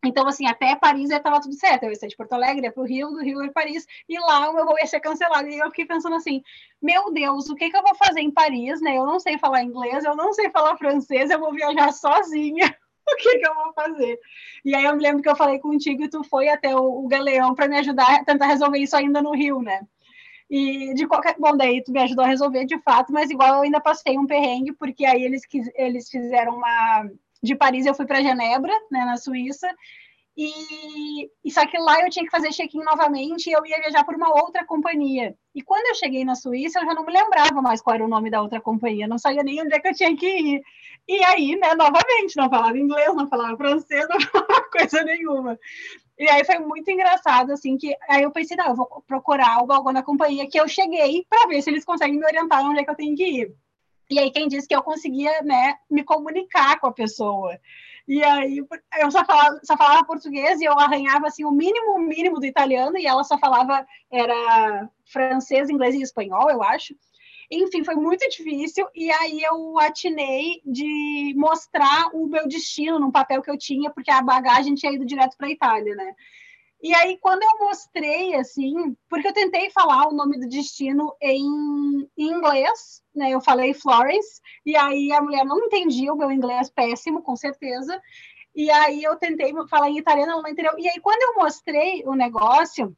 Então, 0.03 0.27
assim, 0.27 0.47
até 0.47 0.75
Paris 0.75 1.09
estava 1.09 1.41
tudo 1.41 1.53
certo. 1.55 1.83
Eu 1.83 1.89
ia 1.89 1.95
ser 1.95 2.07
de 2.07 2.15
Porto 2.15 2.33
Alegre, 2.33 2.65
ia 2.65 2.71
para 2.71 2.81
o 2.81 2.85
Rio, 2.85 3.09
do 3.09 3.21
Rio 3.21 3.43
ia 3.43 3.51
Paris, 3.51 3.85
e 4.07 4.17
lá 4.17 4.49
o 4.49 4.53
meu 4.53 4.65
voo 4.65 4.77
ia 4.79 4.87
ser 4.87 4.99
cancelado. 4.99 5.49
E 5.49 5.57
eu 5.57 5.69
fiquei 5.69 5.85
pensando 5.85 6.15
assim: 6.15 6.41
meu 6.81 7.11
Deus, 7.11 7.49
o 7.49 7.55
que, 7.55 7.69
que 7.69 7.77
eu 7.77 7.83
vou 7.83 7.95
fazer 7.95 8.21
em 8.21 8.31
Paris, 8.31 8.81
né? 8.81 8.97
Eu 8.97 9.05
não 9.05 9.19
sei 9.19 9.37
falar 9.37 9.63
inglês, 9.63 10.03
eu 10.05 10.15
não 10.15 10.31
sei 10.33 10.49
falar 10.49 10.77
francês, 10.77 11.29
eu 11.29 11.39
vou 11.39 11.53
viajar 11.53 11.91
sozinha. 11.91 12.65
o 13.07 13.15
que, 13.17 13.39
que 13.39 13.47
eu 13.47 13.55
vou 13.55 13.73
fazer? 13.73 14.19
E 14.63 14.73
aí 14.75 14.85
eu 14.85 14.95
me 14.95 15.03
lembro 15.03 15.21
que 15.21 15.29
eu 15.29 15.35
falei 15.35 15.59
contigo 15.59 16.03
e 16.03 16.09
tu 16.09 16.23
foi 16.23 16.47
até 16.47 16.75
o, 16.75 17.05
o 17.05 17.07
Galeão 17.07 17.53
para 17.53 17.67
me 17.67 17.77
ajudar 17.79 18.21
a 18.21 18.23
tentar 18.23 18.47
resolver 18.47 18.79
isso 18.79 18.95
ainda 18.95 19.21
no 19.21 19.31
Rio, 19.33 19.61
né? 19.61 19.81
E 20.49 20.93
de 20.95 21.05
qualquer. 21.07 21.35
Bom, 21.37 21.55
daí 21.55 21.83
tu 21.83 21.91
me 21.91 21.99
ajudou 22.01 22.23
a 22.23 22.27
resolver 22.27 22.65
de 22.65 22.79
fato, 22.79 23.11
mas 23.13 23.29
igual 23.29 23.55
eu 23.55 23.61
ainda 23.61 23.81
passei 23.81 24.17
um 24.17 24.25
perrengue, 24.25 24.71
porque 24.73 25.05
aí 25.05 25.23
eles, 25.23 25.43
eles 25.75 26.09
fizeram 26.09 26.55
uma 26.55 27.09
de 27.41 27.55
Paris 27.55 27.85
eu 27.85 27.93
fui 27.93 28.05
para 28.05 28.21
Genebra, 28.21 28.73
né, 28.91 29.05
na 29.05 29.17
Suíça, 29.17 29.67
e, 30.41 31.29
e, 31.43 31.51
só 31.51 31.65
que 31.65 31.77
lá 31.77 31.99
eu 32.01 32.09
tinha 32.09 32.23
que 32.23 32.31
fazer 32.31 32.49
check-in 32.53 32.81
novamente 32.81 33.49
e 33.49 33.51
eu 33.51 33.65
ia 33.65 33.77
viajar 33.77 34.05
por 34.05 34.15
uma 34.15 34.29
outra 34.41 34.65
companhia. 34.65 35.35
E 35.53 35.61
quando 35.61 35.87
eu 35.87 35.95
cheguei 35.95 36.23
na 36.23 36.33
Suíça, 36.33 36.79
eu 36.79 36.85
já 36.85 36.93
não 36.93 37.05
me 37.05 37.11
lembrava 37.11 37.61
mais 37.61 37.81
qual 37.81 37.95
era 37.95 38.05
o 38.05 38.07
nome 38.07 38.29
da 38.31 38.41
outra 38.41 38.61
companhia, 38.61 39.05
não 39.05 39.17
sabia 39.17 39.43
nem 39.43 39.61
onde 39.61 39.75
é 39.75 39.79
que 39.79 39.89
eu 39.89 39.93
tinha 39.93 40.15
que 40.15 40.25
ir. 40.25 40.61
E 41.09 41.21
aí, 41.25 41.57
né, 41.57 41.75
novamente, 41.75 42.37
não 42.37 42.49
falava 42.49 42.77
inglês, 42.77 43.13
não 43.13 43.27
falava 43.27 43.57
francês, 43.57 44.07
não 44.07 44.21
falava 44.21 44.69
coisa 44.71 45.03
nenhuma. 45.03 45.59
E 46.17 46.29
aí 46.29 46.45
foi 46.45 46.59
muito 46.59 46.89
engraçado, 46.89 47.51
assim, 47.51 47.77
que 47.77 47.93
aí 48.07 48.23
eu 48.23 48.31
pensei, 48.31 48.55
não, 48.55 48.67
eu 48.67 48.75
vou 48.75 49.03
procurar 49.05 49.61
o 49.61 49.67
balcão 49.67 49.91
da 49.91 50.03
companhia 50.03 50.47
que 50.47 50.59
eu 50.59 50.69
cheguei 50.69 51.25
para 51.29 51.47
ver 51.47 51.61
se 51.61 51.69
eles 51.69 51.83
conseguem 51.83 52.17
me 52.17 52.25
orientar 52.25 52.63
onde 52.63 52.79
é 52.79 52.85
que 52.85 52.89
eu 52.89 52.95
tenho 52.95 53.15
que 53.15 53.25
ir. 53.25 53.55
E 54.09 54.19
aí 54.19 54.31
quem 54.31 54.47
disse 54.47 54.67
que 54.67 54.75
eu 54.75 54.81
conseguia, 54.81 55.41
né, 55.43 55.75
me 55.89 56.03
comunicar 56.03 56.79
com 56.79 56.87
a 56.87 56.93
pessoa. 56.93 57.59
E 58.07 58.23
aí 58.23 58.57
eu 58.99 59.11
só 59.11 59.23
falava, 59.23 59.59
só 59.63 59.77
falava 59.77 60.03
português 60.05 60.59
e 60.59 60.65
eu 60.65 60.73
arranhava 60.79 61.27
assim 61.27 61.45
o 61.45 61.51
mínimo 61.51 61.91
o 61.91 61.99
mínimo 61.99 62.39
do 62.39 62.45
italiano 62.45 62.97
e 62.97 63.05
ela 63.05 63.23
só 63.23 63.37
falava 63.37 63.85
era 64.11 64.89
francês, 65.05 65.69
inglês 65.69 65.93
e 65.93 66.01
espanhol, 66.01 66.49
eu 66.49 66.63
acho. 66.63 66.95
Enfim, 67.51 67.83
foi 67.83 67.95
muito 67.95 68.27
difícil 68.29 68.87
e 68.95 69.11
aí 69.11 69.41
eu 69.43 69.77
atinei 69.79 70.61
de 70.65 71.33
mostrar 71.37 72.09
o 72.13 72.25
meu 72.27 72.47
destino 72.47 72.99
num 72.99 73.11
papel 73.11 73.43
que 73.43 73.51
eu 73.51 73.57
tinha, 73.57 73.91
porque 73.91 74.09
a 74.09 74.21
bagagem 74.23 74.73
tinha 74.73 74.91
ido 74.91 75.05
direto 75.05 75.37
para 75.37 75.47
a 75.47 75.51
Itália, 75.51 75.95
né? 75.95 76.15
E 76.81 76.93
aí, 76.95 77.17
quando 77.17 77.43
eu 77.43 77.67
mostrei, 77.67 78.35
assim, 78.35 78.95
porque 79.09 79.27
eu 79.27 79.33
tentei 79.33 79.69
falar 79.69 80.07
o 80.07 80.13
nome 80.13 80.39
do 80.39 80.47
destino 80.47 81.13
em, 81.21 82.09
inglês, 82.17 83.03
né? 83.13 83.31
Eu 83.31 83.41
falei 83.41 83.73
Florence, 83.73 84.41
e 84.65 84.77
aí 84.77 85.11
a 85.11 85.21
mulher 85.21 85.43
não 85.43 85.59
entendia 85.65 86.13
o 86.13 86.17
meu 86.17 86.31
inglês 86.31 86.69
péssimo, 86.69 87.21
com 87.21 87.35
certeza. 87.35 88.01
E 88.55 88.71
aí 88.71 89.03
eu 89.03 89.17
tentei 89.17 89.53
falar 89.69 89.89
em 89.89 89.97
italiano, 89.97 90.31
ela 90.31 90.41
não 90.41 90.49
entendeu. 90.49 90.73
E 90.77 90.87
aí, 90.87 90.99
quando 91.01 91.21
eu 91.21 91.43
mostrei 91.43 92.03
o 92.05 92.15
negócio, 92.15 92.95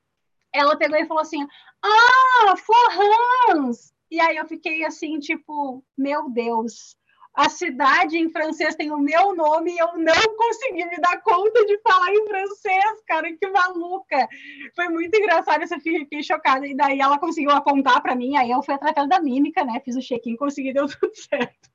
ela 0.53 0.77
pegou 0.77 0.97
e 0.97 1.07
falou 1.07 1.21
assim: 1.21 1.45
Ah, 1.83 2.55
Florence! 2.57 3.91
E 4.11 4.19
aí 4.19 4.37
eu 4.37 4.45
fiquei 4.45 4.85
assim, 4.85 5.19
tipo, 5.19 5.83
meu 5.97 6.29
Deus, 6.29 6.97
a 7.33 7.47
cidade 7.47 8.17
em 8.17 8.29
francês 8.29 8.75
tem 8.75 8.91
o 8.91 8.97
meu 8.97 9.33
nome 9.33 9.71
e 9.71 9.77
eu 9.77 9.97
não 9.97 10.35
consegui 10.35 10.83
me 10.83 10.97
dar 10.97 11.21
conta 11.21 11.65
de 11.65 11.77
falar 11.79 12.13
em 12.13 12.27
francês, 12.27 13.01
cara, 13.07 13.31
que 13.31 13.47
maluca. 13.47 14.27
Foi 14.75 14.89
muito 14.89 15.17
engraçado, 15.17 15.61
eu 15.63 15.79
fiquei 15.79 16.21
chocada. 16.21 16.67
E 16.67 16.75
daí 16.75 16.99
ela 16.99 17.17
conseguiu 17.17 17.51
apontar 17.51 18.01
para 18.01 18.15
mim, 18.15 18.35
aí 18.35 18.51
eu 18.51 18.61
fui 18.61 18.73
através 18.73 19.07
da 19.07 19.21
mímica, 19.21 19.63
né? 19.63 19.81
Fiz 19.83 19.95
o 19.95 20.01
check-in, 20.01 20.35
consegui, 20.35 20.73
deu 20.73 20.87
tudo 20.99 21.15
certo. 21.15 21.69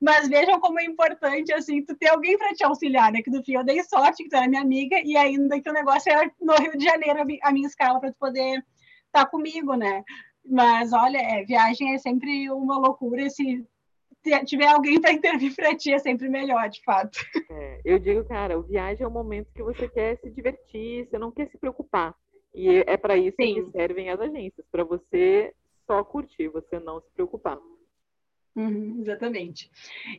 Mas 0.00 0.28
vejam 0.28 0.60
como 0.60 0.78
é 0.78 0.84
importante, 0.84 1.52
assim, 1.54 1.82
tu 1.82 1.96
ter 1.96 2.08
alguém 2.08 2.36
para 2.36 2.52
te 2.52 2.62
auxiliar, 2.64 3.10
né? 3.10 3.22
Que 3.22 3.30
do 3.30 3.42
fim 3.42 3.54
eu 3.54 3.64
dei 3.64 3.82
sorte 3.84 4.24
que 4.24 4.28
tu 4.28 4.36
era 4.36 4.46
minha 4.48 4.60
amiga 4.60 5.00
e 5.02 5.16
ainda 5.16 5.58
que 5.58 5.70
o 5.70 5.72
negócio 5.72 6.12
era 6.12 6.30
no 6.40 6.54
Rio 6.54 6.76
de 6.76 6.84
Janeiro, 6.84 7.20
a 7.42 7.52
minha 7.52 7.66
escala, 7.66 7.98
para 7.98 8.12
tu 8.12 8.18
poder 8.18 8.58
estar 9.06 9.24
tá 9.24 9.26
comigo, 9.26 9.74
né? 9.74 10.04
Mas 10.44 10.92
olha, 10.92 11.18
é, 11.18 11.44
viagem 11.44 11.94
é 11.94 11.98
sempre 11.98 12.50
uma 12.50 12.78
loucura. 12.78 13.22
Esse 13.22 13.66
tiver 14.44 14.66
alguém 14.66 15.00
para 15.00 15.12
intervir 15.12 15.54
para 15.54 15.76
ti, 15.76 15.92
é 15.92 15.98
sempre 15.98 16.28
melhor, 16.28 16.68
de 16.68 16.82
fato. 16.82 17.18
É, 17.50 17.80
eu 17.84 17.98
digo, 17.98 18.24
cara, 18.24 18.58
o 18.58 18.62
viagem 18.62 19.04
é 19.04 19.06
o 19.06 19.10
momento 19.10 19.52
que 19.54 19.62
você 19.62 19.88
quer 19.88 20.18
se 20.18 20.30
divertir, 20.30 21.06
você 21.08 21.18
não 21.18 21.30
quer 21.30 21.48
se 21.48 21.58
preocupar. 21.58 22.14
E 22.54 22.84
é 22.86 22.96
para 22.96 23.16
isso 23.16 23.36
Sim. 23.40 23.54
que 23.54 23.70
servem 23.70 24.10
as 24.10 24.20
agências, 24.20 24.66
para 24.70 24.84
você 24.84 25.54
só 25.86 26.02
curtir, 26.04 26.48
você 26.48 26.78
não 26.78 27.00
se 27.00 27.10
preocupar. 27.14 27.58
Uhum, 28.58 28.98
exatamente. 29.00 29.70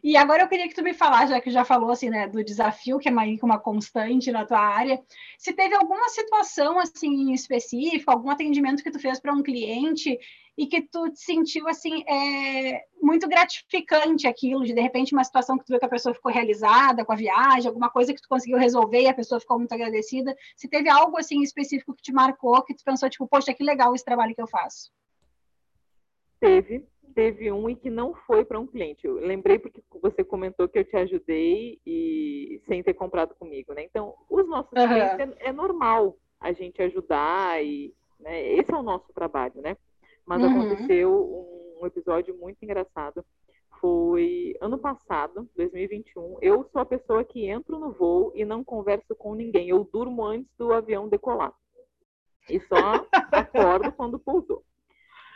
E 0.01 0.15
agora 0.15 0.43
eu 0.43 0.47
queria 0.47 0.67
que 0.67 0.73
tu 0.73 0.81
me 0.81 0.93
falasse, 0.93 1.33
já 1.33 1.41
que 1.41 1.51
já 1.51 1.65
falou 1.65 1.91
assim, 1.91 2.09
né, 2.09 2.25
do 2.25 2.41
desafio 2.41 2.97
que 2.97 3.09
é 3.09 3.11
uma, 3.11 3.25
uma 3.43 3.59
constante 3.59 4.31
na 4.31 4.45
tua 4.45 4.59
área, 4.59 4.97
se 5.37 5.51
teve 5.51 5.75
alguma 5.75 6.07
situação 6.07 6.79
assim 6.79 7.33
específica, 7.33 8.11
algum 8.11 8.29
atendimento 8.29 8.81
que 8.81 8.91
tu 8.91 8.99
fez 8.99 9.19
para 9.19 9.33
um 9.33 9.43
cliente 9.43 10.17
e 10.59 10.67
que 10.67 10.81
tu 10.81 11.09
te 11.09 11.21
sentiu 11.21 11.69
assim 11.69 12.03
é, 12.05 12.83
muito 13.01 13.29
gratificante 13.29 14.27
aquilo, 14.27 14.65
de 14.65 14.73
de 14.73 14.81
repente 14.81 15.13
uma 15.13 15.23
situação 15.23 15.57
que 15.57 15.63
tu 15.63 15.69
viu 15.69 15.79
que 15.79 15.85
a 15.85 15.89
pessoa 15.89 16.13
ficou 16.13 16.29
realizada 16.29 17.05
com 17.05 17.13
a 17.13 17.15
viagem, 17.15 17.69
alguma 17.69 17.89
coisa 17.89 18.13
que 18.13 18.21
tu 18.21 18.27
conseguiu 18.27 18.57
resolver 18.57 19.01
e 19.01 19.07
a 19.07 19.13
pessoa 19.13 19.39
ficou 19.39 19.57
muito 19.57 19.71
agradecida. 19.71 20.35
Se 20.57 20.67
teve 20.67 20.89
algo 20.89 21.17
assim 21.17 21.41
específico 21.41 21.95
que 21.95 22.03
te 22.03 22.11
marcou, 22.11 22.61
que 22.63 22.75
tu 22.75 22.83
pensou 22.83 23.09
tipo, 23.09 23.25
poxa, 23.25 23.53
que 23.53 23.63
legal 23.63 23.95
esse 23.95 24.03
trabalho 24.03 24.35
que 24.35 24.41
eu 24.41 24.49
faço. 24.49 24.91
Teve, 26.41 26.85
teve 27.15 27.49
um 27.53 27.69
e 27.69 27.75
que 27.77 27.89
não 27.89 28.13
foi 28.13 28.43
para 28.43 28.59
um 28.59 28.67
cliente. 28.67 29.07
Eu 29.07 29.13
lembrei 29.13 29.59
porque 29.59 29.81
você 30.01 30.25
comentou 30.25 30.67
que 30.67 30.79
eu 30.79 30.83
te 30.83 30.97
ajudei 30.97 31.79
e 31.85 32.61
sem 32.67 32.83
ter 32.83 32.95
comprado 32.95 33.33
comigo, 33.33 33.73
né? 33.73 33.85
Então, 33.85 34.13
os 34.29 34.45
nossos 34.45 34.73
uhum. 34.73 34.87
clientes 34.89 35.37
é, 35.39 35.47
é, 35.47 35.53
normal 35.53 36.17
a 36.37 36.51
gente 36.51 36.81
ajudar 36.81 37.63
e 37.63 37.93
né, 38.19 38.45
esse 38.55 38.73
é 38.73 38.75
o 38.75 38.83
nosso 38.83 39.13
trabalho, 39.13 39.61
né? 39.61 39.77
Mas 40.29 40.43
uhum. 40.43 40.49
aconteceu 40.51 41.47
um 41.81 41.87
episódio 41.87 42.37
muito 42.37 42.61
engraçado. 42.61 43.25
Foi 43.81 44.55
ano 44.61 44.77
passado, 44.77 45.49
2021. 45.55 46.37
Eu 46.39 46.69
sou 46.71 46.81
a 46.81 46.85
pessoa 46.85 47.23
que 47.23 47.47
entro 47.47 47.79
no 47.79 47.91
voo 47.93 48.31
e 48.35 48.45
não 48.45 48.63
converso 48.63 49.15
com 49.15 49.33
ninguém. 49.33 49.69
Eu 49.69 49.89
durmo 49.91 50.23
antes 50.23 50.47
do 50.55 50.71
avião 50.71 51.09
decolar. 51.09 51.51
E 52.47 52.59
só 52.59 52.75
acordo 53.33 53.91
quando 53.91 54.19
pousou. 54.19 54.63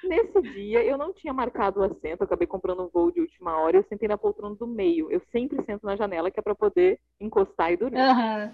Nesse 0.03 0.39
dia, 0.53 0.83
eu 0.83 0.95
não 0.95 1.11
tinha 1.11 1.33
marcado 1.33 1.79
o 1.79 1.83
assento, 1.83 2.23
acabei 2.23 2.45
comprando 2.45 2.83
um 2.83 2.89
voo 2.89 3.09
de 3.09 3.21
última 3.21 3.57
hora, 3.57 3.77
eu 3.77 3.85
sentei 3.85 4.07
na 4.07 4.17
poltrona 4.17 4.53
do 4.53 4.67
meio. 4.67 5.09
Eu 5.09 5.23
sempre 5.31 5.63
sento 5.65 5.87
na 5.87 5.95
janela, 5.95 6.29
que 6.29 6.39
é 6.39 6.43
para 6.43 6.53
poder 6.53 6.99
encostar 7.19 7.71
e 7.71 7.77
dormir. 7.77 7.97
Uhum. 7.99 8.51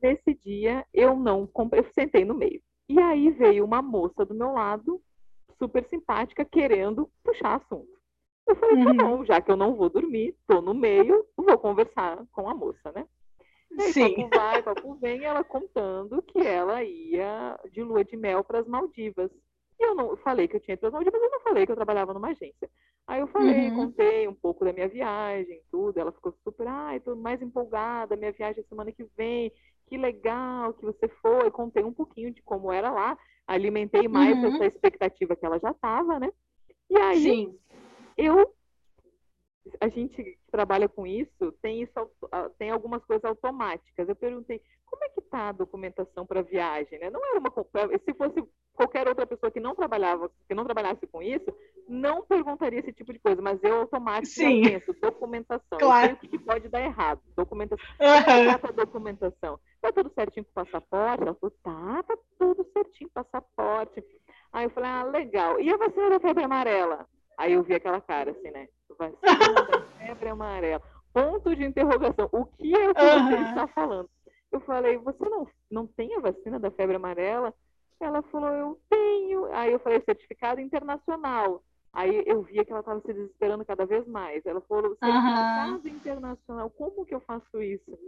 Nesse 0.00 0.34
dia, 0.34 0.86
eu 0.94 1.16
não 1.16 1.48
comprei, 1.48 1.80
eu 1.80 1.92
sentei 1.92 2.24
no 2.24 2.34
meio. 2.34 2.62
E 2.88 3.00
aí 3.00 3.30
veio 3.30 3.64
uma 3.64 3.82
moça 3.82 4.24
do 4.24 4.34
meu 4.34 4.52
lado, 4.52 5.00
super 5.62 5.86
simpática, 5.88 6.44
querendo 6.44 7.10
puxar 7.22 7.56
assunto. 7.56 8.00
Eu 8.46 8.56
falei, 8.56 8.82
tá 8.82 8.90
uhum. 8.90 8.96
tá 8.96 9.04
bom, 9.04 9.24
já 9.24 9.40
que 9.40 9.50
eu 9.50 9.56
não 9.56 9.76
vou 9.76 9.90
dormir, 9.90 10.34
tô 10.46 10.60
no 10.60 10.74
meio, 10.74 11.24
vou 11.36 11.58
conversar 11.58 12.24
com 12.32 12.48
a 12.48 12.54
moça, 12.54 12.90
né? 12.92 13.06
Aí, 13.78 13.92
Sim. 13.92 14.16
papo 14.16 14.36
vai, 14.36 14.62
papo 14.62 14.94
vem, 14.96 15.24
ela 15.24 15.44
contando 15.44 16.20
que 16.22 16.40
ela 16.40 16.82
ia 16.82 17.58
de 17.70 17.82
lua 17.82 18.04
de 18.04 18.16
mel 18.16 18.42
para 18.42 18.58
as 18.58 18.66
Maldivas. 18.66 19.30
E 19.78 19.84
eu 19.84 19.94
não 19.94 20.10
eu 20.10 20.16
falei 20.16 20.48
que 20.48 20.56
eu 20.56 20.60
tinha 20.60 20.74
ido 20.74 20.90
mas 20.90 21.06
eu 21.06 21.30
não 21.30 21.40
falei 21.40 21.64
que 21.64 21.72
eu 21.72 21.76
trabalhava 21.76 22.12
numa 22.12 22.30
agência. 22.30 22.68
Aí 23.06 23.20
eu 23.20 23.26
falei, 23.28 23.68
uhum. 23.68 23.76
contei 23.76 24.28
um 24.28 24.34
pouco 24.34 24.64
da 24.64 24.72
minha 24.72 24.88
viagem, 24.88 25.60
tudo. 25.70 25.98
Ela 25.98 26.12
ficou 26.12 26.34
super, 26.44 26.66
ai, 26.66 27.00
tô 27.00 27.14
mais 27.14 27.40
empolgada, 27.40 28.16
minha 28.16 28.32
viagem 28.32 28.64
semana 28.68 28.92
que 28.92 29.04
vem, 29.16 29.52
que 29.86 29.96
legal 29.96 30.74
que 30.74 30.84
você 30.84 31.08
foi. 31.20 31.50
Contei 31.50 31.82
um 31.82 31.92
pouquinho 31.92 32.32
de 32.32 32.42
como 32.42 32.72
era 32.72 32.90
lá, 32.90 33.16
alimentei 33.50 34.06
mais 34.06 34.36
uhum. 34.38 34.54
essa 34.54 34.66
expectativa 34.66 35.34
que 35.34 35.44
ela 35.44 35.58
já 35.58 35.70
estava, 35.70 36.20
né? 36.20 36.30
E 36.88 36.96
aí 36.96 37.22
Sim. 37.22 37.58
eu 38.16 38.54
a 39.80 39.88
gente 39.88 40.14
que 40.22 40.38
trabalha 40.50 40.88
com 40.88 41.06
isso 41.06 41.52
tem 41.60 41.82
isso 41.82 41.92
tem 42.58 42.70
algumas 42.70 43.04
coisas 43.04 43.24
automáticas. 43.24 44.08
Eu 44.08 44.16
perguntei 44.16 44.62
como 44.86 45.04
é 45.04 45.08
que 45.08 45.20
tá 45.20 45.48
a 45.48 45.52
documentação 45.52 46.26
para 46.26 46.42
viagem, 46.42 46.98
né? 46.98 47.10
Não 47.10 47.24
era 47.24 47.38
uma 47.38 47.50
se 47.50 48.14
fosse 48.14 48.42
qualquer 48.74 49.06
outra 49.06 49.26
pessoa 49.26 49.50
que 49.50 49.60
não 49.60 49.74
trabalhava, 49.74 50.30
que 50.48 50.54
não 50.54 50.64
trabalhasse 50.64 51.06
com 51.06 51.20
isso, 51.22 51.54
não 51.86 52.22
perguntaria 52.22 52.80
esse 52.80 52.92
tipo 52.92 53.12
de 53.12 53.18
coisa, 53.18 53.42
mas 53.42 53.62
eu 53.62 53.80
automaticamente 53.80 54.70
penso, 54.70 55.00
documentação. 55.00 55.78
Claro. 55.78 56.12
Eu 56.12 56.16
sei 56.16 56.28
o 56.28 56.30
que 56.30 56.38
pode 56.38 56.68
dar 56.68 56.80
errado. 56.80 57.20
Documentação. 57.36 57.84
Uhum. 58.00 58.24
Como 58.24 58.70
é 58.70 58.72
documentação? 58.72 59.60
Tá 59.82 59.92
tudo 59.92 60.10
certinho 60.14 60.44
com 60.44 60.50
o 60.50 60.64
passaporte? 60.64 61.22
Ela 61.22 61.34
falou, 61.34 61.54
tá, 61.62 61.89
o 63.06 63.10
passaporte. 63.10 64.04
Aí 64.52 64.64
eu 64.64 64.70
falei, 64.70 64.90
ah, 64.90 65.04
legal. 65.04 65.60
E 65.60 65.72
a 65.72 65.76
vacina 65.76 66.10
da 66.10 66.20
febre 66.20 66.44
amarela? 66.44 67.06
Aí 67.38 67.52
eu 67.52 67.62
vi 67.62 67.74
aquela 67.74 68.00
cara 68.00 68.32
assim, 68.32 68.50
né? 68.50 68.68
Vacina 68.98 69.66
da 69.70 69.82
febre 69.98 70.28
amarela. 70.28 70.82
Ponto 71.12 71.54
de 71.54 71.64
interrogação. 71.64 72.28
O 72.32 72.44
que 72.46 72.74
é 72.74 72.90
o 72.90 72.94
que 72.94 73.02
uhum. 73.02 73.28
você 73.28 73.48
está 73.48 73.66
falando? 73.68 74.10
Eu 74.52 74.60
falei, 74.60 74.98
você 74.98 75.28
não, 75.28 75.46
não 75.70 75.86
tem 75.86 76.14
a 76.16 76.20
vacina 76.20 76.58
da 76.58 76.70
febre 76.70 76.96
amarela? 76.96 77.54
Ela 78.00 78.22
falou, 78.22 78.50
eu 78.50 78.80
tenho. 78.88 79.46
Aí 79.52 79.72
eu 79.72 79.78
falei, 79.80 80.00
certificado 80.02 80.60
internacional. 80.60 81.62
Aí 81.92 82.22
eu 82.26 82.42
via 82.42 82.64
que 82.64 82.70
ela 82.70 82.80
estava 82.80 83.00
se 83.00 83.12
desesperando 83.12 83.64
cada 83.64 83.84
vez 83.84 84.06
mais. 84.06 84.44
Ela 84.46 84.60
falou, 84.62 84.96
certificado 84.96 85.72
uhum. 85.72 85.94
internacional, 85.94 86.70
como 86.70 87.04
que 87.04 87.14
eu 87.14 87.20
faço 87.20 87.62
isso? 87.62 87.98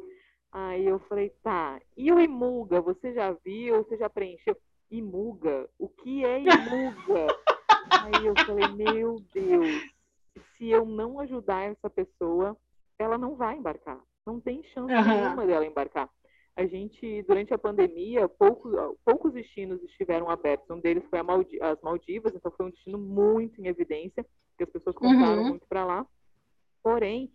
Aí 0.53 0.87
eu 0.87 0.99
falei, 1.09 1.31
tá. 1.43 1.81
E 1.97 2.13
o 2.13 2.21
Imuga, 2.21 2.81
você 2.81 3.15
já 3.15 3.33
viu? 3.45 3.83
Você 3.85 3.97
já 3.97 4.11
preencheu? 4.11 4.57
Imuga? 4.93 5.69
O 5.79 5.89
que 5.89 6.25
é 6.25 6.41
Imuga? 6.41 7.27
Aí 7.91 8.27
eu 8.27 8.35
falei, 8.45 8.69
meu 8.69 9.17
Deus, 9.33 9.83
se 10.57 10.69
eu 10.69 10.85
não 10.85 11.19
ajudar 11.21 11.63
essa 11.63 11.89
pessoa, 11.89 12.57
ela 12.99 13.17
não 13.17 13.35
vai 13.35 13.57
embarcar. 13.57 13.99
Não 14.27 14.41
tem 14.41 14.63
chance 14.75 14.93
uhum. 14.93 15.05
nenhuma 15.05 15.47
dela 15.47 15.67
embarcar. 15.67 16.09
A 16.55 16.67
gente, 16.67 17.23
durante 17.23 17.55
a 17.55 17.59
pandemia, 17.59 18.29
poucos, 18.29 18.73
poucos 19.05 19.33
destinos 19.33 19.83
estiveram 19.83 20.29
abertos. 20.29 20.69
Um 20.69 20.79
deles 20.79 21.03
foi 21.09 21.23
Maldi 21.23 21.59
as 21.63 21.81
Maldivas, 21.81 22.35
então 22.35 22.53
foi 22.53 22.67
um 22.67 22.71
destino 22.71 22.99
muito 22.99 23.61
em 23.61 23.69
evidência, 23.69 24.25
que 24.59 24.65
as 24.65 24.71
pessoas 24.71 24.95
compraram 24.95 25.43
uhum. 25.43 25.49
muito 25.49 25.67
para 25.67 25.85
lá. 25.85 26.07
Porém, 26.83 27.33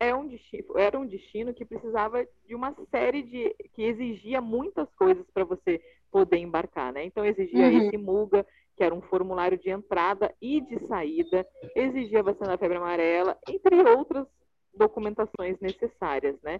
é 0.00 0.14
um 0.14 0.26
destino, 0.26 0.78
era 0.78 0.98
um 0.98 1.06
destino 1.06 1.52
que 1.52 1.64
precisava 1.64 2.26
de 2.46 2.54
uma 2.54 2.74
série 2.90 3.22
de. 3.22 3.54
que 3.74 3.82
exigia 3.82 4.40
muitas 4.40 4.88
coisas 4.94 5.26
para 5.32 5.44
você 5.44 5.80
poder 6.10 6.38
embarcar, 6.38 6.92
né? 6.92 7.04
Então, 7.04 7.24
exigia 7.24 7.66
uhum. 7.66 7.82
esse 7.82 7.96
MUGA, 7.98 8.46
que 8.76 8.84
era 8.84 8.94
um 8.94 9.02
formulário 9.02 9.58
de 9.58 9.70
entrada 9.70 10.32
e 10.40 10.60
de 10.60 10.86
saída, 10.86 11.46
exigia 11.74 12.22
vacina 12.22 12.48
da 12.48 12.58
febre 12.58 12.78
amarela, 12.78 13.36
entre 13.48 13.76
outras 13.90 14.26
documentações 14.74 15.58
necessárias, 15.60 16.40
né? 16.42 16.58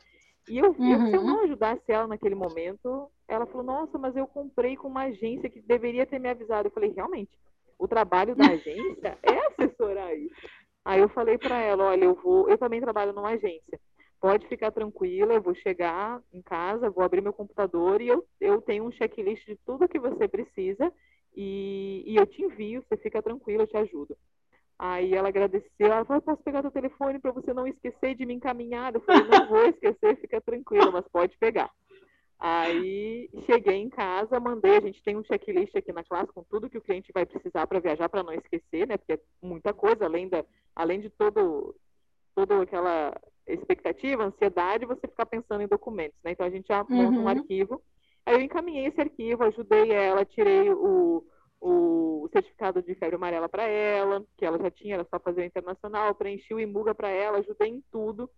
E 0.48 0.58
eu, 0.58 0.74
uhum. 0.78 0.92
eu, 0.92 1.06
se 1.06 1.12
eu 1.14 1.20
uhum. 1.20 1.26
não 1.26 1.44
ajudasse 1.44 1.82
ela 1.88 2.06
naquele 2.06 2.34
momento, 2.34 3.10
ela 3.28 3.46
falou: 3.46 3.62
Nossa, 3.62 3.98
mas 3.98 4.16
eu 4.16 4.26
comprei 4.26 4.76
com 4.76 4.88
uma 4.88 5.04
agência 5.04 5.48
que 5.48 5.60
deveria 5.60 6.06
ter 6.06 6.18
me 6.18 6.28
avisado. 6.28 6.68
Eu 6.68 6.72
falei: 6.72 6.90
Realmente, 6.90 7.30
o 7.78 7.86
trabalho 7.86 8.34
da 8.34 8.46
agência 8.46 9.18
é 9.22 9.46
assessorar 9.46 10.16
isso. 10.16 10.34
Aí 10.88 11.00
eu 11.02 11.08
falei 11.10 11.36
para 11.36 11.60
ela: 11.60 11.84
Olha, 11.84 12.04
eu 12.06 12.14
vou, 12.14 12.48
eu 12.48 12.56
também 12.56 12.80
trabalho 12.80 13.12
numa 13.12 13.28
agência. 13.28 13.78
Pode 14.18 14.48
ficar 14.48 14.70
tranquila, 14.70 15.34
eu 15.34 15.42
vou 15.42 15.54
chegar 15.54 16.18
em 16.32 16.40
casa, 16.40 16.88
vou 16.88 17.04
abrir 17.04 17.20
meu 17.20 17.32
computador 17.32 18.00
e 18.00 18.08
eu, 18.08 18.26
eu 18.40 18.62
tenho 18.62 18.84
um 18.84 18.90
checklist 18.90 19.44
de 19.44 19.54
tudo 19.66 19.86
que 19.86 19.98
você 19.98 20.26
precisa 20.26 20.90
e, 21.36 22.02
e 22.06 22.16
eu 22.16 22.26
te 22.26 22.42
envio, 22.42 22.82
você 22.82 22.96
fica 22.96 23.22
tranquila, 23.22 23.64
eu 23.64 23.66
te 23.66 23.76
ajudo. 23.76 24.16
Aí 24.78 25.12
ela 25.12 25.28
agradeceu, 25.28 25.68
ela 25.78 26.06
falou, 26.06 26.22
posso 26.22 26.42
pegar 26.42 26.62
teu 26.62 26.70
telefone 26.70 27.18
para 27.18 27.32
você 27.32 27.52
não 27.52 27.66
esquecer 27.66 28.14
de 28.14 28.24
me 28.24 28.32
encaminhar? 28.32 28.94
Eu 28.94 29.02
falei, 29.02 29.28
não 29.28 29.46
vou 29.46 29.66
esquecer, 29.66 30.16
fica 30.16 30.40
tranquila, 30.40 30.90
mas 30.90 31.06
pode 31.08 31.36
pegar. 31.36 31.70
Aí 32.38 33.28
cheguei 33.46 33.76
em 33.76 33.88
casa, 33.88 34.38
mandei, 34.38 34.76
a 34.76 34.80
gente 34.80 35.02
tem 35.02 35.16
um 35.16 35.24
checklist 35.24 35.74
aqui 35.74 35.92
na 35.92 36.04
classe 36.04 36.32
com 36.32 36.44
tudo 36.44 36.70
que 36.70 36.78
o 36.78 36.82
cliente 36.82 37.10
vai 37.12 37.26
precisar 37.26 37.66
para 37.66 37.80
viajar 37.80 38.08
para 38.08 38.22
não 38.22 38.32
esquecer, 38.32 38.86
né? 38.86 38.96
Porque 38.96 39.14
é 39.14 39.20
muita 39.42 39.72
coisa, 39.72 40.04
além 40.04 40.28
da 40.28 40.44
além 40.74 41.00
de 41.00 41.10
todo 41.10 41.74
toda 42.34 42.62
aquela 42.62 43.12
expectativa, 43.46 44.22
ansiedade, 44.22 44.86
você 44.86 45.08
ficar 45.08 45.26
pensando 45.26 45.62
em 45.62 45.66
documentos, 45.66 46.18
né? 46.22 46.30
Então 46.30 46.46
a 46.46 46.50
gente 46.50 46.68
já 46.68 46.84
monta 46.88 47.18
uhum. 47.18 47.24
um 47.24 47.28
arquivo 47.28 47.82
Aí 48.28 48.34
eu 48.34 48.42
encaminhei 48.42 48.84
esse 48.84 49.00
arquivo, 49.00 49.42
ajudei 49.42 49.90
ela, 49.90 50.22
tirei 50.22 50.70
o, 50.70 51.24
o 51.62 52.28
certificado 52.30 52.82
de 52.82 52.94
febre 52.94 53.16
amarela 53.16 53.48
para 53.48 53.66
ela, 53.66 54.22
que 54.36 54.44
ela 54.44 54.58
já 54.58 54.70
tinha, 54.70 54.96
era 54.96 55.06
só 55.08 55.18
fazer 55.18 55.40
o 55.40 55.44
internacional, 55.44 56.14
preenchi 56.14 56.52
o 56.52 56.60
IMUGA 56.60 56.94
para 56.94 57.08
ela, 57.08 57.38
ajudei 57.38 57.70
em 57.70 57.82
tudo. 57.90 58.28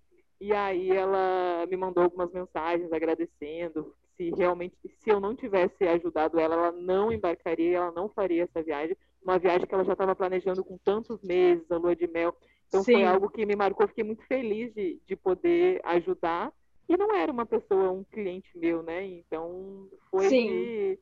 E 0.41 0.53
aí 0.53 0.91
ela 0.91 1.67
me 1.69 1.77
mandou 1.77 2.05
algumas 2.05 2.33
mensagens 2.33 2.91
agradecendo. 2.93 3.95
Se 4.17 4.31
realmente, 4.31 4.75
se 4.99 5.11
eu 5.11 5.21
não 5.21 5.35
tivesse 5.35 5.87
ajudado 5.87 6.39
ela, 6.39 6.55
ela 6.55 6.73
não 6.73 7.13
embarcaria, 7.13 7.77
ela 7.77 7.93
não 7.93 8.09
faria 8.09 8.45
essa 8.45 8.63
viagem. 8.63 8.97
Uma 9.23 9.39
viagem 9.39 9.67
que 9.67 9.75
ela 9.75 9.85
já 9.85 9.93
estava 9.93 10.15
planejando 10.15 10.65
com 10.65 10.79
tantos 10.79 11.21
meses, 11.23 11.71
a 11.71 11.77
lua 11.77 11.95
de 11.95 12.07
mel. 12.07 12.35
Então 12.69 12.83
Sim. 12.83 12.95
foi 12.95 13.05
algo 13.05 13.29
que 13.29 13.45
me 13.45 13.57
marcou, 13.57 13.87
fiquei 13.89 14.05
muito 14.05 14.25
feliz 14.27 14.73
de, 14.73 15.01
de 15.07 15.17
poder 15.17 15.81
ajudar 15.85 16.53
e 16.89 16.97
não 16.97 17.15
era 17.15 17.31
uma 17.31 17.47
pessoa, 17.47 17.91
um 17.91 18.05
cliente 18.05 18.51
meu, 18.57 18.83
né? 18.83 19.05
Então 19.05 19.89
foi 20.11 20.29
de, 20.29 20.99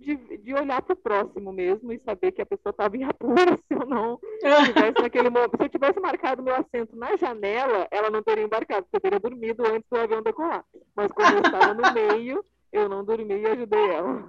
de, 0.00 0.38
de, 0.38 0.54
olhar 0.54 0.80
para 0.80 0.94
o 0.94 0.96
próximo 0.96 1.52
mesmo 1.52 1.92
e 1.92 1.98
saber 2.00 2.32
que 2.32 2.40
a 2.40 2.46
pessoa 2.46 2.70
estava 2.70 2.96
em 2.96 3.04
apuro, 3.04 3.56
se 3.68 3.74
eu 3.74 3.86
não 3.86 4.18
tivesse 4.64 5.00
naquele 5.02 5.28
momento. 5.28 5.56
Se 5.56 5.64
eu 5.64 5.68
tivesse 5.68 6.00
marcado 6.00 6.42
meu 6.42 6.54
assento 6.56 6.96
na 6.96 7.16
janela, 7.16 7.86
ela 7.90 8.10
não 8.10 8.22
teria 8.22 8.44
embarcado, 8.44 8.84
porque 8.84 8.96
eu 8.96 9.00
teria 9.00 9.20
dormido 9.20 9.64
antes 9.66 9.88
do 9.90 9.98
avião 9.98 10.22
decolar. 10.22 10.64
Mas 10.96 11.12
como 11.12 11.28
eu 11.28 11.42
estava 11.42 11.74
no 11.74 11.92
meio, 11.92 12.44
eu 12.72 12.88
não 12.88 13.04
dormi 13.04 13.34
e 13.34 13.46
ajudei 13.46 13.90
ela. 13.90 14.24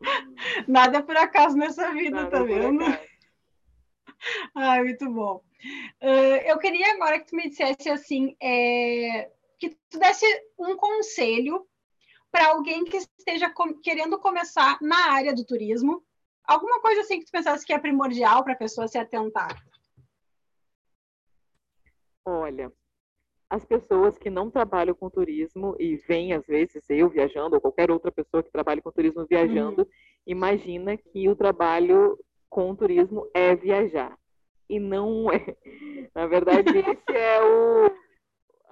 Nada 0.66 0.98
é 0.98 1.02
por 1.02 1.16
acaso 1.16 1.56
nessa 1.56 1.92
vida, 1.92 2.16
Nada 2.16 2.30
tá 2.30 2.38
é 2.38 2.44
vendo? 2.44 2.84
Ai, 4.54 4.82
muito 4.82 5.08
bom. 5.10 5.42
Uh, 6.02 6.40
eu 6.46 6.58
queria 6.58 6.94
agora 6.94 7.20
que 7.20 7.26
tu 7.26 7.36
me 7.36 7.48
dissesse 7.48 7.88
assim, 7.88 8.36
é, 8.42 9.30
que 9.58 9.76
tu 9.90 9.98
desse 9.98 10.26
um 10.58 10.76
conselho 10.76 11.66
para 12.32 12.48
alguém 12.48 12.82
que 12.84 12.96
esteja 12.96 13.50
com, 13.50 13.74
querendo 13.74 14.18
começar 14.18 14.78
na 14.80 15.12
área 15.12 15.34
do 15.34 15.44
turismo, 15.44 16.02
alguma 16.42 16.80
coisa 16.80 17.02
assim 17.02 17.18
que 17.18 17.26
tu 17.26 17.30
pensasse 17.30 17.64
que 17.64 17.74
é 17.74 17.78
primordial 17.78 18.42
para 18.42 18.54
a 18.54 18.58
pessoa 18.58 18.88
se 18.88 18.96
atentar. 18.96 19.54
Olha, 22.24 22.72
as 23.50 23.66
pessoas 23.66 24.16
que 24.16 24.30
não 24.30 24.50
trabalham 24.50 24.94
com 24.94 25.10
turismo 25.10 25.76
e 25.78 25.96
vêm, 25.96 26.32
às 26.32 26.46
vezes, 26.46 26.82
eu 26.88 27.10
viajando, 27.10 27.56
ou 27.56 27.60
qualquer 27.60 27.90
outra 27.90 28.10
pessoa 28.10 28.42
que 28.42 28.50
trabalhe 28.50 28.80
com 28.80 28.90
turismo 28.90 29.26
viajando, 29.26 29.82
uhum. 29.82 29.88
imagina 30.26 30.96
que 30.96 31.28
o 31.28 31.36
trabalho 31.36 32.18
com 32.48 32.74
turismo 32.74 33.28
é 33.34 33.54
viajar. 33.54 34.16
E 34.70 34.80
não 34.80 35.30
é. 35.30 35.54
Na 36.14 36.26
verdade, 36.26 36.78
esse 36.78 37.12
é 37.14 37.42
o, 37.42 37.90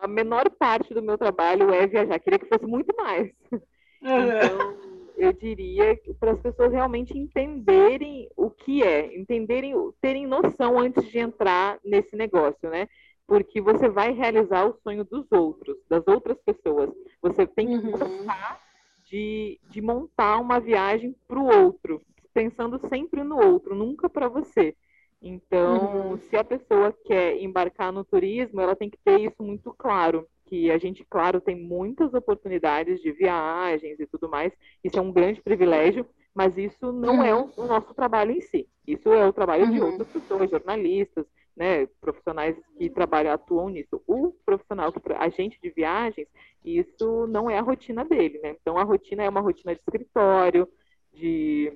a 0.01 0.09
menor 0.09 0.51
parte 0.51 0.95
do 0.95 1.03
meu 1.03 1.19
trabalho 1.19 1.73
é 1.73 1.87
viajar. 1.87 2.19
Queria 2.19 2.39
que 2.39 2.49
fosse 2.49 2.67
muito 2.67 2.95
mais. 2.97 3.31
Então, 4.03 4.79
eu 5.19 5.31
diria 5.35 5.95
para 6.19 6.33
as 6.33 6.41
pessoas 6.41 6.73
realmente 6.73 7.17
entenderem 7.17 8.31
o 8.35 8.51
que 8.51 8.83
é, 8.83 9.15
entenderem, 9.15 9.75
terem 10.01 10.27
noção 10.27 10.79
antes 10.79 11.07
de 11.07 11.19
entrar 11.19 11.79
nesse 11.85 12.17
negócio, 12.17 12.71
né? 12.71 12.89
Porque 13.27 13.61
você 13.61 13.91
vai 13.91 14.13
realizar 14.13 14.65
o 14.67 14.79
sonho 14.83 15.05
dos 15.05 15.31
outros, 15.31 15.77
das 15.87 16.03
outras 16.09 16.39
pessoas. 16.39 16.89
Você 17.21 17.47
tem 17.47 17.67
que 17.67 17.87
uhum. 17.87 17.91
gostar 17.91 18.59
de, 19.05 19.61
de 19.69 19.83
montar 19.83 20.39
uma 20.39 20.59
viagem 20.59 21.15
para 21.29 21.39
o 21.39 21.65
outro, 21.65 22.01
pensando 22.33 22.81
sempre 22.89 23.23
no 23.23 23.39
outro, 23.39 23.75
nunca 23.75 24.09
para 24.09 24.29
você. 24.29 24.75
Então, 25.23 26.13
uhum. 26.13 26.19
se 26.19 26.37
a 26.37 26.43
pessoa 26.43 26.97
quer 27.05 27.37
embarcar 27.43 27.93
no 27.93 28.05
turismo, 28.05 28.61
ela 28.61 28.75
tem 28.75 28.89
que 28.89 28.99
ter 29.05 29.21
isso 29.21 29.43
muito 29.43 29.75
claro, 29.77 30.27
que 30.47 30.71
a 30.71 30.79
gente, 30.79 31.05
claro, 31.09 31.41
tem 31.41 31.55
muitas 31.55 32.13
oportunidades 32.15 33.01
de 33.01 33.13
viagens 33.13 34.01
e 34.01 34.07
tudo 34.07 34.29
mais, 34.29 34.53
isso 34.83 34.99
é 34.99 35.03
um 35.03 35.13
grande 35.13 35.41
privilégio, 35.41 36.07
mas 36.35 36.57
isso 36.57 36.91
não 36.91 37.19
uhum. 37.19 37.25
é 37.25 37.35
o, 37.35 37.51
o, 37.57 37.67
nosso 37.67 37.93
trabalho 37.95 38.33
em 38.33 38.41
si. 38.41 38.69
Isso 38.87 39.13
é 39.13 39.27
o 39.27 39.33
trabalho 39.33 39.67
uhum. 39.67 39.73
de 39.73 39.81
outras 39.81 40.09
pessoas, 40.09 40.51
jornalistas, 40.51 41.27
né, 41.57 41.87
profissionais 42.01 42.57
que 42.79 42.89
trabalham, 42.89 43.33
atuam 43.33 43.69
nisso. 43.69 44.03
O 44.07 44.33
profissional, 44.45 44.93
agente 45.19 45.61
de 45.63 45.71
viagens, 45.71 46.27
isso 46.65 47.27
não 47.27 47.51
é 47.51 47.59
a 47.59 47.63
rotina 47.63 48.05
dele, 48.05 48.39
né? 48.43 48.57
Então, 48.61 48.79
a 48.79 48.83
rotina 48.83 49.23
é 49.23 49.29
uma 49.29 49.41
rotina 49.41 49.75
de 49.75 49.81
escritório, 49.81 50.69
de 51.13 51.73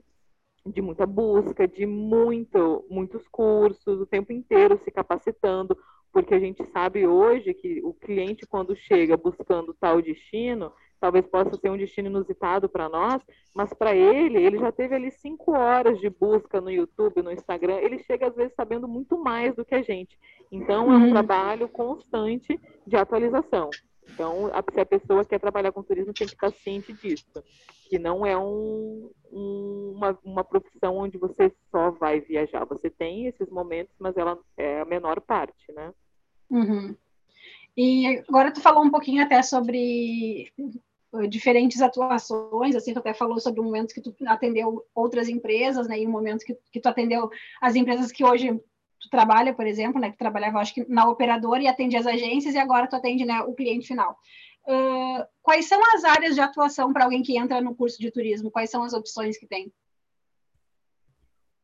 de 0.66 0.80
muita 0.80 1.06
busca, 1.06 1.68
de 1.68 1.84
muito, 1.86 2.84
muitos 2.88 3.26
cursos, 3.28 4.00
o 4.00 4.06
tempo 4.06 4.32
inteiro 4.32 4.80
se 4.82 4.90
capacitando, 4.90 5.76
porque 6.12 6.34
a 6.34 6.38
gente 6.38 6.64
sabe 6.72 7.06
hoje 7.06 7.52
que 7.52 7.80
o 7.82 7.92
cliente, 7.92 8.46
quando 8.46 8.74
chega 8.74 9.16
buscando 9.16 9.74
tal 9.74 10.00
destino, 10.00 10.72
talvez 11.00 11.26
possa 11.26 11.54
ser 11.58 11.70
um 11.70 11.76
destino 11.76 12.08
inusitado 12.08 12.66
para 12.68 12.88
nós, 12.88 13.20
mas 13.54 13.74
para 13.74 13.94
ele, 13.94 14.42
ele 14.42 14.58
já 14.58 14.72
teve 14.72 14.94
ali 14.94 15.10
cinco 15.10 15.52
horas 15.52 16.00
de 16.00 16.08
busca 16.08 16.60
no 16.62 16.70
YouTube, 16.70 17.20
no 17.20 17.30
Instagram, 17.30 17.76
ele 17.76 17.98
chega 17.98 18.28
às 18.28 18.34
vezes 18.34 18.54
sabendo 18.54 18.88
muito 18.88 19.18
mais 19.18 19.54
do 19.54 19.64
que 19.64 19.74
a 19.74 19.82
gente. 19.82 20.18
Então, 20.50 20.90
é 20.90 20.96
um 20.96 21.04
uhum. 21.06 21.10
trabalho 21.10 21.68
constante 21.68 22.58
de 22.86 22.96
atualização. 22.96 23.68
Então, 24.12 24.50
se 24.72 24.80
a 24.80 24.86
pessoa 24.86 25.24
quer 25.24 25.40
trabalhar 25.40 25.72
com 25.72 25.82
turismo, 25.82 26.12
tem 26.12 26.26
que 26.26 26.34
estar 26.34 26.52
ciente 26.52 26.92
disso, 26.92 27.42
que 27.88 27.98
não 27.98 28.24
é 28.24 28.36
um, 28.36 29.10
um, 29.32 29.94
uma, 29.96 30.18
uma 30.24 30.44
profissão 30.44 30.96
onde 30.96 31.18
você 31.18 31.52
só 31.70 31.90
vai 31.90 32.20
viajar. 32.20 32.64
Você 32.66 32.90
tem 32.90 33.26
esses 33.26 33.48
momentos, 33.48 33.94
mas 33.98 34.16
ela 34.16 34.38
é 34.56 34.80
a 34.80 34.84
menor 34.84 35.20
parte, 35.20 35.72
né? 35.72 35.92
Uhum. 36.50 36.94
E 37.76 38.22
agora 38.28 38.52
tu 38.52 38.60
falou 38.60 38.84
um 38.84 38.90
pouquinho 38.90 39.22
até 39.22 39.42
sobre 39.42 40.52
diferentes 41.28 41.80
atuações, 41.80 42.74
assim, 42.74 42.92
tu 42.92 42.98
até 42.98 43.14
falou 43.14 43.38
sobre 43.38 43.60
o 43.60 43.64
momento 43.64 43.94
que 43.94 44.00
tu 44.00 44.14
atendeu 44.26 44.84
outras 44.94 45.28
empresas, 45.28 45.86
né, 45.86 46.00
e 46.00 46.06
o 46.06 46.10
momento 46.10 46.44
que, 46.44 46.56
que 46.72 46.80
tu 46.80 46.88
atendeu 46.88 47.30
as 47.60 47.76
empresas 47.76 48.10
que 48.10 48.24
hoje 48.24 48.60
tu 49.04 49.10
trabalha, 49.10 49.54
por 49.54 49.66
exemplo, 49.66 50.00
né, 50.00 50.10
que 50.10 50.18
trabalhava, 50.18 50.58
acho 50.58 50.74
que 50.74 50.88
na 50.88 51.08
operadora 51.08 51.62
e 51.62 51.68
atende 51.68 51.96
as 51.96 52.06
agências, 52.06 52.54
e 52.54 52.58
agora 52.58 52.86
tu 52.86 52.96
atende 52.96 53.24
né, 53.24 53.40
o 53.42 53.54
cliente 53.54 53.86
final. 53.86 54.16
Uh, 54.66 55.24
quais 55.42 55.66
são 55.66 55.80
as 55.94 56.04
áreas 56.04 56.34
de 56.34 56.40
atuação 56.40 56.92
para 56.92 57.04
alguém 57.04 57.22
que 57.22 57.36
entra 57.36 57.60
no 57.60 57.74
curso 57.74 58.00
de 58.00 58.10
turismo? 58.10 58.50
Quais 58.50 58.70
são 58.70 58.82
as 58.82 58.94
opções 58.94 59.38
que 59.38 59.46
tem? 59.46 59.72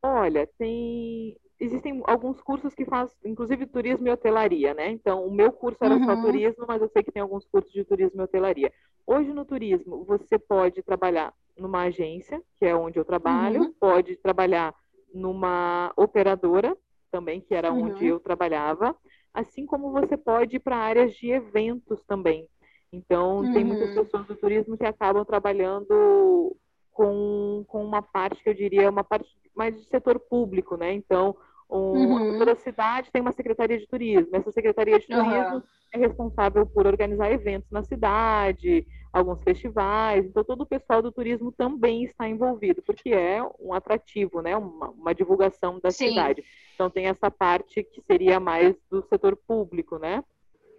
Olha, 0.03 0.49
tem 0.59 1.37
existem 1.59 2.03
alguns 2.07 2.41
cursos 2.41 2.75
que 2.75 2.87
fazem, 2.87 3.15
inclusive 3.25 3.67
turismo 3.67 4.09
e 4.09 4.11
hotelaria, 4.11 4.73
né? 4.73 4.91
Então, 4.91 5.27
o 5.27 5.31
meu 5.31 5.53
curso 5.53 5.79
era 5.85 5.95
uhum. 5.95 6.05
só 6.07 6.17
turismo, 6.23 6.65
mas 6.67 6.81
eu 6.81 6.89
sei 6.89 7.03
que 7.03 7.13
tem 7.13 7.21
alguns 7.21 7.45
cursos 7.45 7.71
de 7.71 7.85
turismo 7.85 8.21
e 8.21 8.25
hotelaria. 8.25 8.73
Hoje 9.07 9.33
no 9.33 9.45
turismo, 9.45 10.03
você 10.05 10.39
pode 10.39 10.83
trabalhar 10.83 11.35
numa 11.59 11.83
agência, 11.83 12.43
que 12.59 12.65
é 12.65 12.75
onde 12.75 12.99
eu 12.99 13.05
trabalho, 13.05 13.63
uhum. 13.63 13.73
pode 13.79 14.17
trabalhar 14.17 14.75
numa 15.13 15.93
operadora, 15.97 16.77
também, 17.11 17.41
que 17.41 17.55
era 17.55 17.73
uhum. 17.73 17.91
onde 17.91 18.07
eu 18.07 18.21
trabalhava, 18.21 18.97
assim 19.33 19.67
como 19.67 19.93
você 19.93 20.17
pode 20.17 20.57
ir 20.57 20.61
para 20.61 20.77
áreas 20.77 21.15
de 21.15 21.31
eventos 21.31 22.03
também. 22.05 22.49
Então, 22.93 23.53
tem 23.53 23.65
muitas 23.65 23.91
uhum. 23.91 24.05
pessoas 24.05 24.27
do 24.27 24.35
turismo 24.35 24.77
que 24.77 24.85
acabam 24.85 25.25
trabalhando 25.25 26.57
com, 26.91 27.65
com 27.69 27.85
uma 27.85 28.03
parte 28.03 28.43
que 28.43 28.51
eu 28.51 28.55
diria 28.55 28.91
uma 28.91 29.05
parte 29.05 29.29
mais 29.55 29.77
de 29.77 29.87
setor 29.87 30.19
público, 30.19 30.77
né? 30.77 30.93
Então, 30.93 31.37
um, 31.71 31.77
uhum. 31.77 32.39
toda 32.39 32.57
cidade 32.57 33.11
tem 33.13 33.23
uma 33.23 33.33
secretaria 33.33 33.79
de 33.79 33.87
turismo. 33.87 34.35
Essa 34.35 34.51
secretaria 34.51 34.99
de 34.99 35.07
turismo 35.07 35.57
uhum. 35.57 35.63
é 35.95 35.99
responsável 35.99 36.67
por 36.67 36.87
organizar 36.87 37.31
eventos 37.31 37.71
na 37.71 37.85
cidade, 37.85 38.87
alguns 39.13 39.43
festivais. 39.43 40.25
Então, 40.25 40.45
todo 40.45 40.63
o 40.63 40.67
pessoal 40.67 41.03
do 41.03 41.13
turismo 41.13 41.53
também 41.53 42.05
está 42.05 42.29
envolvido, 42.29 42.83
porque 42.83 43.11
é 43.11 43.43
um 43.59 43.73
atrativo, 43.75 44.41
né? 44.41 44.57
Uma, 44.57 44.91
uma 44.91 45.15
divulgação 45.15 45.81
da 45.81 45.91
Sim. 45.91 46.09
cidade. 46.09 46.45
Então, 46.75 46.89
tem 46.89 47.07
essa 47.07 47.31
parte 47.31 47.83
que 47.83 48.01
seria 48.03 48.39
mais 48.39 48.77
do 48.91 49.03
setor 49.03 49.37
público, 49.37 49.99
né? 49.99 50.23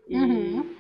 E 0.08 0.18
uhum. 0.18 0.76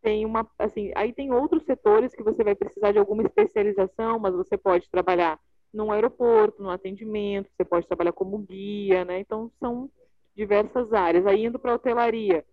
tem 0.00 0.24
uma, 0.24 0.48
assim, 0.58 0.92
aí 0.94 1.12
tem 1.12 1.32
outros 1.32 1.64
setores 1.64 2.14
que 2.14 2.22
você 2.22 2.44
vai 2.44 2.54
precisar 2.54 2.92
de 2.92 2.98
alguma 2.98 3.22
especialização, 3.22 4.18
mas 4.18 4.34
você 4.34 4.56
pode 4.56 4.88
trabalhar 4.90 5.38
num 5.72 5.90
aeroporto, 5.90 6.62
no 6.62 6.70
atendimento, 6.70 7.50
você 7.50 7.64
pode 7.64 7.86
trabalhar 7.86 8.12
como 8.12 8.38
guia, 8.38 9.04
né? 9.04 9.18
Então 9.18 9.50
são 9.58 9.90
diversas 10.36 10.92
áreas. 10.92 11.26
Aí 11.26 11.44
indo 11.44 11.58
para 11.58 11.72
a 11.72 11.74
hotelaria, 11.74 12.44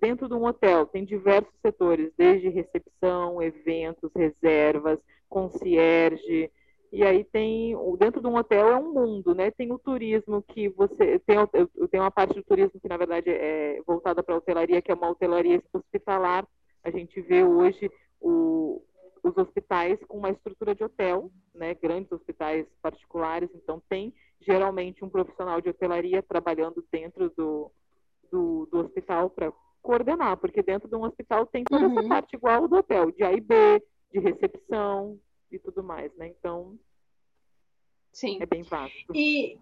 dentro 0.00 0.28
de 0.28 0.34
um 0.34 0.44
hotel 0.44 0.86
tem 0.86 1.04
diversos 1.04 1.52
setores, 1.60 2.12
desde 2.16 2.48
recepção, 2.48 3.42
eventos, 3.42 4.10
reservas, 4.14 4.98
concierge, 5.28 6.50
e 6.90 7.04
aí 7.04 7.22
tem 7.22 7.76
dentro 7.98 8.20
de 8.20 8.26
um 8.26 8.36
hotel 8.36 8.68
é 8.68 8.76
um 8.76 8.92
mundo, 8.92 9.34
né? 9.34 9.50
Tem 9.50 9.70
o 9.72 9.78
turismo 9.78 10.42
que 10.42 10.68
você 10.70 11.18
tem 11.20 11.36
tem 11.90 12.00
uma 12.00 12.10
parte 12.10 12.34
do 12.34 12.42
turismo 12.42 12.80
que 12.80 12.88
na 12.88 12.96
verdade 12.96 13.28
é 13.28 13.80
voltada 13.86 14.22
para 14.22 14.34
a 14.34 14.38
hotelaria, 14.38 14.80
que 14.80 14.90
é 14.90 14.94
uma 14.94 15.10
hotelaria 15.10 15.62
hospitalar. 15.72 16.46
A 16.82 16.90
gente 16.90 17.20
vê 17.20 17.44
hoje 17.44 17.90
o, 18.20 18.82
os 19.22 19.36
hospitais 19.36 19.98
com 20.06 20.16
uma 20.16 20.30
estrutura 20.30 20.74
de 20.74 20.82
hotel, 20.82 21.30
né, 21.54 21.74
grandes 21.74 22.10
hospitais 22.10 22.66
particulares, 22.80 23.50
então 23.54 23.82
tem 23.88 24.14
geralmente 24.40 25.04
um 25.04 25.10
profissional 25.10 25.60
de 25.60 25.68
hotelaria 25.68 26.22
trabalhando 26.22 26.82
dentro 26.90 27.30
do, 27.36 27.70
do, 28.30 28.66
do 28.66 28.78
hospital 28.78 29.30
para 29.30 29.52
coordenar, 29.82 30.36
porque 30.36 30.62
dentro 30.62 30.88
de 30.88 30.94
um 30.94 31.04
hospital 31.04 31.46
tem 31.46 31.64
toda 31.64 31.86
uhum. 31.86 31.98
essa 31.98 32.08
parte 32.08 32.36
igual 32.36 32.68
do 32.68 32.76
hotel, 32.76 33.10
de 33.10 33.22
A 33.24 33.32
e 33.32 33.40
B, 33.40 33.82
de 34.12 34.18
recepção 34.18 35.18
e 35.50 35.58
tudo 35.58 35.82
mais, 35.82 36.14
né? 36.16 36.28
Então, 36.28 36.78
Sim. 38.12 38.38
é 38.40 38.46
bem 38.46 38.62
vasto. 38.62 39.14
E 39.14 39.58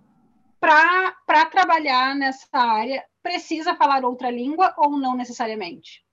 para 0.59 1.47
trabalhar 1.51 2.17
nessa 2.17 2.49
área, 2.59 3.05
precisa 3.23 3.77
falar 3.77 4.05
outra 4.05 4.31
língua 4.31 4.75
ou 4.77 4.99
não 4.99 5.17
necessariamente? 5.17 6.05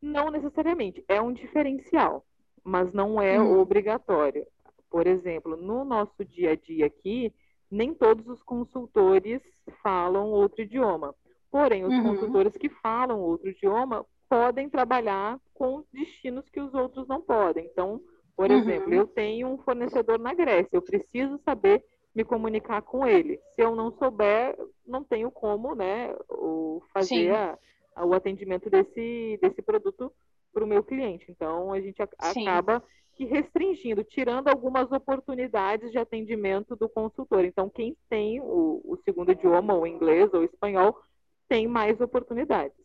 Não 0.00 0.30
necessariamente, 0.30 1.04
é 1.08 1.20
um 1.20 1.32
diferencial, 1.32 2.24
mas 2.62 2.92
não 2.92 3.20
é 3.20 3.40
hum. 3.40 3.58
obrigatório. 3.58 4.46
Por 4.88 5.06
exemplo, 5.06 5.56
no 5.56 5.84
nosso 5.84 6.24
dia 6.24 6.52
a 6.52 6.56
dia 6.56 6.86
aqui, 6.86 7.34
nem 7.70 7.92
todos 7.92 8.26
os 8.28 8.42
consultores 8.42 9.42
falam 9.82 10.30
outro 10.30 10.62
idioma. 10.62 11.14
Porém, 11.56 11.86
os 11.86 11.94
uhum. 11.94 12.02
consultores 12.02 12.54
que 12.54 12.68
falam 12.68 13.18
outro 13.18 13.48
idioma 13.48 14.04
podem 14.28 14.68
trabalhar 14.68 15.40
com 15.54 15.82
destinos 15.90 16.46
que 16.50 16.60
os 16.60 16.74
outros 16.74 17.08
não 17.08 17.22
podem. 17.22 17.64
Então, 17.64 17.98
por 18.36 18.50
uhum. 18.50 18.58
exemplo, 18.58 18.92
eu 18.92 19.06
tenho 19.06 19.48
um 19.48 19.56
fornecedor 19.56 20.18
na 20.18 20.34
Grécia, 20.34 20.68
eu 20.76 20.82
preciso 20.82 21.40
saber 21.46 21.82
me 22.14 22.24
comunicar 22.24 22.82
com 22.82 23.06
ele. 23.06 23.40
Se 23.54 23.62
eu 23.62 23.74
não 23.74 23.90
souber, 23.92 24.54
não 24.86 25.02
tenho 25.02 25.30
como, 25.30 25.74
né, 25.74 26.14
fazer 26.92 27.34
a, 27.34 27.58
o 28.04 28.12
atendimento 28.12 28.68
desse, 28.68 29.38
desse 29.40 29.62
produto 29.62 30.12
para 30.52 30.62
o 30.62 30.66
meu 30.66 30.84
cliente. 30.84 31.24
Então, 31.30 31.72
a 31.72 31.80
gente 31.80 32.02
acaba 32.02 32.84
que 33.14 33.24
restringindo, 33.24 34.04
tirando 34.04 34.48
algumas 34.48 34.92
oportunidades 34.92 35.90
de 35.90 35.96
atendimento 35.96 36.76
do 36.76 36.86
consultor. 36.86 37.46
Então, 37.46 37.70
quem 37.70 37.96
tem 38.10 38.42
o, 38.42 38.82
o 38.84 38.98
segundo 39.06 39.32
idioma, 39.32 39.72
ou 39.72 39.86
inglês 39.86 40.30
ou 40.34 40.44
espanhol, 40.44 40.94
tem 41.48 41.66
mais 41.66 42.00
oportunidades. 42.00 42.76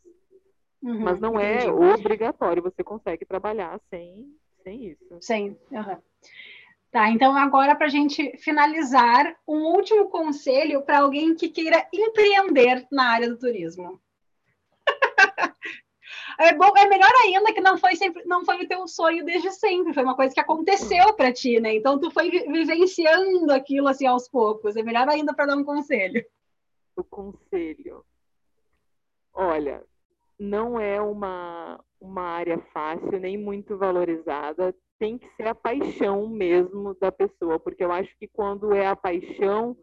Uhum, 0.82 1.00
Mas 1.00 1.20
não 1.20 1.40
é 1.40 1.56
entendi. 1.56 1.68
é 1.68 1.94
obrigatório, 1.94 2.64
você 2.64 2.84
consegue 2.84 3.26
trabalhar 3.26 3.80
sem, 3.90 4.36
sem 4.64 4.86
isso. 4.86 5.18
Sem. 5.22 5.58
Uhum. 5.72 5.98
Tá, 6.92 7.10
então 7.10 7.38
agora 7.38 7.74
para 7.76 7.86
a 7.86 7.90
gente 7.90 8.36
finalizar, 8.38 9.34
um 9.48 9.76
último 9.76 10.10
conselho 10.10 10.82
para 10.82 11.00
alguém 11.00 11.36
que 11.36 11.48
queira 11.48 11.88
empreender 11.94 12.86
na 12.92 13.12
área 13.12 13.30
do 13.30 13.38
turismo. 13.38 14.02
é, 16.38 16.54
bom, 16.54 16.76
é 16.76 16.90
melhor 16.90 17.12
ainda 17.24 17.54
que 17.54 17.62
não 17.62 17.78
foi 17.78 17.96
sempre, 17.96 18.26
não 18.26 18.44
foi 18.44 18.66
o 18.66 18.68
teu 18.68 18.86
sonho 18.90 19.24
desde 19.24 19.52
sempre, 19.52 19.94
foi 19.94 20.04
uma 20.04 20.18
coisa 20.18 20.34
que 20.34 20.40
aconteceu 20.42 21.14
para 21.14 21.32
ti, 21.32 21.62
né? 21.62 21.76
Então 21.76 21.98
tu 21.98 22.12
foi 22.12 22.30
vivenciando 22.30 23.54
aquilo 23.54 23.88
assim 23.88 24.06
aos 24.06 24.28
poucos. 24.28 24.76
É 24.76 24.84
melhor 24.84 25.08
ainda 25.08 25.34
para 25.34 25.46
dar 25.46 25.56
um 25.56 25.64
conselho. 25.64 26.26
O 26.98 27.06
conselho. 27.06 28.04
Olha, 29.34 29.84
não 30.40 30.80
é 30.80 31.02
uma 31.02 31.80
uma 32.02 32.24
área 32.24 32.58
fácil 32.74 33.20
nem 33.20 33.38
muito 33.38 33.78
valorizada. 33.78 34.74
Tem 34.98 35.18
que 35.18 35.30
ser 35.36 35.48
a 35.48 35.56
paixão 35.56 36.28
mesmo 36.28 36.96
da 36.96 37.12
pessoa, 37.12 37.60
porque 37.60 37.84
eu 37.84 37.92
acho 37.92 38.10
que 38.18 38.28
quando 38.28 38.74
é 38.74 38.88
a 38.88 38.96
paixão, 38.96 39.78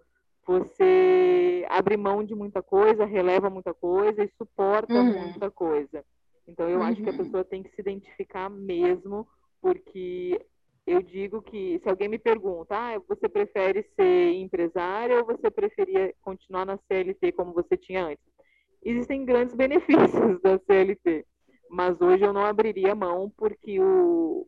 você 0.45 1.65
abre 1.69 1.97
mão 1.97 2.25
de 2.25 2.35
muita 2.35 2.63
coisa, 2.63 3.05
releva 3.05 3.49
muita 3.49 3.73
coisa 3.73 4.25
e 4.25 4.33
suporta 4.37 4.93
uhum. 4.93 5.23
muita 5.23 5.51
coisa. 5.51 6.05
Então, 6.47 6.69
eu 6.69 6.79
uhum. 6.79 6.85
acho 6.85 7.03
que 7.03 7.09
a 7.09 7.13
uhum. 7.13 7.19
pessoa 7.19 7.45
tem 7.45 7.63
que 7.63 7.71
se 7.75 7.81
identificar 7.81 8.49
mesmo, 8.49 9.29
porque 9.61 10.41
eu 10.87 11.03
digo 11.03 11.43
que 11.43 11.79
se 11.83 11.89
alguém 11.89 12.09
me 12.09 12.19
pergunta, 12.19 12.75
ah, 12.75 12.99
você 13.07 13.29
prefere 13.29 13.87
ser 13.95 14.33
empresária 14.33 15.19
ou 15.19 15.27
você 15.27 15.51
preferia 15.51 16.15
continuar 16.23 16.65
na 16.65 16.79
CLT 16.79 17.33
como 17.33 17.53
você 17.53 17.77
tinha 17.77 18.07
antes? 18.07 18.38
Existem 18.83 19.24
grandes 19.24 19.55
benefícios 19.55 20.41
da 20.43 20.59
CLT, 20.59 21.26
mas 21.70 22.01
hoje 22.01 22.24
eu 22.24 22.33
não 22.33 22.45
abriria 22.45 22.95
mão 22.95 23.33
porque 23.37 23.81
o, 23.81 24.47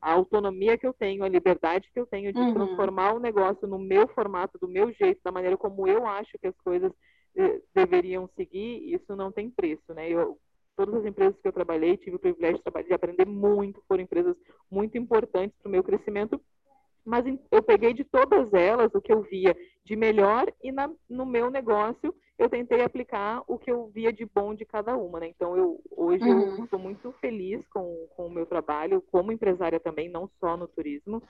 a 0.00 0.12
autonomia 0.12 0.76
que 0.76 0.86
eu 0.86 0.92
tenho, 0.92 1.24
a 1.24 1.28
liberdade 1.28 1.90
que 1.92 2.00
eu 2.00 2.06
tenho 2.06 2.32
de 2.32 2.38
uhum. 2.38 2.54
transformar 2.54 3.14
o 3.14 3.20
negócio 3.20 3.66
no 3.66 3.78
meu 3.78 4.08
formato, 4.08 4.58
do 4.58 4.68
meu 4.68 4.92
jeito, 4.92 5.20
da 5.24 5.32
maneira 5.32 5.56
como 5.56 5.86
eu 5.86 6.06
acho 6.06 6.38
que 6.38 6.46
as 6.46 6.56
coisas 6.58 6.92
eh, 7.36 7.60
deveriam 7.74 8.28
seguir, 8.36 8.92
isso 8.92 9.14
não 9.16 9.30
tem 9.30 9.50
preço, 9.50 9.94
né? 9.94 10.08
Eu, 10.08 10.38
todas 10.76 10.94
as 10.96 11.04
empresas 11.04 11.38
que 11.40 11.46
eu 11.46 11.52
trabalhei, 11.52 11.96
tive 11.96 12.16
o 12.16 12.20
privilégio 12.20 12.60
de, 12.64 12.82
de 12.84 12.94
aprender 12.94 13.26
muito, 13.26 13.82
foram 13.86 14.02
empresas 14.02 14.36
muito 14.70 14.96
importantes 14.98 15.56
para 15.58 15.68
o 15.68 15.72
meu 15.72 15.82
crescimento, 15.82 16.40
mas 17.04 17.24
eu 17.50 17.62
peguei 17.62 17.92
de 17.92 18.04
todas 18.04 18.52
elas 18.52 18.94
o 18.94 19.00
que 19.00 19.12
eu 19.12 19.22
via 19.22 19.56
de 19.84 19.96
melhor 19.96 20.52
e 20.62 20.70
na, 20.70 20.90
no 21.08 21.26
meu 21.26 21.50
negócio 21.50 22.14
eu 22.38 22.48
tentei 22.48 22.82
aplicar 22.82 23.42
o 23.46 23.58
que 23.58 23.70
eu 23.70 23.88
via 23.88 24.12
de 24.12 24.24
bom 24.24 24.54
de 24.54 24.64
cada 24.64 24.96
uma, 24.96 25.20
né? 25.20 25.28
Então 25.28 25.56
eu 25.56 25.80
hoje 25.90 26.24
uhum. 26.24 26.56
eu 26.58 26.64
estou 26.64 26.78
muito 26.78 27.12
feliz 27.20 27.66
com, 27.68 28.08
com 28.16 28.26
o 28.26 28.30
meu 28.30 28.46
trabalho 28.46 29.02
como 29.12 29.32
empresária 29.32 29.78
também, 29.78 30.08
não 30.08 30.28
só 30.40 30.56
no 30.56 30.66
turismo. 30.66 31.22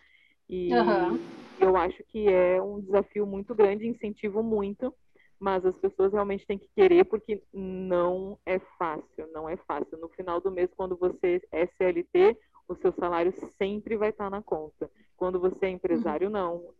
E 0.48 0.72
uhum. 0.74 1.18
eu 1.60 1.76
acho 1.76 2.02
que 2.04 2.28
é 2.28 2.60
um 2.60 2.80
desafio 2.80 3.26
muito 3.26 3.54
grande, 3.54 3.86
incentivo 3.86 4.42
muito, 4.42 4.94
mas 5.38 5.64
as 5.64 5.76
pessoas 5.76 6.12
realmente 6.12 6.46
têm 6.46 6.58
que 6.58 6.68
querer 6.74 7.04
porque 7.04 7.42
não 7.52 8.38
é 8.46 8.58
fácil, 8.78 9.28
não 9.32 9.48
é 9.48 9.56
fácil. 9.56 9.98
No 9.98 10.08
final 10.08 10.40
do 10.40 10.50
mês, 10.50 10.70
quando 10.76 10.96
você 10.96 11.42
é 11.50 11.66
CLT, 11.66 12.36
o 12.68 12.74
seu 12.76 12.92
salário 12.92 13.32
sempre 13.58 13.96
vai 13.96 14.10
estar 14.10 14.30
na 14.30 14.42
conta. 14.42 14.90
Quando 15.16 15.40
você 15.40 15.66
é 15.66 15.70
empresário, 15.70 16.28
uhum. 16.28 16.32
não. 16.32 16.74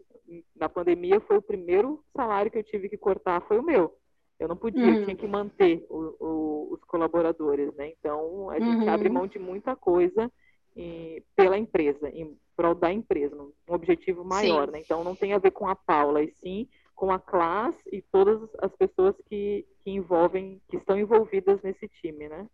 Na 0.57 0.69
pandemia 0.69 1.21
foi 1.21 1.37
o 1.37 1.43
primeiro 1.43 2.03
salário 2.17 2.51
que 2.51 2.59
eu 2.59 2.65
tive 2.65 2.89
que 2.89 2.97
cortar, 2.97 3.43
foi 3.43 3.59
o 3.59 3.63
meu. 3.63 3.95
Eu 4.43 4.49
não 4.49 4.57
podia, 4.57 4.83
uhum. 4.83 4.95
eu 4.95 5.05
tinha 5.05 5.17
que 5.17 5.27
manter 5.27 5.87
o, 5.89 6.17
o, 6.21 6.75
os 6.75 6.85
colaboradores, 6.85 7.75
né? 7.75 7.93
Então 7.99 8.51
a 8.51 8.59
gente 8.59 8.85
uhum. 8.85 8.91
abre 8.91 9.09
mão 9.09 9.27
de 9.27 9.39
muita 9.39 9.75
coisa 9.77 10.31
e, 10.77 11.23
pela 11.37 11.59
empresa, 11.59 12.09
em 12.09 12.37
prol 12.57 12.75
da 12.75 12.93
empresa, 12.93 13.37
um 13.37 13.75
objetivo 13.75 14.25
maior, 14.25 14.67
sim. 14.67 14.73
né? 14.73 14.81
Então 14.81 15.05
não 15.05 15.15
tem 15.15 15.33
a 15.33 15.39
ver 15.39 15.53
com 15.53 15.69
a 15.69 15.75
Paula, 15.75 16.23
e 16.23 16.35
sim 16.43 16.69
com 17.03 17.11
a 17.11 17.19
classe 17.19 17.83
e 17.91 18.01
todas 18.01 18.49
as 18.61 18.71
pessoas 18.77 19.17
que, 19.29 19.67
que 19.83 19.91
envolvem, 19.91 20.63
que 20.69 20.77
estão 20.77 20.97
envolvidas 20.97 21.61
nesse 21.61 21.89
time, 22.01 22.29
né? 22.29 22.47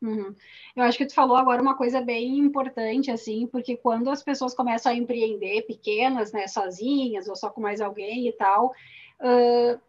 Uhum. 0.00 0.32
Eu 0.76 0.84
acho 0.84 0.96
que 0.96 1.06
tu 1.06 1.14
falou 1.14 1.36
agora 1.36 1.60
uma 1.60 1.76
coisa 1.76 2.00
bem 2.00 2.38
importante, 2.38 3.10
assim, 3.10 3.48
porque 3.48 3.76
quando 3.76 4.08
as 4.08 4.22
pessoas 4.22 4.54
começam 4.54 4.92
a 4.92 4.94
empreender 4.94 5.62
pequenas, 5.62 6.32
né, 6.32 6.46
sozinhas 6.46 7.28
ou 7.28 7.34
só 7.34 7.50
com 7.50 7.60
mais 7.60 7.80
alguém 7.80 8.28
e 8.28 8.32
tal, 8.32 8.66
uh, 9.20 9.80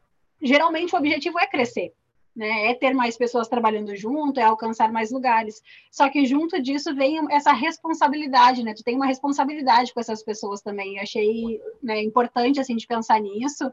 geralmente 0.42 0.96
o 0.96 0.98
objetivo 0.98 1.40
é 1.40 1.48
crescer 1.48 1.94
né? 2.40 2.68
É 2.68 2.74
ter 2.74 2.94
mais 2.94 3.18
pessoas 3.18 3.50
trabalhando 3.50 3.94
junto, 3.98 4.40
é 4.40 4.44
alcançar 4.44 4.92
mais 4.94 5.12
lugares. 5.12 5.62
Só 5.92 6.10
que 6.10 6.26
junto 6.26 6.62
disso 6.62 6.96
vem 6.96 7.20
essa 7.32 7.52
responsabilidade, 7.52 8.64
né? 8.64 8.74
Tu 8.74 8.82
tem 8.82 8.96
uma 8.96 9.06
responsabilidade 9.06 9.94
com 9.94 10.00
essas 10.00 10.24
pessoas 10.24 10.62
também. 10.62 10.96
Eu 10.96 11.04
achei 11.04 11.60
né, 11.84 12.02
importante 12.02 12.60
assim 12.60 12.78
de 12.78 12.88
pensar 12.88 13.20
nisso, 13.20 13.70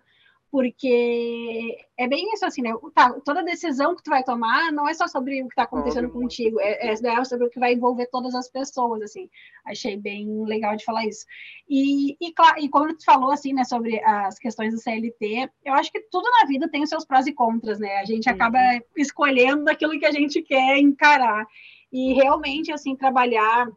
porque 0.51 1.77
é 1.99 2.07
bem 2.07 2.33
isso 2.33 2.47
assim, 2.47 2.63
né? 2.63 2.71
Tá, 2.95 3.13
toda 3.25 3.43
decisão 3.43 3.97
que 3.97 4.03
tu 4.03 4.11
vai 4.11 4.23
tomar 4.23 4.73
não 4.73 4.89
é 4.89 4.95
só 4.95 5.09
sobre 5.09 5.43
o 5.43 5.49
que 5.49 5.53
está 5.53 5.65
acontecendo 5.65 6.09
contigo, 6.11 6.61
é, 6.61 6.89
é, 6.89 6.93
é, 6.93 7.25
sobre 7.25 7.47
o 7.47 7.51
que 7.51 7.59
vai 7.59 7.75
envolver 7.75 8.07
todas 8.07 8.35
as 8.35 8.49
pessoas, 8.49 9.03
assim. 9.03 9.29
Achei 9.65 9.97
bem 9.97 10.45
legal 10.45 10.77
de 10.77 10.85
falar 10.85 11.05
isso. 11.05 11.27
E, 11.69 12.13
e, 12.21 12.33
e 12.59 12.69
como 12.69 12.97
tu 12.97 13.05
falou, 13.05 13.31
assim, 13.33 13.53
né, 13.53 13.65
sobre 13.65 14.03
as 14.05 14.39
questões 14.39 14.73
do 14.73 14.81
CLT, 14.81 15.51
eu 15.65 15.75
acho 15.75 15.91
que 15.91 16.01
tudo 16.11 16.29
na 16.41 16.47
vida 16.47 16.69
tem 16.69 16.83
os 16.83 16.89
seus 16.89 17.05
prós 17.05 17.27
e 17.27 17.33
contras, 17.33 17.79
né? 17.81 17.97
A 17.97 18.05
gente 18.05 18.29
acaba 18.29 18.59
uhum. 18.59 18.81
escolhendo 18.97 19.69
aquilo 19.69 19.99
que 19.99 20.07
a 20.07 20.13
gente 20.13 20.41
quer 20.43 20.79
encarar. 20.79 21.47
E 21.93 22.13
realmente, 22.15 22.73
assim, 22.73 22.95
trabalhar 22.95 23.69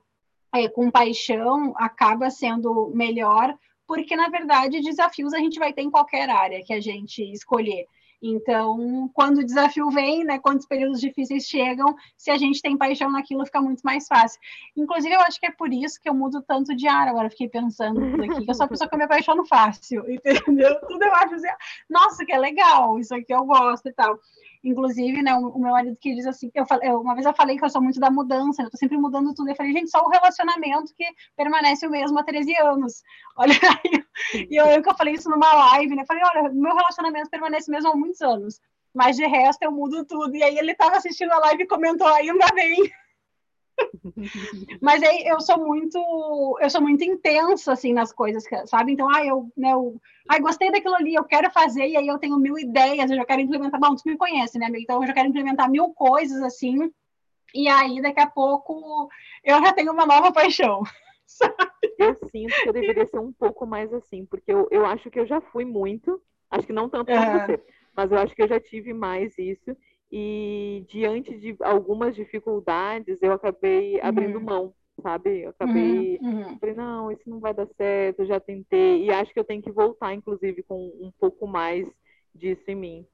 é, 0.53 0.67
com 0.67 0.91
paixão 0.91 1.73
acaba 1.77 2.29
sendo 2.29 2.91
melhor 2.93 3.57
porque 3.89 4.15
na 4.15 4.29
verdade 4.29 4.81
desafios 4.81 5.33
a 5.33 5.39
gente 5.39 5.57
vai 5.57 5.73
ter 5.73 5.81
em 5.81 5.89
qualquer 5.89 6.29
área 6.29 6.63
que 6.63 6.71
a 6.71 6.79
gente 6.79 7.23
escolher. 7.33 7.87
Então, 8.21 9.09
quando 9.15 9.39
o 9.39 9.43
desafio 9.43 9.89
vem, 9.89 10.23
né, 10.23 10.37
quando 10.37 10.59
os 10.59 10.67
períodos 10.67 11.01
difíceis 11.01 11.45
chegam, 11.45 11.95
se 12.15 12.29
a 12.29 12.37
gente 12.37 12.61
tem 12.61 12.77
paixão 12.77 13.09
naquilo, 13.09 13.45
fica 13.45 13.59
muito 13.59 13.81
mais 13.81 14.07
fácil. 14.07 14.39
Inclusive, 14.77 15.15
eu 15.15 15.21
acho 15.21 15.39
que 15.39 15.47
é 15.47 15.51
por 15.51 15.73
isso 15.73 15.99
que 15.99 16.07
eu 16.07 16.13
mudo 16.13 16.43
tanto 16.43 16.75
de 16.75 16.87
área. 16.87 17.11
Agora, 17.11 17.31
fiquei 17.31 17.49
pensando 17.49 17.99
aqui, 18.21 18.45
que 18.45 18.51
eu 18.51 18.53
sou 18.53 18.65
uma 18.65 18.69
pessoa 18.69 18.87
que 18.87 18.93
eu 18.93 18.99
me 18.99 19.05
apaixono 19.05 19.45
fácil, 19.45 20.03
entendeu? 20.11 20.79
Tudo 20.81 21.01
eu 21.01 21.15
acho 21.15 21.35
assim, 21.35 21.47
nossa, 21.89 22.23
que 22.23 22.33
é 22.33 22.37
legal, 22.37 22.99
isso 22.99 23.15
aqui 23.15 23.33
eu 23.33 23.43
gosto 23.45 23.87
e 23.87 23.93
tal. 23.93 24.19
Inclusive, 24.63 25.21
né, 25.21 25.33
o, 25.35 25.57
meu 25.57 25.71
marido 25.71 25.97
que 26.01 26.13
diz 26.13 26.25
assim, 26.25 26.51
eu, 26.53 26.65
eu, 26.81 26.99
uma 26.99 27.13
vez 27.13 27.25
eu 27.25 27.33
falei 27.33 27.57
que 27.57 27.63
eu 27.63 27.69
sou 27.69 27.81
muito 27.81 27.99
da 27.99 28.11
mudança, 28.11 28.61
né, 28.61 28.67
eu 28.67 28.71
tô 28.71 28.77
sempre 28.77 28.97
mudando 28.97 29.33
tudo. 29.33 29.49
Eu 29.49 29.55
falei, 29.55 29.71
gente, 29.71 29.89
só 29.89 30.03
o 30.03 30.09
relacionamento 30.09 30.93
que 30.95 31.05
permanece 31.35 31.87
o 31.87 31.89
mesmo 31.89 32.19
há 32.19 32.23
13 32.23 32.55
anos. 32.57 33.01
Olha 33.37 33.53
aí. 33.53 34.47
E 34.49 34.55
eu 34.59 34.65
lembro 34.65 34.83
que 34.83 34.89
eu 34.89 34.97
falei 34.97 35.13
isso 35.13 35.29
numa 35.29 35.53
live, 35.53 35.95
né? 35.95 36.01
Eu 36.01 36.05
falei, 36.05 36.23
olha, 36.25 36.49
meu 36.51 36.75
relacionamento 36.75 37.29
permanece 37.29 37.71
mesmo 37.71 37.89
há 37.89 37.95
muitos 37.95 38.21
anos. 38.21 38.59
Mas 38.93 39.15
de 39.15 39.25
resto 39.25 39.63
eu 39.63 39.71
mudo 39.71 40.03
tudo. 40.05 40.35
E 40.35 40.43
aí 40.43 40.57
ele 40.57 40.73
estava 40.73 40.97
assistindo 40.97 41.31
a 41.31 41.39
live 41.39 41.63
e 41.63 41.67
comentou, 41.67 42.07
ainda 42.07 42.47
bem. 42.53 42.91
Mas 44.81 45.01
aí 45.03 45.23
eu 45.25 45.39
sou 45.39 45.57
muito, 45.57 46.57
eu 46.61 46.69
sou 46.69 46.81
muito 46.81 47.03
intensa 47.03 47.73
assim 47.73 47.93
nas 47.93 48.11
coisas, 48.11 48.43
sabe? 48.65 48.93
Então, 48.93 49.09
ah, 49.09 49.25
eu, 49.25 49.51
né, 49.55 49.73
eu, 49.73 49.99
ah, 50.27 50.39
gostei 50.39 50.71
daquilo 50.71 50.95
ali, 50.95 51.15
eu 51.15 51.23
quero 51.23 51.49
fazer 51.51 51.87
e 51.87 51.97
aí 51.97 52.07
eu 52.07 52.17
tenho 52.17 52.37
mil 52.37 52.57
ideias, 52.57 53.09
eu 53.09 53.17
já 53.17 53.25
quero 53.25 53.41
implementar. 53.41 53.79
Bom, 53.79 53.95
tu 53.95 54.03
me 54.05 54.17
conhece, 54.17 54.57
né? 54.57 54.67
Então 54.75 55.01
eu 55.01 55.07
já 55.07 55.13
quero 55.13 55.29
implementar 55.29 55.69
mil 55.69 55.93
coisas 55.93 56.41
assim. 56.41 56.91
E 57.53 57.67
aí 57.67 58.01
daqui 58.01 58.19
a 58.19 58.27
pouco 58.27 59.09
eu 59.43 59.61
já 59.63 59.73
tenho 59.73 59.91
uma 59.91 60.05
nova 60.05 60.31
paixão. 60.31 60.83
Sabe? 61.25 61.53
Eu 61.97 62.15
sinto 62.15 62.55
que 62.55 62.69
eu 62.69 62.73
deveria 62.73 63.05
ser 63.05 63.19
um 63.19 63.31
pouco 63.31 63.65
mais 63.65 63.93
assim, 63.93 64.25
porque 64.25 64.51
eu, 64.51 64.67
eu 64.71 64.85
acho 64.85 65.11
que 65.11 65.19
eu 65.19 65.27
já 65.27 65.39
fui 65.39 65.63
muito, 65.63 66.19
acho 66.49 66.65
que 66.65 66.73
não 66.73 66.89
tanto 66.89 67.05
quanto 67.11 67.21
é. 67.21 67.45
você, 67.45 67.63
mas 67.95 68.11
eu 68.11 68.17
acho 68.17 68.35
que 68.35 68.41
eu 68.41 68.47
já 68.47 68.59
tive 68.59 68.93
mais 68.93 69.37
isso 69.37 69.75
e 70.11 70.85
diante 70.87 71.37
de 71.37 71.55
algumas 71.59 72.15
dificuldades 72.15 73.21
eu 73.21 73.31
acabei 73.31 73.99
abrindo 74.01 74.37
uhum. 74.37 74.43
mão, 74.43 74.73
sabe? 75.01 75.41
Eu 75.41 75.49
acabei, 75.51 76.17
uhum. 76.21 76.47
uhum. 76.47 76.59
falei, 76.59 76.75
não, 76.75 77.11
isso 77.11 77.29
não 77.29 77.39
vai 77.39 77.53
dar 77.53 77.67
certo, 77.77 78.25
já 78.25 78.39
tentei, 78.39 79.05
e 79.05 79.11
acho 79.11 79.31
que 79.31 79.39
eu 79.39 79.43
tenho 79.43 79.61
que 79.61 79.71
voltar, 79.71 80.13
inclusive, 80.13 80.63
com 80.63 80.87
um 80.99 81.11
pouco 81.19 81.45
mais 81.45 81.87
disso 82.33 82.63
em 82.67 82.75
mim. 82.75 83.07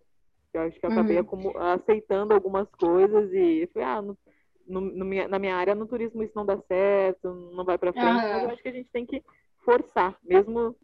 Eu 0.53 0.61
acho 0.61 0.79
que 0.79 0.85
eu 0.85 0.91
acabei 0.91 1.19
uhum. 1.19 1.57
aceitando 1.57 2.33
algumas 2.33 2.69
coisas 2.75 3.31
e 3.33 3.69
falei, 3.73 3.87
ah, 3.87 4.01
no, 4.01 4.17
no, 4.65 4.81
no 4.81 5.05
minha, 5.05 5.27
na 5.27 5.37
minha 5.37 5.55
área 5.55 5.75
no 5.75 5.85
turismo 5.85 6.23
isso 6.23 6.33
não 6.33 6.45
dá 6.45 6.57
certo, 6.61 7.33
não 7.53 7.65
vai 7.65 7.77
para 7.77 7.91
frente, 7.91 8.05
mas 8.05 8.43
eu 8.43 8.49
acho 8.49 8.63
que 8.63 8.69
a 8.69 8.73
gente 8.73 8.89
tem 8.89 9.05
que 9.05 9.21
forçar, 9.65 10.17
mesmo 10.23 10.75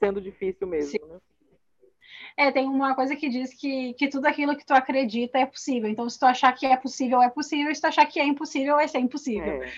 sendo 0.00 0.20
difícil 0.20 0.66
mesmo, 0.66 0.90
Sim. 0.90 1.12
né? 1.12 1.20
É, 2.38 2.52
tem 2.52 2.68
uma 2.68 2.94
coisa 2.94 3.16
que 3.16 3.28
diz 3.28 3.52
que, 3.52 3.94
que 3.94 4.06
tudo 4.06 4.26
aquilo 4.26 4.56
que 4.56 4.64
tu 4.64 4.72
acredita 4.72 5.38
é 5.38 5.44
possível. 5.44 5.90
Então, 5.90 6.08
se 6.08 6.16
tu 6.16 6.24
achar 6.24 6.52
que 6.52 6.64
é 6.64 6.76
possível, 6.76 7.20
é 7.20 7.28
possível. 7.28 7.74
Se 7.74 7.80
tu 7.80 7.88
achar 7.88 8.06
que 8.06 8.20
é 8.20 8.24
impossível, 8.24 8.76
vai 8.76 8.86
ser 8.86 9.00
impossível. 9.00 9.60
É. 9.60 9.72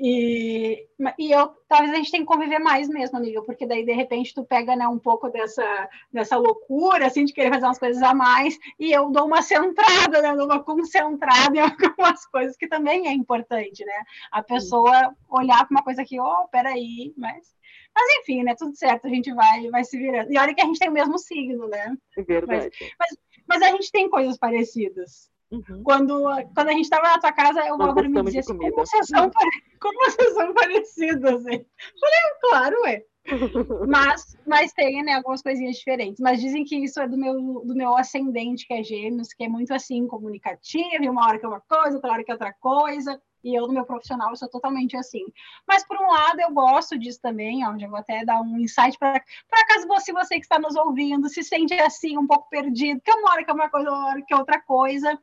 E, 0.00 0.86
e 1.18 1.30
eu 1.30 1.48
talvez 1.68 1.92
a 1.92 1.96
gente 1.96 2.10
tenha 2.10 2.22
que 2.22 2.26
conviver 2.26 2.58
mais 2.58 2.88
mesmo, 2.88 3.18
amiga, 3.18 3.42
porque 3.42 3.66
daí 3.66 3.84
de 3.84 3.92
repente 3.92 4.34
tu 4.34 4.44
pega 4.44 4.74
né, 4.74 4.88
um 4.88 4.98
pouco 4.98 5.28
dessa, 5.28 5.88
dessa 6.10 6.38
loucura, 6.38 7.06
assim, 7.06 7.26
de 7.26 7.34
querer 7.34 7.50
fazer 7.50 7.66
umas 7.66 7.78
coisas 7.78 8.02
a 8.02 8.14
mais, 8.14 8.58
e 8.78 8.92
eu 8.92 9.10
dou 9.10 9.26
uma 9.26 9.42
centrada, 9.42 10.22
né, 10.22 10.34
dou 10.34 10.46
uma 10.46 10.62
concentrada 10.62 11.52
em 11.56 11.60
algumas 11.60 12.24
coisas 12.26 12.56
que 12.56 12.66
também 12.66 13.08
é 13.08 13.12
importante, 13.12 13.84
né? 13.84 14.04
A 14.30 14.42
pessoa 14.42 15.14
olhar 15.28 15.66
para 15.66 15.74
uma 15.74 15.84
coisa 15.84 16.04
que, 16.04 16.18
oh, 16.18 16.48
peraí, 16.50 17.12
mas 17.16 17.56
mas 17.96 18.18
enfim, 18.20 18.42
né? 18.42 18.54
Tudo 18.54 18.76
certo, 18.76 19.06
a 19.06 19.10
gente 19.10 19.32
vai, 19.32 19.70
vai 19.70 19.82
se 19.82 19.96
virando. 19.96 20.30
E 20.30 20.38
olha 20.38 20.54
que 20.54 20.60
a 20.60 20.66
gente 20.66 20.78
tem 20.78 20.90
o 20.90 20.92
mesmo 20.92 21.18
signo, 21.18 21.66
né? 21.66 21.96
É 22.18 22.22
verdade. 22.22 22.70
Mas, 22.78 23.16
mas, 23.48 23.60
mas 23.60 23.62
a 23.62 23.70
gente 23.70 23.90
tem 23.90 24.10
coisas 24.10 24.36
parecidas. 24.36 25.30
Uhum. 25.50 25.82
Quando, 25.82 26.22
quando 26.54 26.68
a 26.68 26.72
gente 26.72 26.84
estava 26.84 27.08
na 27.08 27.18
tua 27.18 27.32
casa, 27.32 27.60
o 27.72 27.82
Álvaro 27.82 28.10
me 28.10 28.22
dizia 28.24 28.40
assim, 28.40 28.58
como 28.58 28.74
vocês, 28.74 29.06
são, 29.06 29.30
como 29.80 30.04
vocês 30.04 30.34
são 30.34 30.52
parecidos? 30.52 31.24
Assim. 31.24 31.64
Falei, 32.00 32.20
claro, 32.42 32.80
ué. 32.82 33.04
mas, 33.88 34.36
mas 34.46 34.72
tem 34.72 35.02
né, 35.02 35.14
algumas 35.14 35.42
coisinhas 35.42 35.76
diferentes. 35.76 36.20
Mas 36.20 36.40
dizem 36.40 36.64
que 36.64 36.76
isso 36.76 37.00
é 37.00 37.08
do 37.08 37.16
meu, 37.16 37.62
do 37.64 37.74
meu 37.74 37.96
ascendente, 37.96 38.66
que 38.66 38.74
é 38.74 38.82
gêmeos, 38.82 39.28
que 39.32 39.44
é 39.44 39.48
muito 39.48 39.72
assim, 39.72 40.06
comunicativo, 40.06 41.10
uma 41.10 41.26
hora 41.26 41.38
que 41.38 41.46
é 41.46 41.48
uma 41.48 41.60
coisa, 41.60 41.96
outra 41.96 42.12
hora 42.12 42.24
que 42.24 42.30
é 42.30 42.34
outra 42.34 42.52
coisa. 42.52 43.20
E 43.46 43.54
eu, 43.54 43.68
no 43.68 43.74
meu 43.74 43.84
profissional, 43.84 44.34
sou 44.34 44.48
totalmente 44.48 44.96
assim. 44.96 45.24
Mas, 45.68 45.86
por 45.86 45.96
um 45.96 46.08
lado, 46.08 46.40
eu 46.40 46.50
gosto 46.50 46.98
disso 46.98 47.20
também, 47.22 47.64
ó, 47.64 47.78
já 47.78 47.86
vou 47.86 47.96
até 47.96 48.24
dar 48.24 48.40
um 48.40 48.58
insight 48.58 48.98
para 48.98 49.22
caso 49.68 49.86
você, 49.86 50.12
você 50.12 50.34
que 50.34 50.40
está 50.40 50.58
nos 50.58 50.74
ouvindo 50.74 51.28
se 51.28 51.44
sente 51.44 51.72
assim, 51.74 52.18
um 52.18 52.26
pouco 52.26 52.48
perdido, 52.50 53.00
que 53.00 53.12
uma 53.12 53.30
hora 53.30 53.44
que 53.44 53.50
é 53.52 53.54
uma 53.54 53.70
coisa, 53.70 53.88
uma 53.88 54.08
hora 54.08 54.20
que 54.20 54.34
é 54.34 54.36
outra 54.36 54.60
coisa. 54.60 55.16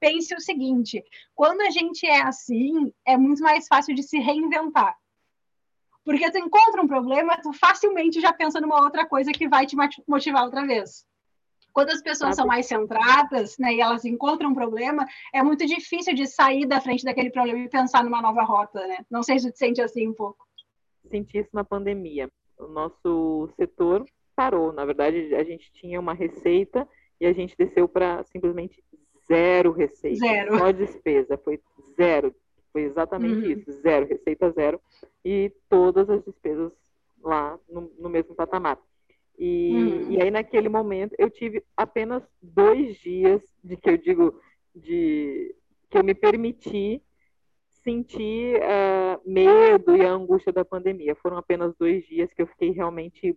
Pense 0.00 0.34
o 0.34 0.40
seguinte: 0.40 1.04
quando 1.36 1.60
a 1.60 1.70
gente 1.70 2.04
é 2.04 2.20
assim, 2.20 2.92
é 3.04 3.16
muito 3.16 3.40
mais 3.44 3.68
fácil 3.68 3.94
de 3.94 4.02
se 4.02 4.18
reinventar. 4.18 4.96
Porque 6.04 6.32
tu 6.32 6.38
encontra 6.38 6.82
um 6.82 6.88
problema, 6.88 7.40
tu 7.40 7.52
facilmente 7.52 8.20
já 8.20 8.32
pensa 8.32 8.60
numa 8.60 8.82
outra 8.82 9.06
coisa 9.06 9.30
que 9.30 9.48
vai 9.48 9.66
te 9.66 9.76
motivar 10.08 10.42
outra 10.42 10.66
vez. 10.66 11.06
Quando 11.78 11.90
as 11.90 12.02
pessoas 12.02 12.34
são 12.34 12.44
mais 12.44 12.66
centradas, 12.66 13.56
né, 13.56 13.72
e 13.72 13.80
elas 13.80 14.04
encontram 14.04 14.50
um 14.50 14.54
problema, 14.54 15.06
é 15.32 15.44
muito 15.44 15.64
difícil 15.64 16.12
de 16.12 16.26
sair 16.26 16.66
da 16.66 16.80
frente 16.80 17.04
daquele 17.04 17.30
problema 17.30 17.60
e 17.60 17.68
pensar 17.68 18.02
numa 18.02 18.20
nova 18.20 18.42
rota, 18.42 18.84
né? 18.84 18.96
Não 19.08 19.22
sei 19.22 19.38
se 19.38 19.44
você 19.44 19.56
sente 19.56 19.80
assim 19.80 20.08
um 20.08 20.12
pouco. 20.12 20.44
Senti 21.08 21.38
isso 21.38 21.50
na 21.52 21.62
pandemia. 21.62 22.28
O 22.58 22.66
nosso 22.66 23.48
setor 23.54 24.04
parou. 24.34 24.72
Na 24.72 24.84
verdade, 24.84 25.32
a 25.36 25.44
gente 25.44 25.70
tinha 25.70 26.00
uma 26.00 26.14
receita 26.14 26.84
e 27.20 27.26
a 27.26 27.32
gente 27.32 27.54
desceu 27.56 27.86
para 27.86 28.24
simplesmente 28.24 28.82
zero 29.28 29.70
receita. 29.70 30.18
Zero. 30.18 30.58
Só 30.58 30.72
despesa. 30.72 31.38
Foi 31.38 31.60
zero. 31.94 32.34
Foi 32.72 32.82
exatamente 32.82 33.46
uhum. 33.46 33.52
isso. 33.52 33.70
Zero. 33.82 34.04
Receita 34.08 34.50
zero. 34.50 34.80
E 35.24 35.52
todas 35.68 36.10
as 36.10 36.24
despesas 36.24 36.72
lá 37.22 37.56
no, 37.68 37.88
no 37.96 38.08
mesmo 38.08 38.34
patamar. 38.34 38.80
E, 39.38 39.72
uhum. 39.72 40.12
e 40.12 40.22
aí, 40.22 40.30
naquele 40.30 40.68
momento, 40.68 41.14
eu 41.18 41.30
tive 41.30 41.62
apenas 41.76 42.22
dois 42.42 42.96
dias 42.98 43.42
de 43.62 43.76
que 43.76 43.88
eu 43.88 43.96
digo 43.96 44.40
de 44.74 45.54
que 45.88 45.98
eu 45.98 46.04
me 46.04 46.14
permiti 46.14 47.02
sentir 47.82 48.60
uh, 48.60 49.20
medo 49.24 49.96
e 49.96 50.04
a 50.04 50.10
angústia 50.10 50.52
da 50.52 50.64
pandemia. 50.64 51.14
Foram 51.16 51.38
apenas 51.38 51.74
dois 51.78 52.04
dias 52.06 52.32
que 52.32 52.42
eu 52.42 52.46
fiquei 52.46 52.70
realmente 52.70 53.36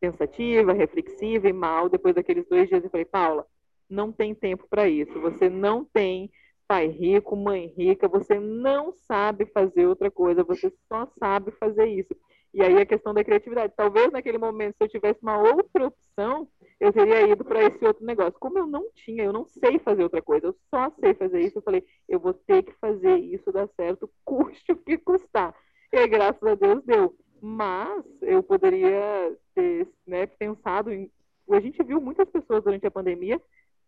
pensativa, 0.00 0.72
reflexiva 0.72 1.48
e 1.48 1.52
mal. 1.52 1.88
Depois 1.88 2.14
daqueles 2.14 2.48
dois 2.48 2.68
dias, 2.68 2.82
eu 2.82 2.90
falei, 2.90 3.04
Paula, 3.04 3.46
não 3.88 4.10
tem 4.10 4.34
tempo 4.34 4.66
para 4.68 4.88
isso. 4.88 5.20
Você 5.20 5.48
não 5.48 5.84
tem 5.84 6.30
pai 6.66 6.88
rico, 6.88 7.36
mãe 7.36 7.66
rica, 7.76 8.08
você 8.08 8.40
não 8.40 8.92
sabe 8.92 9.44
fazer 9.46 9.86
outra 9.86 10.10
coisa, 10.10 10.42
você 10.42 10.72
só 10.88 11.06
sabe 11.18 11.50
fazer 11.52 11.86
isso. 11.86 12.16
E 12.54 12.60
aí 12.62 12.76
a 12.78 12.86
questão 12.86 13.14
da 13.14 13.24
criatividade. 13.24 13.72
Talvez 13.76 14.10
naquele 14.12 14.36
momento, 14.38 14.76
se 14.76 14.84
eu 14.84 14.88
tivesse 14.88 15.18
uma 15.22 15.38
outra 15.38 15.86
opção, 15.86 16.46
eu 16.78 16.92
teria 16.92 17.26
ido 17.26 17.44
para 17.44 17.62
esse 17.62 17.84
outro 17.84 18.04
negócio. 18.04 18.38
Como 18.38 18.58
eu 18.58 18.66
não 18.66 18.90
tinha, 18.94 19.24
eu 19.24 19.32
não 19.32 19.46
sei 19.46 19.78
fazer 19.78 20.02
outra 20.02 20.20
coisa, 20.20 20.48
eu 20.48 20.56
só 20.68 20.90
sei 21.00 21.14
fazer 21.14 21.40
isso, 21.40 21.58
eu 21.58 21.62
falei, 21.62 21.84
eu 22.08 22.20
vou 22.20 22.34
ter 22.34 22.62
que 22.62 22.72
fazer 22.72 23.16
isso 23.18 23.50
dar 23.52 23.68
certo, 23.76 24.10
custe 24.24 24.72
o 24.72 24.76
que 24.76 24.98
custar. 24.98 25.54
E 25.92 25.98
aí, 25.98 26.08
graças 26.08 26.42
a 26.42 26.54
Deus, 26.54 26.82
deu. 26.84 27.14
Mas 27.40 28.04
eu 28.20 28.42
poderia 28.42 29.36
ter 29.54 29.88
né, 30.06 30.26
pensado 30.26 30.92
em. 30.92 31.10
A 31.50 31.60
gente 31.60 31.82
viu 31.82 32.00
muitas 32.00 32.28
pessoas 32.30 32.62
durante 32.62 32.86
a 32.86 32.90
pandemia 32.90 33.40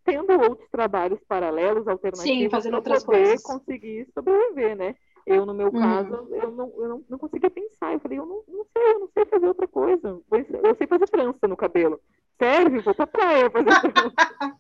tendo 0.04 0.32
outros 0.32 0.68
trabalhos 0.70 1.18
paralelos, 1.26 1.88
alternativos, 1.88 2.62
para 2.62 2.80
poder 2.80 3.04
coisas. 3.04 3.42
conseguir 3.42 4.06
sobreviver, 4.12 4.76
né? 4.76 4.94
Eu, 5.26 5.46
no 5.46 5.54
meu 5.54 5.68
uhum. 5.68 5.80
caso, 5.80 6.28
eu, 6.32 6.50
não, 6.50 6.72
eu 6.76 6.88
não, 6.88 7.04
não 7.08 7.18
conseguia 7.18 7.50
pensar. 7.50 7.92
Eu 7.92 8.00
falei, 8.00 8.18
eu 8.18 8.26
não, 8.26 8.42
não 8.46 8.66
sei, 8.72 8.92
eu 8.92 9.00
não 9.00 9.08
sei 9.08 9.24
fazer 9.24 9.46
outra 9.46 9.66
coisa. 9.66 10.20
Eu 10.30 10.74
sei 10.76 10.86
fazer 10.86 11.06
trança 11.06 11.48
no 11.48 11.56
cabelo. 11.56 12.00
serve, 12.38 12.80
vou 12.80 12.94
pra 12.94 13.06
praia 13.06 13.50
fazer 13.50 13.70
trança. 13.92 14.58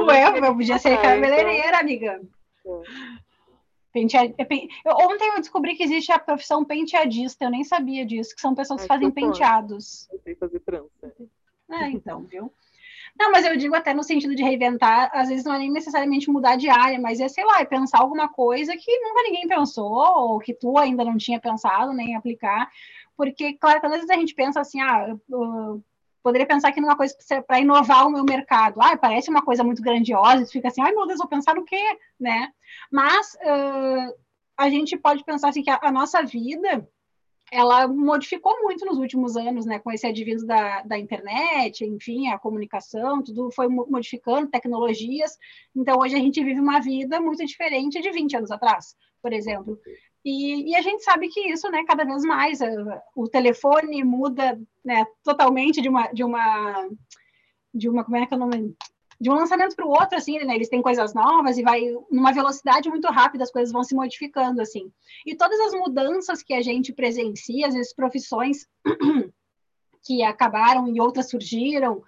Ué, 0.00 0.38
eu 0.38 0.54
podia 0.54 0.78
ser 0.78 1.00
cabeleireira, 1.00 1.68
então... 1.68 1.80
amiga. 1.80 2.20
É. 2.66 3.26
Pentead... 3.92 4.34
É 4.38 4.94
ontem 4.94 5.28
eu 5.30 5.40
descobri 5.40 5.74
que 5.74 5.82
existe 5.82 6.12
a 6.12 6.18
profissão 6.18 6.62
penteadista, 6.62 7.46
eu 7.46 7.50
nem 7.50 7.64
sabia 7.64 8.04
disso, 8.04 8.34
que 8.34 8.40
são 8.42 8.54
pessoas 8.54 8.82
que 8.82 8.88
fazem 8.88 9.10
penteados. 9.10 10.06
Eu 10.12 10.20
sei 10.20 10.34
fazer 10.34 10.60
trança. 10.60 11.14
É, 11.70 11.88
então, 11.88 12.22
viu? 12.24 12.52
Não, 13.18 13.32
mas 13.32 13.46
eu 13.46 13.56
digo 13.56 13.74
até 13.74 13.94
no 13.94 14.02
sentido 14.02 14.34
de 14.34 14.42
reinventar, 14.42 15.10
às 15.14 15.28
vezes 15.28 15.44
não 15.44 15.54
é 15.54 15.58
nem 15.58 15.70
necessariamente 15.70 16.30
mudar 16.30 16.56
de 16.56 16.68
área, 16.68 17.00
mas 17.00 17.18
é, 17.18 17.28
sei 17.28 17.44
lá, 17.44 17.60
é 17.60 17.64
pensar 17.64 17.98
alguma 17.98 18.28
coisa 18.28 18.76
que 18.76 19.00
nunca 19.00 19.22
ninguém 19.22 19.48
pensou, 19.48 19.90
ou 19.90 20.38
que 20.38 20.52
tu 20.52 20.76
ainda 20.76 21.04
não 21.04 21.16
tinha 21.16 21.40
pensado 21.40 21.92
nem 21.94 22.14
aplicar. 22.14 22.70
Porque, 23.16 23.54
claro, 23.54 23.80
às 23.82 23.92
vezes 23.92 24.10
a 24.10 24.14
gente 24.14 24.34
pensa 24.34 24.60
assim, 24.60 24.80
ah, 24.82 25.16
eu 25.30 25.82
poderia 26.22 26.46
pensar 26.46 26.68
aqui 26.68 26.80
numa 26.80 26.96
coisa 26.96 27.16
para 27.46 27.60
inovar 27.60 28.06
o 28.06 28.10
meu 28.10 28.24
mercado. 28.24 28.80
Ah, 28.82 28.96
parece 28.96 29.30
uma 29.30 29.42
coisa 29.42 29.64
muito 29.64 29.80
grandiosa, 29.80 30.44
tu 30.44 30.52
fica 30.52 30.68
assim, 30.68 30.82
ai 30.82 30.92
meu 30.92 31.06
Deus, 31.06 31.18
vou 31.18 31.28
pensar 31.28 31.54
no 31.54 31.64
quê, 31.64 31.98
né? 32.20 32.52
Mas 32.90 33.34
uh, 33.34 34.14
a 34.58 34.68
gente 34.68 34.96
pode 34.96 35.24
pensar 35.24 35.48
assim 35.48 35.62
que 35.62 35.70
a, 35.70 35.78
a 35.82 35.90
nossa 35.90 36.22
vida 36.22 36.86
ela 37.52 37.86
modificou 37.86 38.60
muito 38.62 38.84
nos 38.84 38.98
últimos 38.98 39.36
anos, 39.36 39.66
né, 39.66 39.78
com 39.78 39.92
esse 39.92 40.06
advento 40.06 40.44
da, 40.44 40.82
da 40.82 40.98
internet, 40.98 41.84
enfim, 41.84 42.28
a 42.28 42.38
comunicação, 42.38 43.22
tudo 43.22 43.50
foi 43.52 43.68
modificando, 43.68 44.50
tecnologias. 44.50 45.38
Então, 45.74 45.98
hoje 45.98 46.16
a 46.16 46.18
gente 46.18 46.42
vive 46.42 46.60
uma 46.60 46.80
vida 46.80 47.20
muito 47.20 47.44
diferente 47.46 48.00
de 48.00 48.10
20 48.10 48.36
anos 48.36 48.50
atrás, 48.50 48.96
por 49.22 49.32
exemplo. 49.32 49.78
E, 50.24 50.70
e 50.70 50.76
a 50.76 50.82
gente 50.82 51.04
sabe 51.04 51.28
que 51.28 51.40
isso, 51.52 51.70
né, 51.70 51.84
cada 51.86 52.04
vez 52.04 52.22
mais, 52.22 52.58
o 53.14 53.28
telefone 53.28 54.02
muda, 54.02 54.60
né, 54.84 55.04
totalmente 55.22 55.80
de 55.80 55.88
uma, 55.88 56.08
de 56.08 56.24
uma, 56.24 56.88
de 57.72 57.88
uma, 57.88 58.04
como 58.04 58.16
é 58.16 58.26
que 58.26 58.34
é 58.34 58.36
o 58.36 58.40
nome? 58.40 58.76
De 59.20 59.30
um 59.30 59.34
lançamento 59.34 59.74
para 59.74 59.86
o 59.86 59.90
outro, 59.90 60.16
assim, 60.16 60.38
né? 60.44 60.54
Eles 60.54 60.68
têm 60.68 60.82
coisas 60.82 61.14
novas 61.14 61.56
e 61.58 61.62
vai 61.62 61.82
numa 62.10 62.32
velocidade 62.32 62.88
muito 62.88 63.08
rápida, 63.08 63.44
as 63.44 63.50
coisas 63.50 63.72
vão 63.72 63.82
se 63.82 63.94
modificando, 63.94 64.60
assim. 64.60 64.92
E 65.24 65.34
todas 65.34 65.58
as 65.60 65.72
mudanças 65.72 66.42
que 66.42 66.54
a 66.54 66.62
gente 66.62 66.92
presencia, 66.92 67.66
às 67.66 67.74
vezes 67.74 67.94
profissões 67.94 68.66
que 70.04 70.22
acabaram 70.22 70.88
e 70.88 71.00
outras 71.00 71.30
surgiram, 71.30 72.02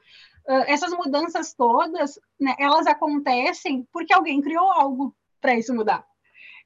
essas 0.66 0.92
mudanças 0.92 1.52
todas, 1.52 2.18
né, 2.40 2.54
elas 2.59 2.86
acontecem 2.86 3.86
porque 3.92 4.14
alguém 4.14 4.40
criou 4.40 4.64
algo 4.72 5.14
para 5.40 5.54
isso 5.54 5.74
mudar. 5.74 6.04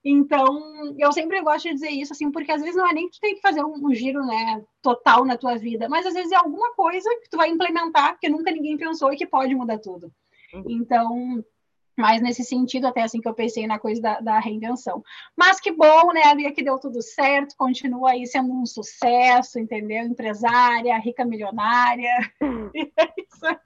Então, 0.05 0.95
eu 0.99 1.13
sempre 1.13 1.41
gosto 1.43 1.69
de 1.69 1.75
dizer 1.75 1.91
isso, 1.91 2.13
assim, 2.13 2.31
porque 2.31 2.51
às 2.51 2.61
vezes 2.61 2.77
não 2.77 2.89
é 2.89 2.93
nem 2.93 3.09
que 3.09 3.17
tu 3.17 3.21
tem 3.21 3.35
que 3.35 3.41
fazer 3.41 3.65
um, 3.65 3.87
um, 3.87 3.95
giro, 3.95 4.25
né, 4.25 4.65
total 4.81 5.25
na 5.25 5.37
tua 5.37 5.57
vida, 5.57 5.89
mas 5.89 6.07
às 6.07 6.15
vezes 6.15 6.33
é 6.33 6.37
alguma 6.37 6.75
coisa 6.75 7.09
que 7.23 7.31
tu 7.31 7.37
vai 7.37 7.49
implementar 7.49 8.19
que 8.19 8.29
nunca 8.29 8.51
ninguém 8.51 8.77
pensou 8.77 9.13
e 9.13 9.17
que 9.17 9.27
pode 9.27 9.55
mudar 9.55 9.79
tudo. 9.79 10.13
Uhum. 10.53 10.65
Então, 10.69 11.45
mais 11.97 12.23
nesse 12.23 12.45
sentido, 12.45 12.87
até 12.87 13.03
assim 13.03 13.21
que 13.21 13.29
eu 13.29 13.35
pensei 13.35 13.67
na 13.67 13.79
coisa 13.79 14.01
da, 14.01 14.21
da 14.21 14.39
reinvenção. 14.39 15.03
Mas 15.37 15.61
que 15.61 15.73
bom, 15.73 16.13
né, 16.13 16.35
Lia, 16.35 16.53
que 16.53 16.63
deu 16.63 16.79
tudo 16.79 17.03
certo, 17.03 17.57
continua 17.57 18.13
aí 18.13 18.27
sendo 18.27 18.53
um 18.53 18.67
sucesso, 18.67 19.59
entendeu? 19.59 20.05
Empresária, 20.05 20.99
rica 20.99 21.25
milionária. 21.25 22.13
é 22.99 23.13
isso 23.19 23.47
aí. 23.47 23.57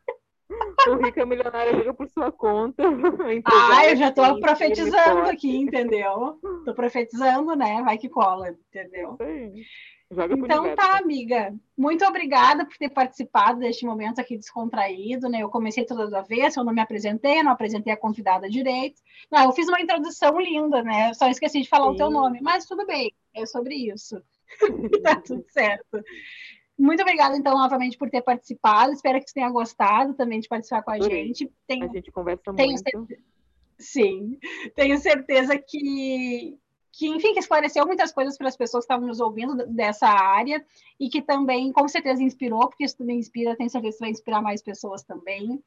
O 0.89 1.05
rica 1.05 1.26
milionária 1.26 1.72
liga 1.72 1.93
por 1.93 2.09
sua 2.09 2.30
conta. 2.30 2.82
Ah, 3.45 3.87
eu 3.87 3.97
já 3.97 4.09
estou 4.09 4.41
profetizando 4.41 5.28
aqui, 5.28 5.57
entendeu? 5.57 6.39
Estou 6.59 6.74
profetizando, 6.74 7.55
né? 7.57 7.82
Vai 7.82 7.99
que 7.99 8.09
cola, 8.09 8.51
entendeu? 8.51 9.16
É. 9.20 9.53
Joga 10.11 10.35
então 10.35 10.75
tá, 10.77 10.99
amiga. 10.99 11.53
Muito 11.77 12.05
obrigada 12.05 12.65
por 12.65 12.77
ter 12.77 12.89
participado 12.91 13.59
deste 13.59 13.85
momento 13.85 14.21
aqui 14.21 14.39
descontraído, 14.39 15.29
né? 15.29 15.43
Eu 15.43 15.49
comecei 15.49 15.85
toda 15.85 16.09
da 16.09 16.23
vez, 16.23 16.57
eu 16.57 16.63
não 16.63 16.73
me 16.73 16.81
apresentei, 16.81 17.43
não 17.43 17.51
apresentei 17.51 17.93
a 17.93 17.97
convidada 17.97 18.49
direito. 18.49 19.01
Não, 19.31 19.45
eu 19.45 19.53
fiz 19.53 19.69
uma 19.69 19.81
introdução 19.81 20.41
linda, 20.41 20.81
né? 20.83 21.13
Só 21.15 21.29
esqueci 21.29 21.61
de 21.61 21.69
falar 21.69 21.89
Sim. 21.89 21.95
o 21.95 21.97
teu 21.97 22.11
nome, 22.11 22.39
mas 22.41 22.67
tudo 22.67 22.87
bem, 22.87 23.13
é 23.35 23.45
sobre 23.47 23.75
isso. 23.75 24.23
tá 25.03 25.17
tudo 25.17 25.45
certo. 25.49 26.01
Muito 26.79 27.01
obrigada, 27.03 27.37
então, 27.37 27.57
novamente, 27.57 27.99
por 27.99 28.09
ter 28.09 28.23
participado. 28.23 28.93
Espero 28.93 29.19
que 29.19 29.29
você 29.29 29.35
tenha 29.35 29.51
gostado 29.51 30.15
também 30.15 30.39
de 30.39 30.49
participar 30.49 30.83
com 30.83 30.91
a 30.93 31.01
gente. 31.01 31.51
Tenho, 31.67 31.91
a 31.91 31.93
gente 31.93 32.13
conversa 32.13 32.53
muito. 32.53 32.79
Certeza, 32.79 33.23
sim, 33.79 34.39
tenho 34.75 34.99
certeza 34.99 35.59
que, 35.59 36.57
que, 36.97 37.07
enfim, 37.07 37.35
que 37.35 37.41
esclareceu 37.41 37.87
muitas 37.87 38.11
coisas 38.11 38.39
para 38.39 38.49
as 38.49 38.57
pessoas 38.57 38.85
que 38.85 38.93
estavam 38.93 39.07
nos 39.07 39.21
ouvindo 39.21 39.67
dessa 39.67 40.09
área 40.09 40.65
e 40.99 41.11
que 41.11 41.21
também, 41.21 41.71
com 41.71 41.87
certeza, 41.87 42.23
inspirou, 42.23 42.69
porque 42.69 42.85
isso 42.85 42.97
também 42.97 43.19
inspira, 43.19 43.55
tenho 43.55 43.69
certeza 43.69 43.99
que 43.99 44.01
vai 44.01 44.11
inspirar 44.11 44.41
mais 44.41 44.63
pessoas 44.63 45.03
também. 45.03 45.63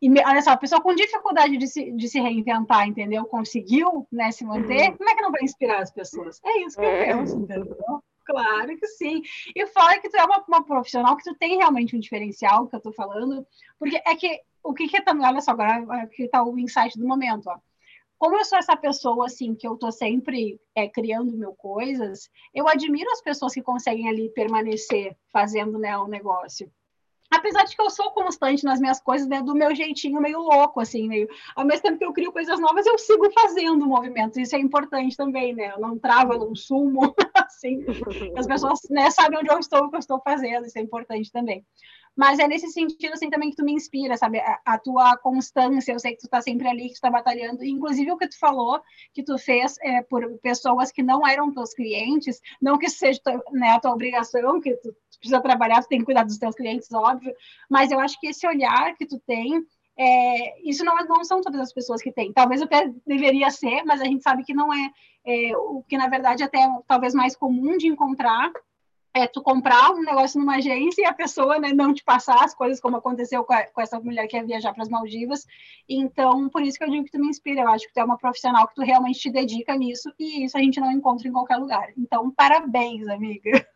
E 0.00 0.08
olha 0.24 0.40
só, 0.40 0.52
a 0.52 0.56
pessoa 0.56 0.80
com 0.80 0.94
dificuldade 0.94 1.56
de 1.56 1.66
se, 1.66 1.90
de 1.90 2.08
se 2.08 2.20
reinventar, 2.20 2.86
entendeu? 2.86 3.24
Conseguiu 3.24 4.06
né, 4.12 4.30
se 4.30 4.44
manter, 4.44 4.90
uhum. 4.90 4.96
como 4.96 5.10
é 5.10 5.14
que 5.14 5.22
não 5.22 5.32
vai 5.32 5.42
inspirar 5.42 5.82
as 5.82 5.90
pessoas? 5.90 6.40
É 6.44 6.60
isso 6.60 6.78
que 6.78 6.84
é. 6.84 7.12
eu 7.12 7.16
penso, 7.18 7.36
entendeu? 7.36 7.76
Claro 8.24 8.78
que 8.78 8.86
sim. 8.86 9.22
E 9.54 9.66
fora 9.66 9.98
que 9.98 10.08
tu 10.08 10.16
é 10.16 10.24
uma, 10.24 10.44
uma, 10.46 10.64
profissional 10.64 11.16
que 11.16 11.24
tu 11.24 11.34
tem 11.34 11.56
realmente 11.58 11.96
um 11.96 12.00
diferencial, 12.00 12.68
que 12.68 12.76
eu 12.76 12.80
tô 12.80 12.92
falando, 12.92 13.44
porque 13.76 14.00
é 14.06 14.14
que 14.14 14.40
o 14.62 14.72
que, 14.72 14.86
que 14.86 14.98
é 14.98 15.02
também, 15.02 15.26
olha 15.26 15.40
só, 15.40 15.50
agora 15.50 15.84
aqui 16.02 16.28
tá 16.28 16.44
o 16.44 16.56
insight 16.56 16.96
do 16.96 17.08
momento, 17.08 17.48
ó 17.48 17.58
como 18.20 18.36
eu 18.36 18.44
sou 18.44 18.58
essa 18.58 18.76
pessoa 18.76 19.24
assim 19.24 19.54
que 19.54 19.66
eu 19.66 19.78
tô 19.78 19.90
sempre 19.90 20.60
é, 20.74 20.86
criando 20.86 21.32
mil 21.32 21.54
coisas, 21.54 22.28
eu 22.54 22.68
admiro 22.68 23.10
as 23.10 23.22
pessoas 23.22 23.54
que 23.54 23.62
conseguem 23.62 24.10
ali 24.10 24.28
permanecer 24.28 25.16
fazendo 25.32 25.78
né, 25.78 25.96
o 25.96 26.06
negócio. 26.06 26.70
Apesar 27.30 27.64
de 27.64 27.76
que 27.76 27.80
eu 27.80 27.88
sou 27.90 28.10
constante 28.10 28.64
nas 28.64 28.80
minhas 28.80 29.00
coisas, 29.00 29.28
né, 29.28 29.40
do 29.40 29.54
meu 29.54 29.74
jeitinho 29.74 30.20
meio 30.20 30.40
louco, 30.40 30.80
assim, 30.80 31.06
meio. 31.06 31.28
Ao 31.54 31.64
mesmo 31.64 31.82
tempo 31.82 31.98
que 31.98 32.04
eu 32.04 32.12
crio 32.12 32.32
coisas 32.32 32.58
novas, 32.58 32.84
eu 32.86 32.98
sigo 32.98 33.30
fazendo 33.32 33.86
movimentos. 33.86 34.36
Isso 34.36 34.56
é 34.56 34.58
importante 34.58 35.16
também, 35.16 35.54
né? 35.54 35.72
Eu 35.72 35.80
não 35.80 35.98
travo, 35.98 36.32
eu 36.32 36.40
não 36.40 36.54
sumo, 36.54 37.14
assim. 37.34 37.84
As 38.36 38.46
pessoas 38.46 38.80
né, 38.90 39.10
sabem 39.10 39.38
onde 39.38 39.50
eu 39.50 39.58
estou, 39.58 39.84
o 39.84 39.90
que 39.90 39.96
eu 39.96 40.00
estou 40.00 40.20
fazendo. 40.24 40.66
Isso 40.66 40.78
é 40.78 40.82
importante 40.82 41.30
também. 41.30 41.64
Mas 42.16 42.38
é 42.38 42.46
nesse 42.46 42.68
sentido, 42.68 43.14
assim, 43.14 43.30
também 43.30 43.50
que 43.50 43.56
tu 43.56 43.64
me 43.64 43.72
inspira, 43.72 44.16
sabe? 44.16 44.40
A, 44.40 44.60
a 44.66 44.78
tua 44.78 45.16
constância, 45.16 45.92
eu 45.92 45.98
sei 45.98 46.12
que 46.12 46.18
tu 46.18 46.28
tá 46.28 46.42
sempre 46.42 46.68
ali, 46.68 46.88
que 46.88 46.94
tu 46.94 47.00
tá 47.00 47.10
batalhando. 47.10 47.64
Inclusive, 47.64 48.10
o 48.12 48.16
que 48.16 48.28
tu 48.28 48.38
falou, 48.38 48.80
que 49.14 49.22
tu 49.22 49.38
fez 49.38 49.76
é, 49.80 50.02
por 50.02 50.28
pessoas 50.38 50.90
que 50.90 51.02
não 51.02 51.26
eram 51.26 51.52
teus 51.52 51.72
clientes, 51.72 52.40
não 52.60 52.76
que 52.76 52.88
seja 52.88 53.20
né, 53.52 53.70
a 53.70 53.80
tua 53.80 53.92
obrigação, 53.92 54.60
que 54.60 54.74
tu, 54.76 54.92
tu 54.92 55.09
precisa 55.20 55.40
trabalhar, 55.40 55.82
tu 55.82 55.88
tem 55.88 56.00
que 56.00 56.04
cuidar 56.04 56.24
dos 56.24 56.38
teus 56.38 56.54
clientes, 56.54 56.92
óbvio, 56.92 57.32
mas 57.68 57.92
eu 57.92 58.00
acho 58.00 58.18
que 58.18 58.26
esse 58.26 58.46
olhar 58.46 58.96
que 58.96 59.06
tu 59.06 59.20
tem, 59.20 59.64
é, 59.96 60.68
isso 60.68 60.84
não, 60.84 60.96
não, 61.06 61.22
são 61.22 61.40
todas 61.40 61.60
as 61.60 61.72
pessoas 61.72 62.02
que 62.02 62.10
têm. 62.10 62.32
Talvez 62.32 62.62
até 62.62 62.90
deveria 63.06 63.50
ser, 63.50 63.84
mas 63.84 64.00
a 64.00 64.04
gente 64.04 64.22
sabe 64.22 64.44
que 64.44 64.54
não 64.54 64.72
é. 64.72 64.90
é 65.26 65.56
o 65.56 65.84
que, 65.86 65.96
na 65.98 66.08
verdade, 66.08 66.42
até 66.42 66.66
talvez 66.86 67.14
mais 67.14 67.36
comum 67.36 67.76
de 67.76 67.86
encontrar 67.86 68.50
é 69.12 69.26
tu 69.26 69.42
comprar 69.42 69.90
um 69.90 70.02
negócio 70.02 70.38
numa 70.38 70.56
agência 70.56 71.02
e 71.02 71.04
a 71.04 71.12
pessoa 71.12 71.58
né, 71.58 71.72
não 71.72 71.92
te 71.92 72.04
passar 72.04 72.44
as 72.44 72.54
coisas, 72.54 72.80
como 72.80 72.96
aconteceu 72.96 73.44
com, 73.44 73.52
a, 73.52 73.64
com 73.64 73.80
essa 73.80 73.98
mulher 73.98 74.26
que 74.28 74.36
ia 74.36 74.44
viajar 74.44 74.72
para 74.72 74.82
as 74.82 74.88
Maldivas. 74.88 75.46
Então, 75.88 76.48
por 76.48 76.62
isso 76.62 76.78
que 76.78 76.84
eu 76.84 76.90
digo 76.90 77.04
que 77.04 77.10
tu 77.10 77.18
me 77.18 77.28
inspira. 77.28 77.62
Eu 77.62 77.68
acho 77.68 77.86
que 77.86 77.92
tu 77.92 77.98
é 77.98 78.04
uma 78.04 78.16
profissional 78.16 78.68
que 78.68 78.74
tu 78.74 78.82
realmente 78.82 79.18
te 79.18 79.30
dedica 79.30 79.76
nisso 79.76 80.12
e 80.18 80.44
isso 80.44 80.56
a 80.56 80.60
gente 80.60 80.80
não 80.80 80.92
encontra 80.92 81.26
em 81.26 81.32
qualquer 81.32 81.56
lugar. 81.56 81.88
Então, 81.98 82.30
parabéns, 82.30 83.06
amiga. 83.08 83.66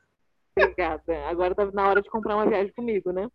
Obrigada. 0.57 1.29
Agora 1.29 1.55
tá 1.55 1.67
na 1.73 1.89
hora 1.89 2.03
de 2.03 2.09
comprar 2.09 2.37
uma 2.37 2.47
viagem 2.47 2.73
comigo, 2.73 3.13
né? 3.13 3.29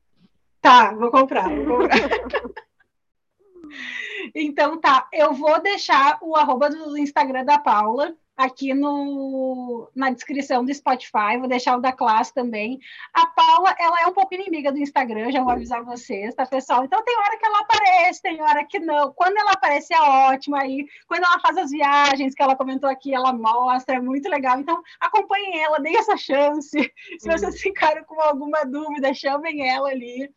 Tá, 0.61 0.93
vou 0.93 1.11
comprar. 1.11 1.49
Vou 1.49 1.79
comprar. 1.79 1.97
então, 4.33 4.79
tá. 4.79 5.07
Eu 5.13 5.33
vou 5.33 5.61
deixar 5.61 6.17
o 6.21 6.35
arroba 6.35 6.69
do 6.69 6.97
Instagram 6.97 7.43
da 7.43 7.59
Paula 7.59 8.15
aqui 8.39 8.73
no, 8.73 9.91
na 9.93 10.11
descrição 10.11 10.63
do 10.63 10.73
Spotify, 10.73 11.37
vou 11.37 11.49
deixar 11.49 11.75
o 11.75 11.81
da 11.81 11.91
classe 11.91 12.33
também. 12.33 12.79
A 13.13 13.27
Paula, 13.27 13.75
ela 13.77 13.97
é 14.01 14.07
um 14.07 14.13
pouco 14.13 14.33
inimiga 14.33 14.71
do 14.71 14.77
Instagram, 14.77 15.29
já 15.29 15.43
vou 15.43 15.51
avisar 15.51 15.83
vocês, 15.83 16.33
tá, 16.33 16.45
pessoal? 16.45 16.85
Então 16.85 17.03
tem 17.03 17.17
hora 17.17 17.37
que 17.37 17.45
ela 17.45 17.59
aparece, 17.59 18.21
tem 18.21 18.41
hora 18.41 18.63
que 18.63 18.79
não. 18.79 19.11
Quando 19.11 19.35
ela 19.35 19.51
aparece 19.51 19.93
é 19.93 19.99
ótimo, 19.99 20.55
aí 20.55 20.87
quando 21.05 21.25
ela 21.25 21.37
faz 21.41 21.57
as 21.57 21.69
viagens 21.69 22.33
que 22.33 22.41
ela 22.41 22.55
comentou 22.55 22.89
aqui, 22.89 23.13
ela 23.13 23.33
mostra, 23.33 23.97
é 23.97 23.99
muito 23.99 24.29
legal. 24.29 24.57
Então 24.57 24.81
acompanhem 25.01 25.61
ela, 25.61 25.81
deem 25.81 25.97
essa 25.97 26.15
chance. 26.15 26.93
Se 27.19 27.29
vocês 27.29 27.59
ficaram 27.59 28.05
com 28.05 28.21
alguma 28.21 28.63
dúvida, 28.63 29.13
chamem 29.13 29.67
ela 29.67 29.89
ali. 29.89 30.33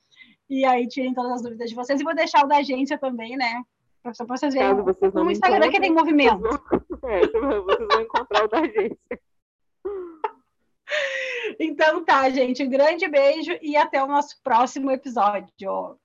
E 0.51 0.65
aí 0.65 0.89
tirem 0.89 1.15
todas 1.15 1.35
as 1.35 1.43
dúvidas 1.43 1.71
de 1.71 1.77
vocês. 1.77 2.01
E 2.01 2.05
vou 2.05 2.17
deixar 2.17 2.45
o 2.45 2.49
da 2.49 2.57
agência 2.57 2.99
também, 2.99 3.37
né? 3.37 3.63
Só 4.13 4.25
para 4.25 4.37
vocês 4.37 4.55
verem. 4.55 4.83
Vocês 4.83 5.13
no 5.15 5.31
Instagram 5.31 5.71
que 5.71 5.81
tem 5.81 5.93
movimento. 5.93 6.43
É, 7.05 7.21
vocês 7.27 7.89
vão 7.89 8.01
encontrar 8.01 8.45
o 8.45 8.49
da 8.49 8.61
agência. 8.61 9.21
Então 11.59 12.05
tá, 12.05 12.31
gente. 12.31 12.63
Um 12.63 12.71
grande 12.71 13.09
beijo 13.09 13.59
e 13.61 13.77
até 13.77 14.03
o 14.03 14.07
nosso 14.07 14.41
próximo 14.43 14.89
episódio. 14.89 15.99